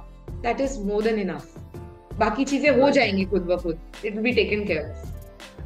that 0.43 0.61
is 0.61 0.79
more 0.81 1.03
than 1.03 1.19
enough 1.19 1.55
बाकी 2.19 2.45
चीज़ें 2.45 2.71
हो 2.81 2.91
जाएँगी 2.91 3.25
खुद 3.25 3.43
ब 3.43 3.61
खुद. 3.63 3.79
It 4.05 4.13
will 4.15 4.23
be 4.23 4.33
taken 4.33 4.65
care 4.67 4.91
of 4.91 5.07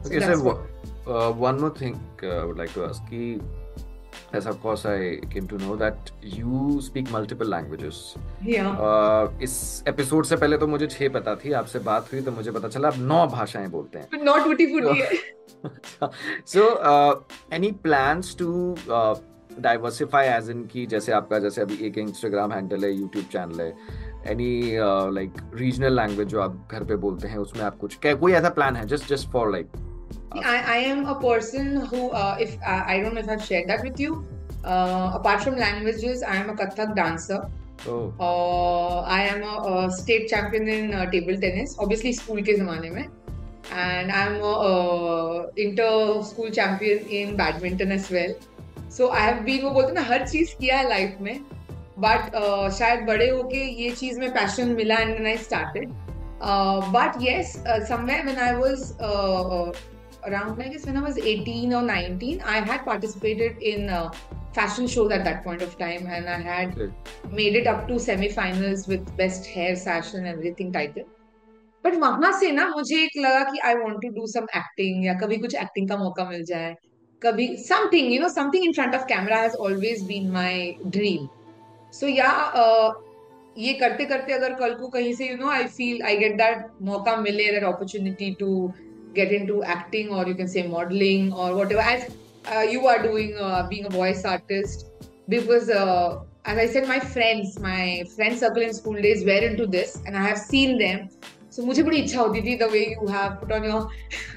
Okay, 0.05 0.21
so 0.21 0.53
uh, 1.07 1.31
one 1.33 1.61
more 1.61 1.71
thing 1.71 1.95
uh, 2.23 2.31
I 2.31 2.45
would 2.45 3.62
as 4.35 4.47
of 4.47 4.57
course 4.63 4.85
I 4.87 5.21
came 5.33 5.47
to 5.49 5.59
know 5.63 5.75
that 5.77 6.11
you 6.37 6.81
speak 6.87 7.11
multiple 7.15 7.51
languages. 7.55 7.97
या 8.49 8.69
Uh, 8.79 9.43
इस 9.43 9.85
episode 9.89 10.25
से 10.25 10.37
पहले 10.37 10.59
तो 10.59 10.67
मुझे 10.67 10.87
छह 10.87 11.09
पता 11.09 11.35
थी 11.35 11.53
आपसे 11.53 11.79
बात 11.79 12.13
हुई 12.13 12.21
तो 12.21 12.33
मुझे 12.33 12.51
पता 12.51 12.69
चला 12.69 12.89
आप 12.89 12.95
नौ 12.99 13.27
भाषाएँ 13.27 13.69
बोलते 13.69 13.99
हैं। 13.99 14.23
नॉट 14.23 14.45
टूटी 14.45 14.67
फूटी 14.67 15.03
so 16.47 16.63
uh, 16.93 17.15
any 17.53 17.73
plans 17.87 18.35
to 18.35 18.49
uh, 18.89 19.15
diversify 19.61 20.25
as 20.39 20.49
in 20.55 20.67
की 20.73 20.87
जैसे 20.87 21.13
आपका 21.13 21.39
जैसे 21.39 21.61
अभी 21.61 21.75
एक 21.87 21.99
इंस्टाग्राम 21.99 22.53
हैंडल 22.53 22.85
है 22.85 22.93
यूट्यूब 22.93 23.25
चैनल 23.33 23.61
है 23.61 23.77
एनी 24.27 24.79
लाइक 25.15 25.33
रीजनल 25.55 25.97
लैंग्वेज 25.97 26.29
जो 26.29 26.41
आप 26.41 26.69
घर 26.73 26.85
पे 26.85 26.97
बोलते 26.97 27.29
हैं 27.29 27.39
उसमें 27.39 27.65
आप 27.65 27.79
कुछ 27.79 27.99
क्या 27.99 28.15
कोई 28.15 28.33
ऐसा 28.33 28.49
प्लान 28.49 28.77
है? 28.77 28.87
Just 28.87 29.09
just 29.09 29.29
for 29.29 29.53
like 29.53 29.69
I, 30.32 30.58
I 30.58 30.78
am 30.78 31.06
a 31.06 31.20
person 31.20 31.78
who, 31.78 32.10
uh, 32.12 32.38
if 32.40 32.58
I, 32.66 32.96
I 32.96 33.00
don't 33.02 33.14
know 33.14 33.22
if 33.22 33.30
I've 33.30 33.44
shared 33.44 33.70
that 33.70 33.84
with 33.84 34.00
you. 34.00 34.26
Uh, 34.64 35.12
apart 35.14 35.42
from 35.42 35.56
languages, 35.56 36.24
I 36.24 36.36
am 36.36 36.50
a 36.50 36.54
Kathak 36.54 36.96
dancer. 36.96 37.50
oh 37.88 38.14
Uh, 38.20 39.02
I 39.02 39.22
am 39.24 39.44
a, 39.44 39.88
a 39.88 39.92
state 39.92 40.28
champion 40.28 40.68
in 40.68 40.94
uh, 40.94 41.10
table 41.10 41.38
tennis. 41.38 41.76
Obviously, 41.80 42.14
school 42.14 42.42
के 42.42 42.54
ज़माने 42.58 42.90
में. 42.92 43.10
And 43.72 44.12
I'm 44.12 44.42
a, 44.42 44.52
uh 44.52 45.48
inter 45.58 46.24
school 46.24 46.50
champion 46.50 47.00
in 47.08 47.36
badminton 47.36 47.92
as 47.92 48.10
well. 48.10 48.34
So 48.90 49.12
I 49.12 49.20
have 49.20 49.46
been 49.46 49.64
वो 49.64 49.72
बोलते 49.72 49.88
हैं 49.88 49.94
ना 49.94 50.02
हर 50.02 50.28
चीज 50.28 50.54
किया 50.60 50.78
है 50.78 50.90
लाइफ 50.90 51.18
में. 51.22 51.44
But 51.98 52.36
uh, 52.36 52.70
शायद 52.70 53.06
बड़े 53.06 53.30
होके 53.30 53.64
ये 53.84 53.92
चीज 53.92 54.18
में 54.20 54.34
passion 54.34 54.76
मिला 54.76 54.98
and 54.98 55.18
then 55.18 55.26
I 55.26 55.36
started. 55.36 55.94
Uh, 56.42 56.92
but 56.92 57.22
yes, 57.22 57.58
uh, 57.66 57.84
somewhere 57.86 58.24
uh, 60.23 60.31
uh, 60.31 60.43
around, 60.43 60.63
I 60.63 60.69
guess 60.69 60.87
when 60.87 60.97
I 60.97 61.03
was 61.03 61.19
18 61.19 61.73
or 61.73 61.83
19, 61.83 62.41
I 62.41 62.61
had 62.61 62.85
participated 62.85 63.63
in 63.63 63.91
uh, 63.91 64.11
fashion 64.53 64.87
shows 64.87 65.11
at 65.11 65.25
that 65.25 65.45
point 65.45 65.63
of 65.63 65.79
time, 65.79 66.07
and 66.07 66.29
I 66.29 66.41
had 66.41 66.93
made 67.31 67.57
it 67.57 67.67
up 67.67 67.89
to 67.89 67.99
semi-finals 67.99 68.89
with 68.89 69.17
best 69.17 69.47
hair, 69.47 69.77
fashion, 69.77 70.27
and 70.27 70.39
everything 70.39 70.73
title. 70.73 71.05
But 71.85 71.95
वहाँ 71.95 72.33
से 72.41 72.51
ना 72.53 72.69
मुझे 72.69 73.03
एक 73.05 73.11
लगा 73.17 73.43
कि 73.45 73.59
I 73.59 73.75
want 73.75 74.03
to 74.03 74.09
do 74.09 74.27
some 74.27 74.45
acting 74.57 75.05
या 75.07 75.15
कभी 75.15 75.37
कुछ 75.37 75.55
एक्टिंग 75.55 75.89
का 75.89 75.97
मौका 75.97 76.25
मिल 76.25 76.45
जाए 76.45 76.75
कभी 77.23 77.57
something 77.57 78.13
you 78.13 78.21
know 78.21 78.29
something 78.29 78.65
in 78.65 78.73
front 78.73 78.95
of 78.95 79.03
camera 79.09 79.37
has 79.37 79.55
always 79.55 80.03
been 80.07 80.31
my 80.31 80.75
dream 80.87 81.27
so 81.93 82.07
या 82.07 82.31
ये 83.59 83.73
करते 83.73 84.05
करते 84.05 84.33
अगर 84.33 84.55
कल 84.55 84.75
को 84.75 84.89
कहीं 84.89 85.13
से 85.15 85.29
you 85.31 85.37
know 85.37 85.51
I 85.51 85.65
feel 85.65 86.03
I 86.03 86.17
get 86.17 86.37
that 86.37 86.67
मौका 86.83 87.17
मिले 87.17 87.51
that 87.53 87.65
opportunity 87.65 88.35
to 88.41 88.73
get 89.14 89.32
into 89.32 89.64
acting 89.64 90.10
or 90.10 90.28
you 90.28 90.36
can 90.36 90.48
say 90.48 90.68
modeling 90.68 91.34
or 91.34 91.56
whatever 91.56 91.82
as 91.82 92.12
uh, 92.54 92.62
you 92.62 92.88
are 92.88 93.02
doing 93.02 93.36
uh, 93.40 93.68
being 93.68 93.86
a 93.86 93.90
voice 93.90 94.26
artist 94.26 94.86
because 95.28 95.70
uh, 95.70 96.20
as 96.46 96.58
i 96.58 96.68
said 96.74 96.88
my 96.88 97.00
friends 97.00 97.60
my 97.60 98.04
friend 98.16 98.38
circle 98.38 98.62
in 98.62 98.74
school 98.74 99.02
days 99.08 99.26
were 99.26 99.42
into 99.50 99.66
this 99.66 99.98
and 100.06 100.16
i 100.18 100.22
have 100.22 100.38
seen 100.38 100.78
them 100.78 101.10
so 101.58 101.64
मुझे 101.66 101.84
बड़ी 101.84 101.98
इच्छा 101.98 102.20
होती 102.20 102.42
थी 102.46 102.58
the 102.60 102.68
way 102.72 102.84
you 102.96 103.08
have 103.14 103.40
put 103.42 103.52
on 103.52 103.64
your 103.68 103.80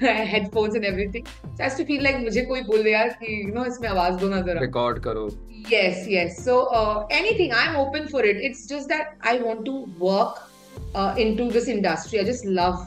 headphones 0.33 0.75
and 0.77 0.85
everything 0.91 1.25
so 1.55 1.63
I 1.63 1.67
used 1.67 1.77
to 1.77 1.85
feel 1.89 2.03
like 2.05 2.17
मुझे 2.23 2.45
कोई 2.51 2.61
बोल 2.69 2.83
दे 2.83 2.91
यार 2.91 3.09
कि 3.19 3.35
you 3.45 3.53
know 3.57 3.65
इसमें 3.71 3.87
आवाज 3.89 4.15
दो 4.21 4.29
ना 4.29 4.41
जरा 4.47 4.61
रिकॉर्ड 4.61 4.99
करो 5.07 5.29
Yes, 5.69 6.07
yes. 6.07 6.43
So 6.43 6.53
uh, 6.77 7.05
anything, 7.09 7.51
I'm 7.53 7.75
open 7.75 8.07
for 8.07 8.23
it. 8.29 8.37
It's 8.37 8.65
just 8.67 8.87
that 8.89 9.11
I 9.21 9.33
want 9.41 9.63
to 9.65 9.73
work 9.99 10.39
uh, 10.95 11.13
into 11.17 11.49
this 11.51 11.67
industry. 11.67 12.19
I 12.19 12.23
just 12.23 12.45
love, 12.45 12.79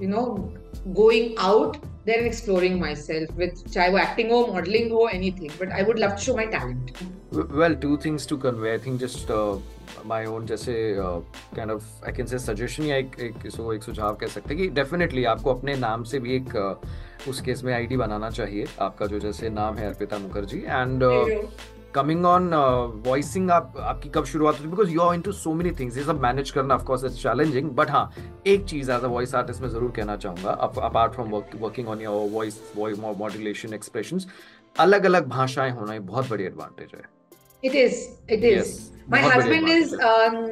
you 0.00 0.08
know, 0.08 0.52
going 0.85 1.35
out 1.39 1.77
there 2.05 2.17
and 2.17 2.27
exploring 2.27 2.79
myself 2.79 3.29
with 3.41 3.63
चाहे 3.73 3.89
वो 3.89 3.99
acting 3.99 4.31
हो, 4.31 4.45
modeling 4.47 4.89
हो, 4.91 5.09
anything. 5.11 5.51
But 5.59 5.71
I 5.71 5.83
would 5.83 5.99
love 5.99 6.15
to 6.15 6.23
show 6.29 6.35
my 6.35 6.47
talent. 6.57 6.97
well 7.59 7.75
two 7.75 7.97
things 7.97 8.25
to 8.29 8.35
convey 8.37 8.71
i 8.73 8.77
think 8.77 8.99
just 9.03 9.31
uh, 9.31 9.57
my 10.05 10.19
own 10.25 10.45
जैसे 10.47 10.73
uh, 11.03 11.21
kind 11.55 11.71
of 11.75 11.83
i 12.09 12.11
can 12.11 12.27
say 12.27 12.39
suggestion 12.43 12.85
या 12.85 12.95
एक 12.95 13.15
एक 13.19 13.45
इसको 13.45 13.73
एक 13.73 13.83
सुझाव 13.83 14.15
कह 14.21 14.27
सकते 14.27 14.53
हैं 14.53 14.57
कि 14.57 14.67
डेफिनेटली 14.75 15.23
आपको 15.33 15.53
अपने 15.53 15.75
नाम 15.75 16.03
से 16.11 16.19
भी 16.19 16.35
एक 16.35 16.53
uh, 16.65 17.29
उस 17.29 17.41
केस 17.41 17.63
में 17.63 17.73
आईडी 17.73 17.97
बनाना 17.97 18.29
चाहिए 18.29 18.65
आपका 18.81 19.05
जो 19.05 19.19
जैसे 19.19 19.49
नाम 19.49 19.77
है 19.77 19.87
Arpita 19.87 20.17
Mukherjee 20.19 20.59
and 20.67 21.03
coming 21.95 22.25
on 22.25 22.53
voicing 23.07 23.51
आप 23.51 23.73
आपकी 23.79 24.09
कब 24.15 24.25
शुरुआत 24.25 24.55
होती 24.55 24.69
because 24.69 24.91
you 24.91 25.01
are 25.01 25.15
into 25.15 25.31
so 25.31 25.53
many 25.53 25.71
things 25.79 25.97
ये 25.97 26.03
सब 26.03 26.21
मैनेज 26.21 26.51
करना 26.51 26.75
of 26.75 26.83
course 26.83 27.03
it's 27.03 27.21
challenging 27.23 27.69
but 27.75 27.91
हाँ 27.91 28.09
एक 28.47 28.65
चीज़ 28.65 28.91
एज 28.91 29.03
अ 29.03 29.07
वॉइस 29.07 29.35
आर्टिस्ट 29.35 29.61
में 29.61 29.69
ज़रूर 29.69 29.91
कहना 29.95 30.15
चाहूँगा 30.17 30.51
apart 30.83 31.13
from 31.13 31.31
working 31.61 31.87
on 31.87 32.01
your 32.01 32.29
voice 32.31 32.61
voice 32.75 32.99
modulation 32.99 33.73
expressions 33.73 34.27
अलग 34.75 35.05
अलग 35.05 35.27
भाषाएँ 35.29 35.71
होना 35.71 35.95
एक 35.95 36.05
बहुत 36.05 36.29
बड़ी 36.29 36.43
एडवांटेज 36.43 36.95
है 36.95 37.11
It 37.63 37.75
is. 37.75 38.09
It 38.27 38.43
is. 38.43 38.91
my 39.11 39.19
husband 39.23 39.69
is 39.69 39.95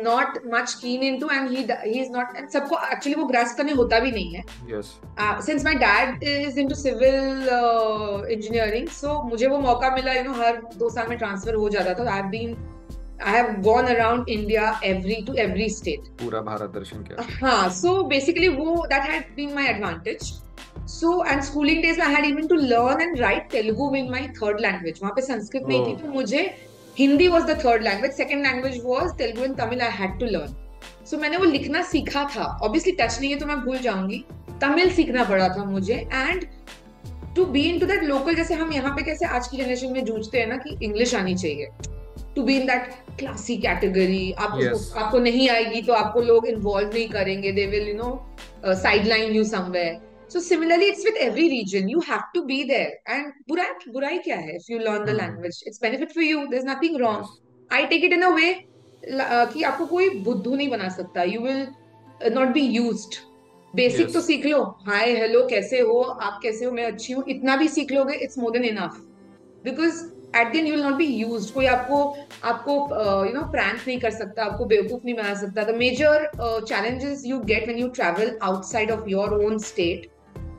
not 0.04 0.38
much 0.54 0.74
keen 0.82 1.04
into 1.04 1.30
and 1.30 1.50
he 1.50 1.64
he 1.84 2.00
is 2.00 2.12
not 2.12 2.36
and 2.38 2.50
सबको 2.50 2.80
एक्चुअली 2.86 3.14
वो 3.20 3.26
ग्रास्प 3.28 3.58
करने 3.58 3.72
होता 3.74 4.00
भी 4.00 4.12
नहीं 4.12 4.34
है। 4.34 4.44
Since 5.42 5.66
my 5.66 5.76
dad 5.84 6.24
is 6.24 6.60
into 6.60 6.76
civil 6.76 7.48
engineering 8.32 8.88
so 8.98 9.22
मुझे 9.30 9.48
वो 9.48 9.60
मौका 9.60 9.90
मिला 9.96 10.14
यू 10.14 10.24
नो 10.24 10.34
हर 10.42 10.62
दो 10.76 10.90
साल 10.90 11.08
में 11.10 11.18
ट्रांसफ़र 11.18 11.56
हो 11.56 11.70
जाता 11.70 11.94
था। 11.94 12.12
I 12.12 12.22
have 12.22 12.30
been 12.30 12.56
I 13.24 13.34
have 13.34 13.54
gone 13.62 13.88
around 13.88 14.30
India 14.30 14.80
every 14.86 15.24
to 15.28 15.34
every 15.42 15.70
state 15.70 16.08
पूरा 16.22 16.42
भारत 16.42 16.70
दर्शन 16.76 17.04
किया। 17.04 17.48
हाँ 17.48 17.70
सो 17.82 18.02
बेसिकली 18.10 18.48
वो 18.50 18.76
that 18.88 19.10
had 19.12 19.36
been 19.36 19.54
my 19.56 19.68
advantage 19.70 20.34
so 20.90 21.24
and 21.26 21.42
schooling 21.44 21.82
days 21.84 22.02
I 22.02 22.14
had 22.14 22.26
even 22.26 22.48
to 22.48 22.56
learn 22.56 23.02
and 23.02 23.20
write 23.20 23.50
Telugu 23.52 23.94
in 23.96 24.10
my 24.12 24.28
third 24.38 24.60
language 24.62 25.00
वहाँ 25.02 25.14
पे 25.16 25.22
संस्कृत 25.22 25.64
नहीं 25.68 25.86
थी 25.86 25.96
oh. 25.96 26.02
तो 26.02 26.14
मुझे 26.14 26.44
Hindi 26.98 27.28
was 27.30 27.46
the 27.46 27.56
third 27.56 27.84
language. 27.84 28.14
Second 28.14 28.44
language 28.44 28.80
was 28.84 29.14
Telugu 29.16 29.44
and 29.44 29.58
Tamil. 29.58 29.82
I 29.82 29.92
had 30.02 30.20
to 30.20 30.32
learn. 30.36 30.56
So 31.04 31.20
मैंने 31.20 31.38
वो 31.38 31.46
लिखना 31.46 31.82
सीखा 31.84 32.24
था. 32.36 32.48
Obviously 32.64 32.98
टच 33.00 33.20
नहीं 33.20 33.32
है 33.32 33.40
तो 33.40 33.46
मैं 33.46 33.60
भूल 33.66 33.78
जाऊँगी. 33.78 34.24
तमिल 34.62 34.92
सीखना 34.94 35.24
पड़ा 35.24 35.48
था 35.50 35.64
मुझे 35.66 35.96
and 36.14 36.46
to 37.36 37.46
be 37.54 37.62
into 37.80 37.86
that 37.86 38.04
local 38.04 38.36
जैसे 38.36 38.54
हम 38.54 38.74
यहाँ 38.74 38.92
पे 38.96 39.04
कैसे 39.04 39.26
आज 39.26 39.48
की 39.48 39.58
जनरेशन 39.58 39.94
में 39.94 40.04
जूझते 40.06 40.40
हैं 40.40 40.48
ना 40.48 40.58
कि 40.66 40.78
इंग्लिश 40.86 41.16
आनी 41.16 41.36
चाहिए 41.36 41.70
to 42.36 42.44
be 42.44 42.56
in 42.58 42.66
that 42.68 42.90
classy 43.20 43.58
category 43.58 44.32
आप 44.40 44.58
Yes. 44.60 44.84
आपको 44.98 45.20
नहीं 45.20 45.50
आएगी 45.50 45.82
तो 45.82 45.94
आपको 45.94 46.22
लोग 46.22 46.48
इन्वॉल्व 46.48 46.94
नहीं 46.94 47.08
करेंगे 47.10 47.52
they 47.52 47.66
will 47.68 47.88
you 47.88 47.96
know 47.96 48.74
sideline 49.08 49.34
you 49.36 49.44
somewhere 49.44 50.00
so 50.34 50.40
similarly 50.40 50.86
it's 50.90 51.06
with 51.06 51.16
every 51.22 51.48
region 51.50 51.90
you 51.90 52.00
have 52.10 52.22
to 52.34 52.42
be 52.44 52.64
there 52.64 53.14
and 53.14 53.32
बुरा 53.50 53.64
बुराई 53.94 54.18
क्या 54.28 54.38
है 54.38 54.56
if 54.56 54.72
you 54.72 54.80
learn 54.80 55.06
the. 55.06 55.16
Language 55.22 55.64
it's 55.68 55.82
benefit 55.82 56.12
for 56.14 56.24
you 56.24 56.46
there 56.46 56.62
is 56.62 56.70
nothing 56.70 56.98
wrong 57.02 57.74
I 57.74 57.86
take 57.88 58.04
it 58.04 58.14
in 58.14 58.22
a 58.22 58.30
way 58.36 58.54
कि 59.04 59.64
आपको 59.64 59.86
कोई 59.86 60.10
बुद्धू 60.24 60.56
नहीं 60.56 60.70
बना 60.70 60.90
सकता. 60.90 61.24
You 61.24 61.42
will 61.42 61.68
not 62.34 62.48
be 62.54 62.62
used 62.62 63.16
basic 63.74 64.06
Yes. 64.06 64.14
तो 64.14 64.22
सीख 64.22 64.46
लो. 64.46 64.64
हाय 64.88 65.12
हेलो 65.18 65.46
कैसे 65.50 65.80
हो? 65.80 66.00
आप 66.02 66.40
कैसे 66.44 66.66
हो? 66.66 66.72
मैं 66.72 66.86
अच्छी 66.86 67.14
हूँ. 67.14 67.24
इतना 67.30 67.56
भी 67.58 67.68
सीख 67.68 67.92
लोगे 67.92 68.14
it's 68.24 68.38
more 68.38 68.52
than 68.52 68.64
enough 68.66 68.98
because 69.64 70.04
at 70.38 70.52
दिन 70.52 70.68
you 70.68 70.74
will 70.74 70.84
not 70.84 70.94
be 70.96 71.06
use 71.06 71.52
कोई 71.54 71.66
आपको 71.66 72.04
आपको 72.52 72.74
यू 73.26 73.34
नो 73.34 73.42
प्रैंक 73.52 73.80
नहीं 73.88 74.00
कर 74.00 74.12
सकता 74.12 74.44
आपको 74.46 74.66
बेवकूफ़ 74.66 75.02
नहीं 75.06 75.16
बना 75.16 75.34
सकता. 75.42 75.64
The 75.64 75.76
major 75.78 76.30
challenges 76.72 77.26
you 77.32 77.44
get 77.52 77.70
when 77.70 77.84
you 77.84 77.92
travel 78.00 78.34
outside 78.50 78.92
of 78.98 79.08
your 79.14 79.30
own 79.42 79.60
state 79.68 80.10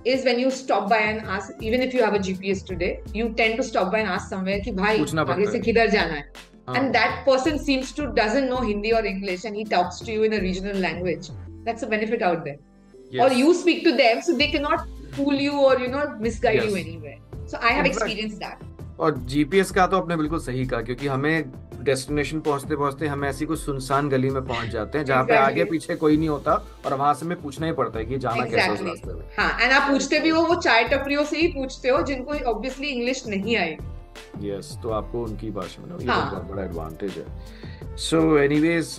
is 0.04 0.24
when 0.24 0.38
you 0.38 0.50
stop 0.50 0.88
by 0.88 0.98
and 0.98 1.20
ask 1.26 1.52
even 1.60 1.80
if 1.80 1.94
you 1.94 2.02
have 2.02 2.14
a 2.14 2.18
gps 2.18 2.64
today 2.64 3.00
you 3.14 3.28
tend 3.40 3.56
to 3.56 3.62
stop 3.62 3.92
by 3.92 4.00
and 4.00 4.08
ask 4.08 4.28
somewhere 4.28 4.60
ki 4.60 4.72
bhai 4.80 4.94
aage 4.96 5.52
se 5.56 5.60
kidhar 5.68 5.86
jana 5.94 6.16
hai 6.16 6.78
and 6.80 6.98
that 6.98 7.14
person 7.28 7.58
seems 7.68 7.92
to 8.00 8.08
doesn't 8.18 8.50
know 8.54 8.60
hindi 8.66 8.92
or 8.98 9.04
english 9.12 9.46
and 9.50 9.60
he 9.60 9.64
talks 9.76 10.00
to 10.08 10.12
you 10.16 10.28
in 10.30 10.36
a 10.40 10.42
regional 10.48 10.82
language 10.88 11.30
that's 11.68 11.86
a 11.88 11.90
benefit 11.94 12.26
out 12.30 12.44
there 12.44 12.58
yes. 13.10 13.22
or 13.22 13.32
you 13.38 13.54
speak 13.62 13.84
to 13.88 13.94
them 14.02 14.22
so 14.28 14.36
they 14.42 14.50
cannot 14.56 14.86
fool 15.16 15.34
you 15.46 15.54
or 15.70 15.78
you 15.84 15.88
know 15.94 16.04
misguide 16.26 16.60
yes. 16.62 16.68
you 16.70 16.76
anywhere 16.84 17.18
so 17.46 17.58
i 17.70 17.72
have 17.78 17.86
exactly. 17.86 18.12
experienced 18.12 18.40
that 18.40 18.71
और 19.02 19.16
GPS 19.30 19.70
का 19.70 19.86
तो 19.86 19.96
आपने 19.96 20.16
बिल्कुल 20.16 20.38
सही 20.40 20.64
कहा 20.66 20.80
क्योंकि 20.82 21.06
हमें 21.06 21.52
destination 21.84 22.40
पहुँचते 22.40 22.76
पहुँचते 22.76 23.06
हम 23.06 23.24
ऐसी 23.24 23.46
कुछ 23.46 23.58
सुनसान 23.60 24.08
गली 24.08 24.30
में 24.30 24.44
पहुँच 24.44 24.68
जाते 24.70 24.98
हैं 24.98 25.04
जहाँ 25.04 25.24
पे 25.24 25.36
आगे 25.36 25.64
पीछे 25.64 25.94
कोई 25.96 26.16
नहीं 26.16 26.28
होता 26.28 26.54
और 26.86 26.94
वहाँ 26.94 27.14
से 27.14 27.24
हमें 27.26 27.40
पूछना 27.42 27.66
ही 27.66 27.72
पड़ता 27.72 27.98
है 27.98 28.04
कि 28.04 28.18
जाना 28.18 28.44
कैसे 28.44 28.70
उस 28.70 28.78
Exactly. 28.78 28.88
रास्ते 28.88 29.14
में 29.14 29.24
हाँ 29.38 29.60
एंड 29.60 29.72
आप 29.72 29.90
पूछते 29.90 30.18
भी 30.20 30.28
हो 30.28 30.42
वो 30.42 30.54
चाय 30.60 30.84
टपरियों 30.88 31.24
से 31.24 31.38
ही 31.38 31.48
पूछते 31.52 31.88
हो 31.88 32.02
जिनको 32.02 32.34
ऑब्वियसली 32.50 32.88
इंग्लिश 32.88 33.26
नहीं 33.26 33.56
आएगी 33.56 34.48
यस 34.48 34.70
yes, 34.72 34.82
तो 34.82 34.90
आपको 34.90 35.22
उनकी 35.24 35.50
भाषा 35.50 35.82
में 35.82 35.98
ये 35.98 36.06
हाँ. 36.06 36.30
तो 36.30 36.36
बहुत 36.36 36.50
बड़ा 36.50 36.62
एडवांटेज 36.62 37.18
है 37.18 37.96
so 38.00 38.38
anyways 38.38 38.96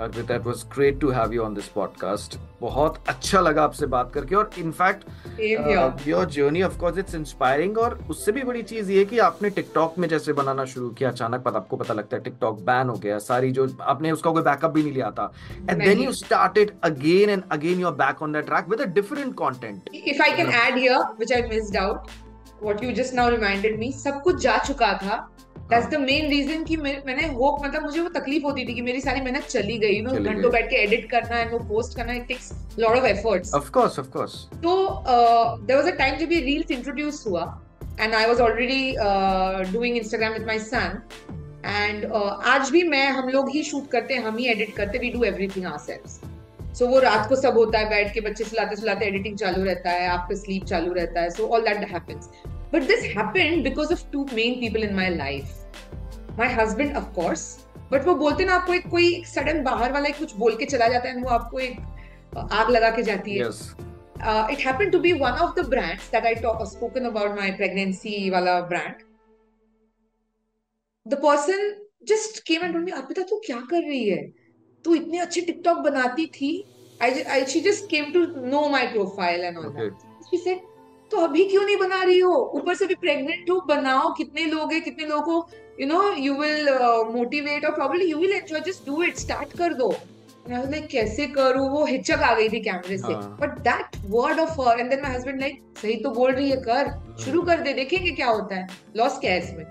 Arpita 0.00 0.34
it 0.34 0.46
was 0.46 0.64
great 0.74 0.98
to 1.00 1.10
have 1.10 1.32
you 1.32 1.42
on 1.42 1.54
this 1.54 1.68
podcast 1.68 2.36
बहुत 2.60 3.04
अच्छा 3.08 3.40
लगा 3.40 3.62
आपसे 3.62 3.86
बात 3.86 4.12
करके 4.12 4.34
और 4.34 4.50
in fact 4.58 6.08
your 6.08 6.24
journey 6.24 6.62
of 6.62 6.78
course 6.78 6.98
it's 6.98 7.14
inspiring 7.14 7.78
और 7.78 7.94
उससे 8.10 8.32
भी 8.32 8.42
बड़ी 8.42 8.62
चीज़ 8.62 8.90
ये 8.92 9.04
कि 9.04 9.18
आपने 9.18 9.50
टिकटॉक 9.50 9.98
में 9.98 10.08
जैसे 10.08 10.32
बनाना 10.32 10.64
शुरू 10.64 10.88
किया 10.90 11.10
अचानक 11.10 11.42
पता 11.42 11.58
आपको 11.58 11.76
पता 11.76 11.94
लगता 11.94 12.16
है 12.16 12.22
टिकटॉक 12.22 12.60
बैन 12.60 12.88
हो 12.88 12.96
गया 12.96 13.18
सारी 13.18 13.50
जो 13.50 13.68
आपने 13.82 14.12
उसका 14.12 14.30
कोई 14.30 14.42
बैकअप 14.42 14.70
भी 14.70 14.82
नहीं 14.82 14.92
लिया 14.92 15.10
था। 15.10 15.32
And 15.70 15.84
then 15.84 15.98
you 15.98 16.12
started 16.12 16.72
again 16.82 17.30
and 17.30 17.42
again 17.52 17.80
you 17.80 17.86
are 17.86 17.94
back 17.94 18.22
on 18.22 18.32
that 18.32 18.46
track 18.46 18.68
with 18.68 18.80
a 18.80 18.86
different 19.00 19.34
content 19.34 19.90
if 20.12 20.20
I 20.20 20.30
can 20.38 20.52
add 20.60 20.78
here, 20.78 21.00
which 21.20 21.32
I 21.36 21.40
missed 21.48 21.76
out, 21.82 22.10
what 22.62 22.82
you 22.84 22.92
just 23.00 23.14
now 23.20 23.28
reminded 23.36 23.78
me, 23.82 23.92
सब 23.92 24.20
कुछ 24.22 24.36
जा 24.42 24.56
चुका 24.58 24.92
था. 24.98 25.16
That's 25.74 25.88
the 25.92 25.98
main 26.00 26.28
reason 26.30 26.64
कि 26.66 26.76
मैं, 26.76 26.96
मैंने 27.06 27.26
hope 27.28 27.64
मतलब 27.64 27.82
मुझे 27.82 28.00
वो 28.00 28.08
तकलीफ़ 28.16 28.42
होती 28.44 28.64
थी 28.66 28.74
कि 28.74 28.82
मेरी 28.88 29.00
सारी 29.00 29.20
मेहनत 29.20 29.44
चली 29.44 29.78
गई, 29.78 30.00
चली 30.04 30.28
घंटों। 30.32 30.50
बैठ 30.52 30.68
के 30.70 30.82
एडिट 30.82 31.08
करना 31.10 31.36
है, 31.36 31.48
वो 31.50 31.58
पोस्ट 31.68 31.96
करना, 31.96 32.14
it 32.14 32.28
takes 32.28 32.50
lot 32.84 32.98
of 32.98 33.08
efforts. 33.08 33.54
Of 33.54 33.70
course 33.70 33.98
of 33.98 34.08
course 34.10 34.34
तो 34.62 34.74
uh, 35.14 35.56
there 35.68 35.78
was 35.80 35.88
a 35.92 35.96
time 36.00 36.18
जब 36.20 36.32
ये 36.32 36.40
reels 36.44 36.74
introduce 36.76 37.26
हुआ, 37.26 37.46
and 37.98 38.18
I 38.20 38.26
was 38.32 38.44
already 38.44 38.84
uh, 39.06 39.64
doing 39.72 39.98
Instagram 40.02 40.38
with 40.38 40.46
my 40.52 40.58
son, 40.66 41.00
and 41.72 42.06
uh, 42.12 42.30
आज 42.52 42.70
भी 42.70 42.82
मैं 42.88 43.06
हम 43.18 43.28
लोग 43.28 43.50
ही 43.50 43.62
शूट 43.62 43.90
करते 43.90 44.14
हैं, 44.14 44.24
हम 44.24 44.36
ही 44.36 44.46
एडिट 44.52 44.74
करते, 44.76 44.98
we 44.98 45.12
do 45.16 45.26
everything 45.32 45.68
ourselves. 45.72 46.20
So 46.78 46.86
वो 46.86 46.98
रात 47.00 47.28
को 47.28 47.36
सब 47.36 47.58
होता 47.58 47.78
है 47.78 47.88
बैठ 47.88 48.12
के 48.14 48.20
बच्चे 48.20 48.44
सुलाते 48.44 48.76
सुलाते 48.76 49.06
एडिटिंग 49.06 49.36
चालू 49.38 49.64
रहता 49.64 49.90
है 49.90 50.06
आपका 50.08 50.34
स्लीप 50.36 50.64
चालू 50.66 50.92
रहता 50.92 51.20
है 51.20 51.30
so 51.30 51.46
all 51.48 51.64
that 51.64 51.88
happens 51.90 52.30
but 52.72 52.86
this 52.86 53.04
happened 53.16 53.62
because 53.64 53.92
of 53.92 54.02
two 54.12 54.24
main 54.34 54.54
people 54.60 54.84
in 54.84 54.94
my 54.94 55.10
life 55.16 55.63
my 56.38 56.48
husband 56.54 56.96
of course 56.96 57.42
but 57.92 58.06
वो 58.06 58.14
बोलते 58.14 58.42
हैं 58.42 58.50
ना 58.50 58.56
आपको 58.56 58.74
एक 58.74 58.86
कोई 58.90 59.22
सडन 59.24 59.62
बाहर 59.62 59.92
वाला 59.92 60.08
एक 60.08 60.18
कुछ 60.18 60.34
बोल 60.36 60.56
के 60.56 60.66
चला 60.66 60.88
जाता 60.88 61.08
है 61.08 61.22
वो 61.22 61.28
आपको 61.30 61.58
एक 61.58 61.78
आग 62.36 62.70
लगा 62.70 62.90
के 62.90 63.02
जाती 63.02 63.38
है। 63.38 63.48
It 64.52 64.66
happen 64.66 64.90
to 64.90 64.98
be 64.98 65.12
one 65.12 65.42
of 65.44 65.60
the 65.60 65.66
brands 65.68 66.10
that 66.12 66.26
I 66.26 66.34
spoken 66.66 67.04
about 67.06 67.38
my 67.40 67.50
pregnancy 67.56 68.30
वाला 68.30 68.60
brand 68.72 69.02
the 71.06 71.14
person 71.22 71.72
just 72.08 72.42
came 72.46 72.62
and 72.62 72.72
told 72.72 72.84
me 72.84 72.92
Arpita 72.92 73.22
तू 73.22 73.40
क्या 73.46 73.60
कर 73.70 73.82
रही 73.82 74.08
है? 74.08 74.22
तू 74.84 74.94
इतनी 74.94 75.18
अच्छी 75.18 75.40
टिकटॉक 75.40 75.78
बनाती 75.78 76.26
थी? 76.34 76.52
I 77.00 77.44
she 77.46 77.60
just 77.60 77.90
came 77.90 78.12
to 78.12 78.26
know 78.46 78.68
my 78.68 78.86
profile 78.86 79.44
and 79.44 79.58
all 79.58 79.68
that 79.70 79.92
she 80.26 80.36
said 80.38 80.60
तो 81.10 81.20
अभी 81.20 81.44
क्यों 81.44 81.64
नहीं 81.64 81.76
बना 81.76 82.02
रही 82.02 82.18
हो? 82.18 82.32
ऊपर 82.54 82.74
से 82.74 82.86
भी 82.86 82.94
प्रेग्नेंट 83.00 83.50
हो 83.50 83.60
बनाओ। 83.68 84.12
कितने 84.14 84.44
लोग 84.46 84.72
हैं 84.72 84.82
कितने 84.82 85.06
लोगों 85.06 85.22
को 85.22 85.48
you 85.80 85.86
know 85.86 86.02
you 86.14 86.34
will 86.34 86.68
motivate 87.12 87.64
और 87.64 87.74
problem 87.74 88.02
you 88.02 88.18
will 88.18 88.32
enjoy 88.32 88.60
just 88.66 88.86
do 88.86 89.02
it 89.02 89.16
start 89.18 89.56
कर 89.58 89.74
दो। 89.74 89.94
मैं 90.48 90.86
कैसे 90.88 91.26
करूँ? 91.26 91.68
वो 91.70 91.84
हिचक 91.86 92.22
आ 92.22 92.34
गई 92.34 92.48
थी 92.48 92.60
कैमरे 92.60 92.96
से। 92.98 93.14
But 93.38 93.58
that 93.68 93.96
word 94.10 94.40
of 94.40 94.60
her 94.60 94.80
and 94.80 94.90
then 94.90 95.02
my 95.02 95.14
husband 95.14 95.40
like 95.40 95.62
सही 95.82 95.94
तो 95.96 96.10
बोल 96.12 96.32
रही 96.32 96.50
है 96.50 96.56
कर। 96.62 96.88
हाँ। 96.88 97.16
शुरू 97.24 97.42
कर 97.42 97.60
दे 97.60 97.72
देखेंगे 97.72 98.10
क्या 98.10 98.26
होता 98.28 98.56
है। 98.56 98.68
लॉस 98.96 99.18
क्या 99.20 99.32
है 99.32 99.38
इसमें 99.38 99.64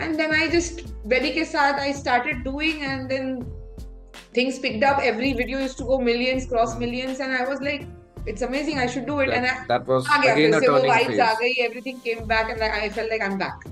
and 0.00 0.16
then 0.16 0.32
I 0.32 0.48
just 0.48 0.84
baby 1.08 1.30
के 1.32 1.44
साथ 1.44 1.80
I 1.80 1.92
started 1.94 2.42
doing 2.44 2.82
and 2.82 3.08
then 3.08 3.36
things 4.36 4.58
picked 4.58 4.84
up 4.84 5.02
every 5.04 5.32
video 5.34 5.58
used 5.58 5.78
to 5.78 5.84
go 5.84 5.98
millions 6.00 6.48
cross 6.48 6.76
millions 6.78 7.20
and 7.20 7.32
I 7.32 7.44
was 7.44 7.62
like 7.62 7.82
it's 8.25 8.41
amazing. 8.49 8.79
I 8.79 8.87
should 8.93 9.05
do 9.05 9.19
it. 9.21 9.27
That, 9.27 9.37
and 9.37 9.45
I, 9.47 9.65
that 9.73 9.87
was 9.95 10.07
aa 10.07 10.21
gaya, 10.23 10.33
again 10.37 10.53
a 10.53 10.59
फिर 10.59 10.67
से 10.67 10.71
वो 10.71 10.79
turning 10.79 10.93
vibes 10.93 11.19
aa 11.25 11.33
phase. 11.33 11.43
gayi, 11.43 11.65
everything 11.71 11.99
came 12.07 12.25
back, 12.35 12.49
and 12.53 12.59
like, 12.65 12.79
I 12.85 12.89
felt 12.99 13.09
like 13.15 13.23
I'm 13.29 13.37
back. 13.43 13.67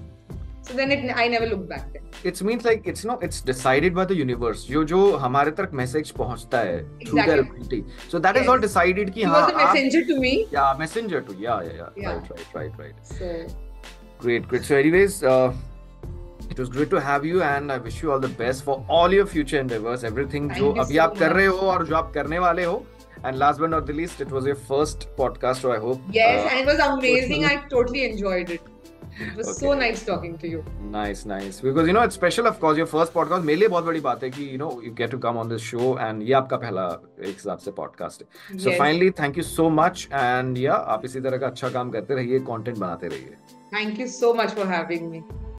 So 0.69 0.73
then 0.77 0.91
it, 0.93 1.03
I 1.23 1.27
never 1.33 1.45
looked 1.49 1.67
back. 1.69 1.83
Then. 1.93 2.03
It 2.29 2.39
means 2.47 2.65
like 2.69 2.87
it's 2.91 3.03
no, 3.09 3.13
it's 3.27 3.39
decided 3.49 3.93
by 3.99 4.05
the 4.11 4.15
universe. 4.21 4.63
जो 4.71 4.83
जो 4.93 5.01
हमारे 5.25 5.51
तक 5.59 5.71
message 5.81 6.11
पहुंचता 6.17 6.59
है 6.69 6.79
through 7.05 7.19
their 7.19 7.37
Exactly. 7.37 7.45
ability. 7.51 7.79
So 8.13 8.19
that 8.25 8.39
is 8.41 8.43
Yes. 8.47 8.49
all 8.55 8.63
decided 8.65 9.11
कि 9.17 9.21
He 9.23 9.29
हाँ 9.33 9.41
was 9.43 9.53
a 9.53 9.55
आप 9.55 9.73
messenger 9.75 10.01
to 10.11 10.19
me. 10.25 10.33
yeah 10.57 10.73
messenger 10.81 11.21
to 11.29 11.35
yeah 11.45 11.61
yeah 11.67 11.77
yeah, 11.81 11.89
Yeah. 12.03 12.09
right 12.09 12.31
right 12.33 12.59
right 12.59 12.83
right 12.83 13.13
So 13.13 13.31
great 14.25 14.47
great 14.53 14.65
so 14.71 14.75
anyways 14.81 15.17
uh, 15.35 15.53
it 16.49 16.59
was 16.63 16.69
great 16.75 16.89
to 16.95 16.99
have 17.07 17.25
you 17.31 17.41
and 17.53 17.71
I 17.71 17.77
wish 17.87 18.01
you 18.03 18.11
all 18.15 18.21
the 18.27 18.33
best 18.43 18.63
for 18.67 18.77
all 18.97 19.17
your 19.19 19.25
future 19.37 19.59
endeavors 19.63 20.03
everything 20.11 20.49
Thank 20.53 20.59
जो 20.61 20.73
you 20.75 20.85
अभी 20.85 20.95
so 20.99 21.01
आप 21.07 21.17
कर 21.19 21.33
रहे 21.39 21.47
much. 21.47 21.61
हो 21.61 21.71
और 21.77 21.85
जो 21.87 21.95
आप 22.03 22.11
करने 22.13 22.39
वाले 22.47 22.65
हो 22.71 22.75
and 23.23 23.39
last 23.39 23.59
but 23.59 23.69
not 23.75 23.85
the 23.85 23.93
least 23.93 24.21
it 24.21 24.31
was 24.31 24.45
your 24.45 24.55
first 24.71 25.07
podcast 25.17 25.61
so 25.67 25.71
I 25.71 25.77
hope 25.85 26.01
yes, 26.11 26.43
uh, 26.45 26.49
and 26.51 26.59
it 26.59 26.65
was 26.73 26.79
amazing. 26.87 27.45
I 27.45 27.55
totally 27.75 28.03
enjoyed 28.09 28.49
it. 28.57 28.61
It 29.25 29.35
was 29.37 29.47
so 29.59 29.69
Okay. 29.71 29.79
nice 29.79 30.01
talking 30.07 30.33
to 30.41 30.47
you. 30.49 30.57
Nice, 30.95 31.21
nice. 31.29 31.59
Because 31.67 31.87
you 31.87 31.93
know 31.97 32.01
it's 32.07 32.17
special, 32.19 32.45
of 32.49 32.59
course. 32.63 32.77
Your 32.81 32.85
first 32.91 33.13
podcast. 33.15 33.43
मेरे 33.45 33.59
लिए 33.59 33.67
बहुत 33.67 33.83
बड़ी 33.85 33.99
बात 34.07 34.23
है 34.23 34.29
कि 34.35 34.45
you 34.51 34.59
know 34.63 34.69
you 34.87 34.91
get 34.99 35.11
to 35.15 35.19
come 35.23 35.39
on 35.43 35.49
this 35.53 35.65
show 35.69 35.87
and 36.07 36.21
ये 36.27 36.33
आपका 36.41 36.57
पहला 36.65 36.85
एक 37.29 37.33
हिसाब 37.33 37.57
से 37.65 37.71
podcast 37.79 38.21
है. 38.21 38.59
So 38.59 38.69
Yes. 38.69 38.77
finally, 38.83 39.09
thank 39.21 39.41
you 39.41 39.47
so 39.49 39.67
much 39.79 40.05
and 40.21 40.61
yeah, 40.65 40.85
आप 40.95 41.05
इसी 41.05 41.21
तरह 41.27 41.37
का 41.37 41.47
अच्छा 41.47 41.69
काम 41.79 41.91
करते 41.97 42.15
रहिए, 42.21 42.39
content 42.51 42.79
बनाते 42.85 43.07
रहिए. 43.15 43.35
Thank 43.73 43.97
you 44.03 44.07
so 44.21 44.33
much 44.41 44.57
for 44.61 44.69
having 44.77 45.09
me. 45.15 45.23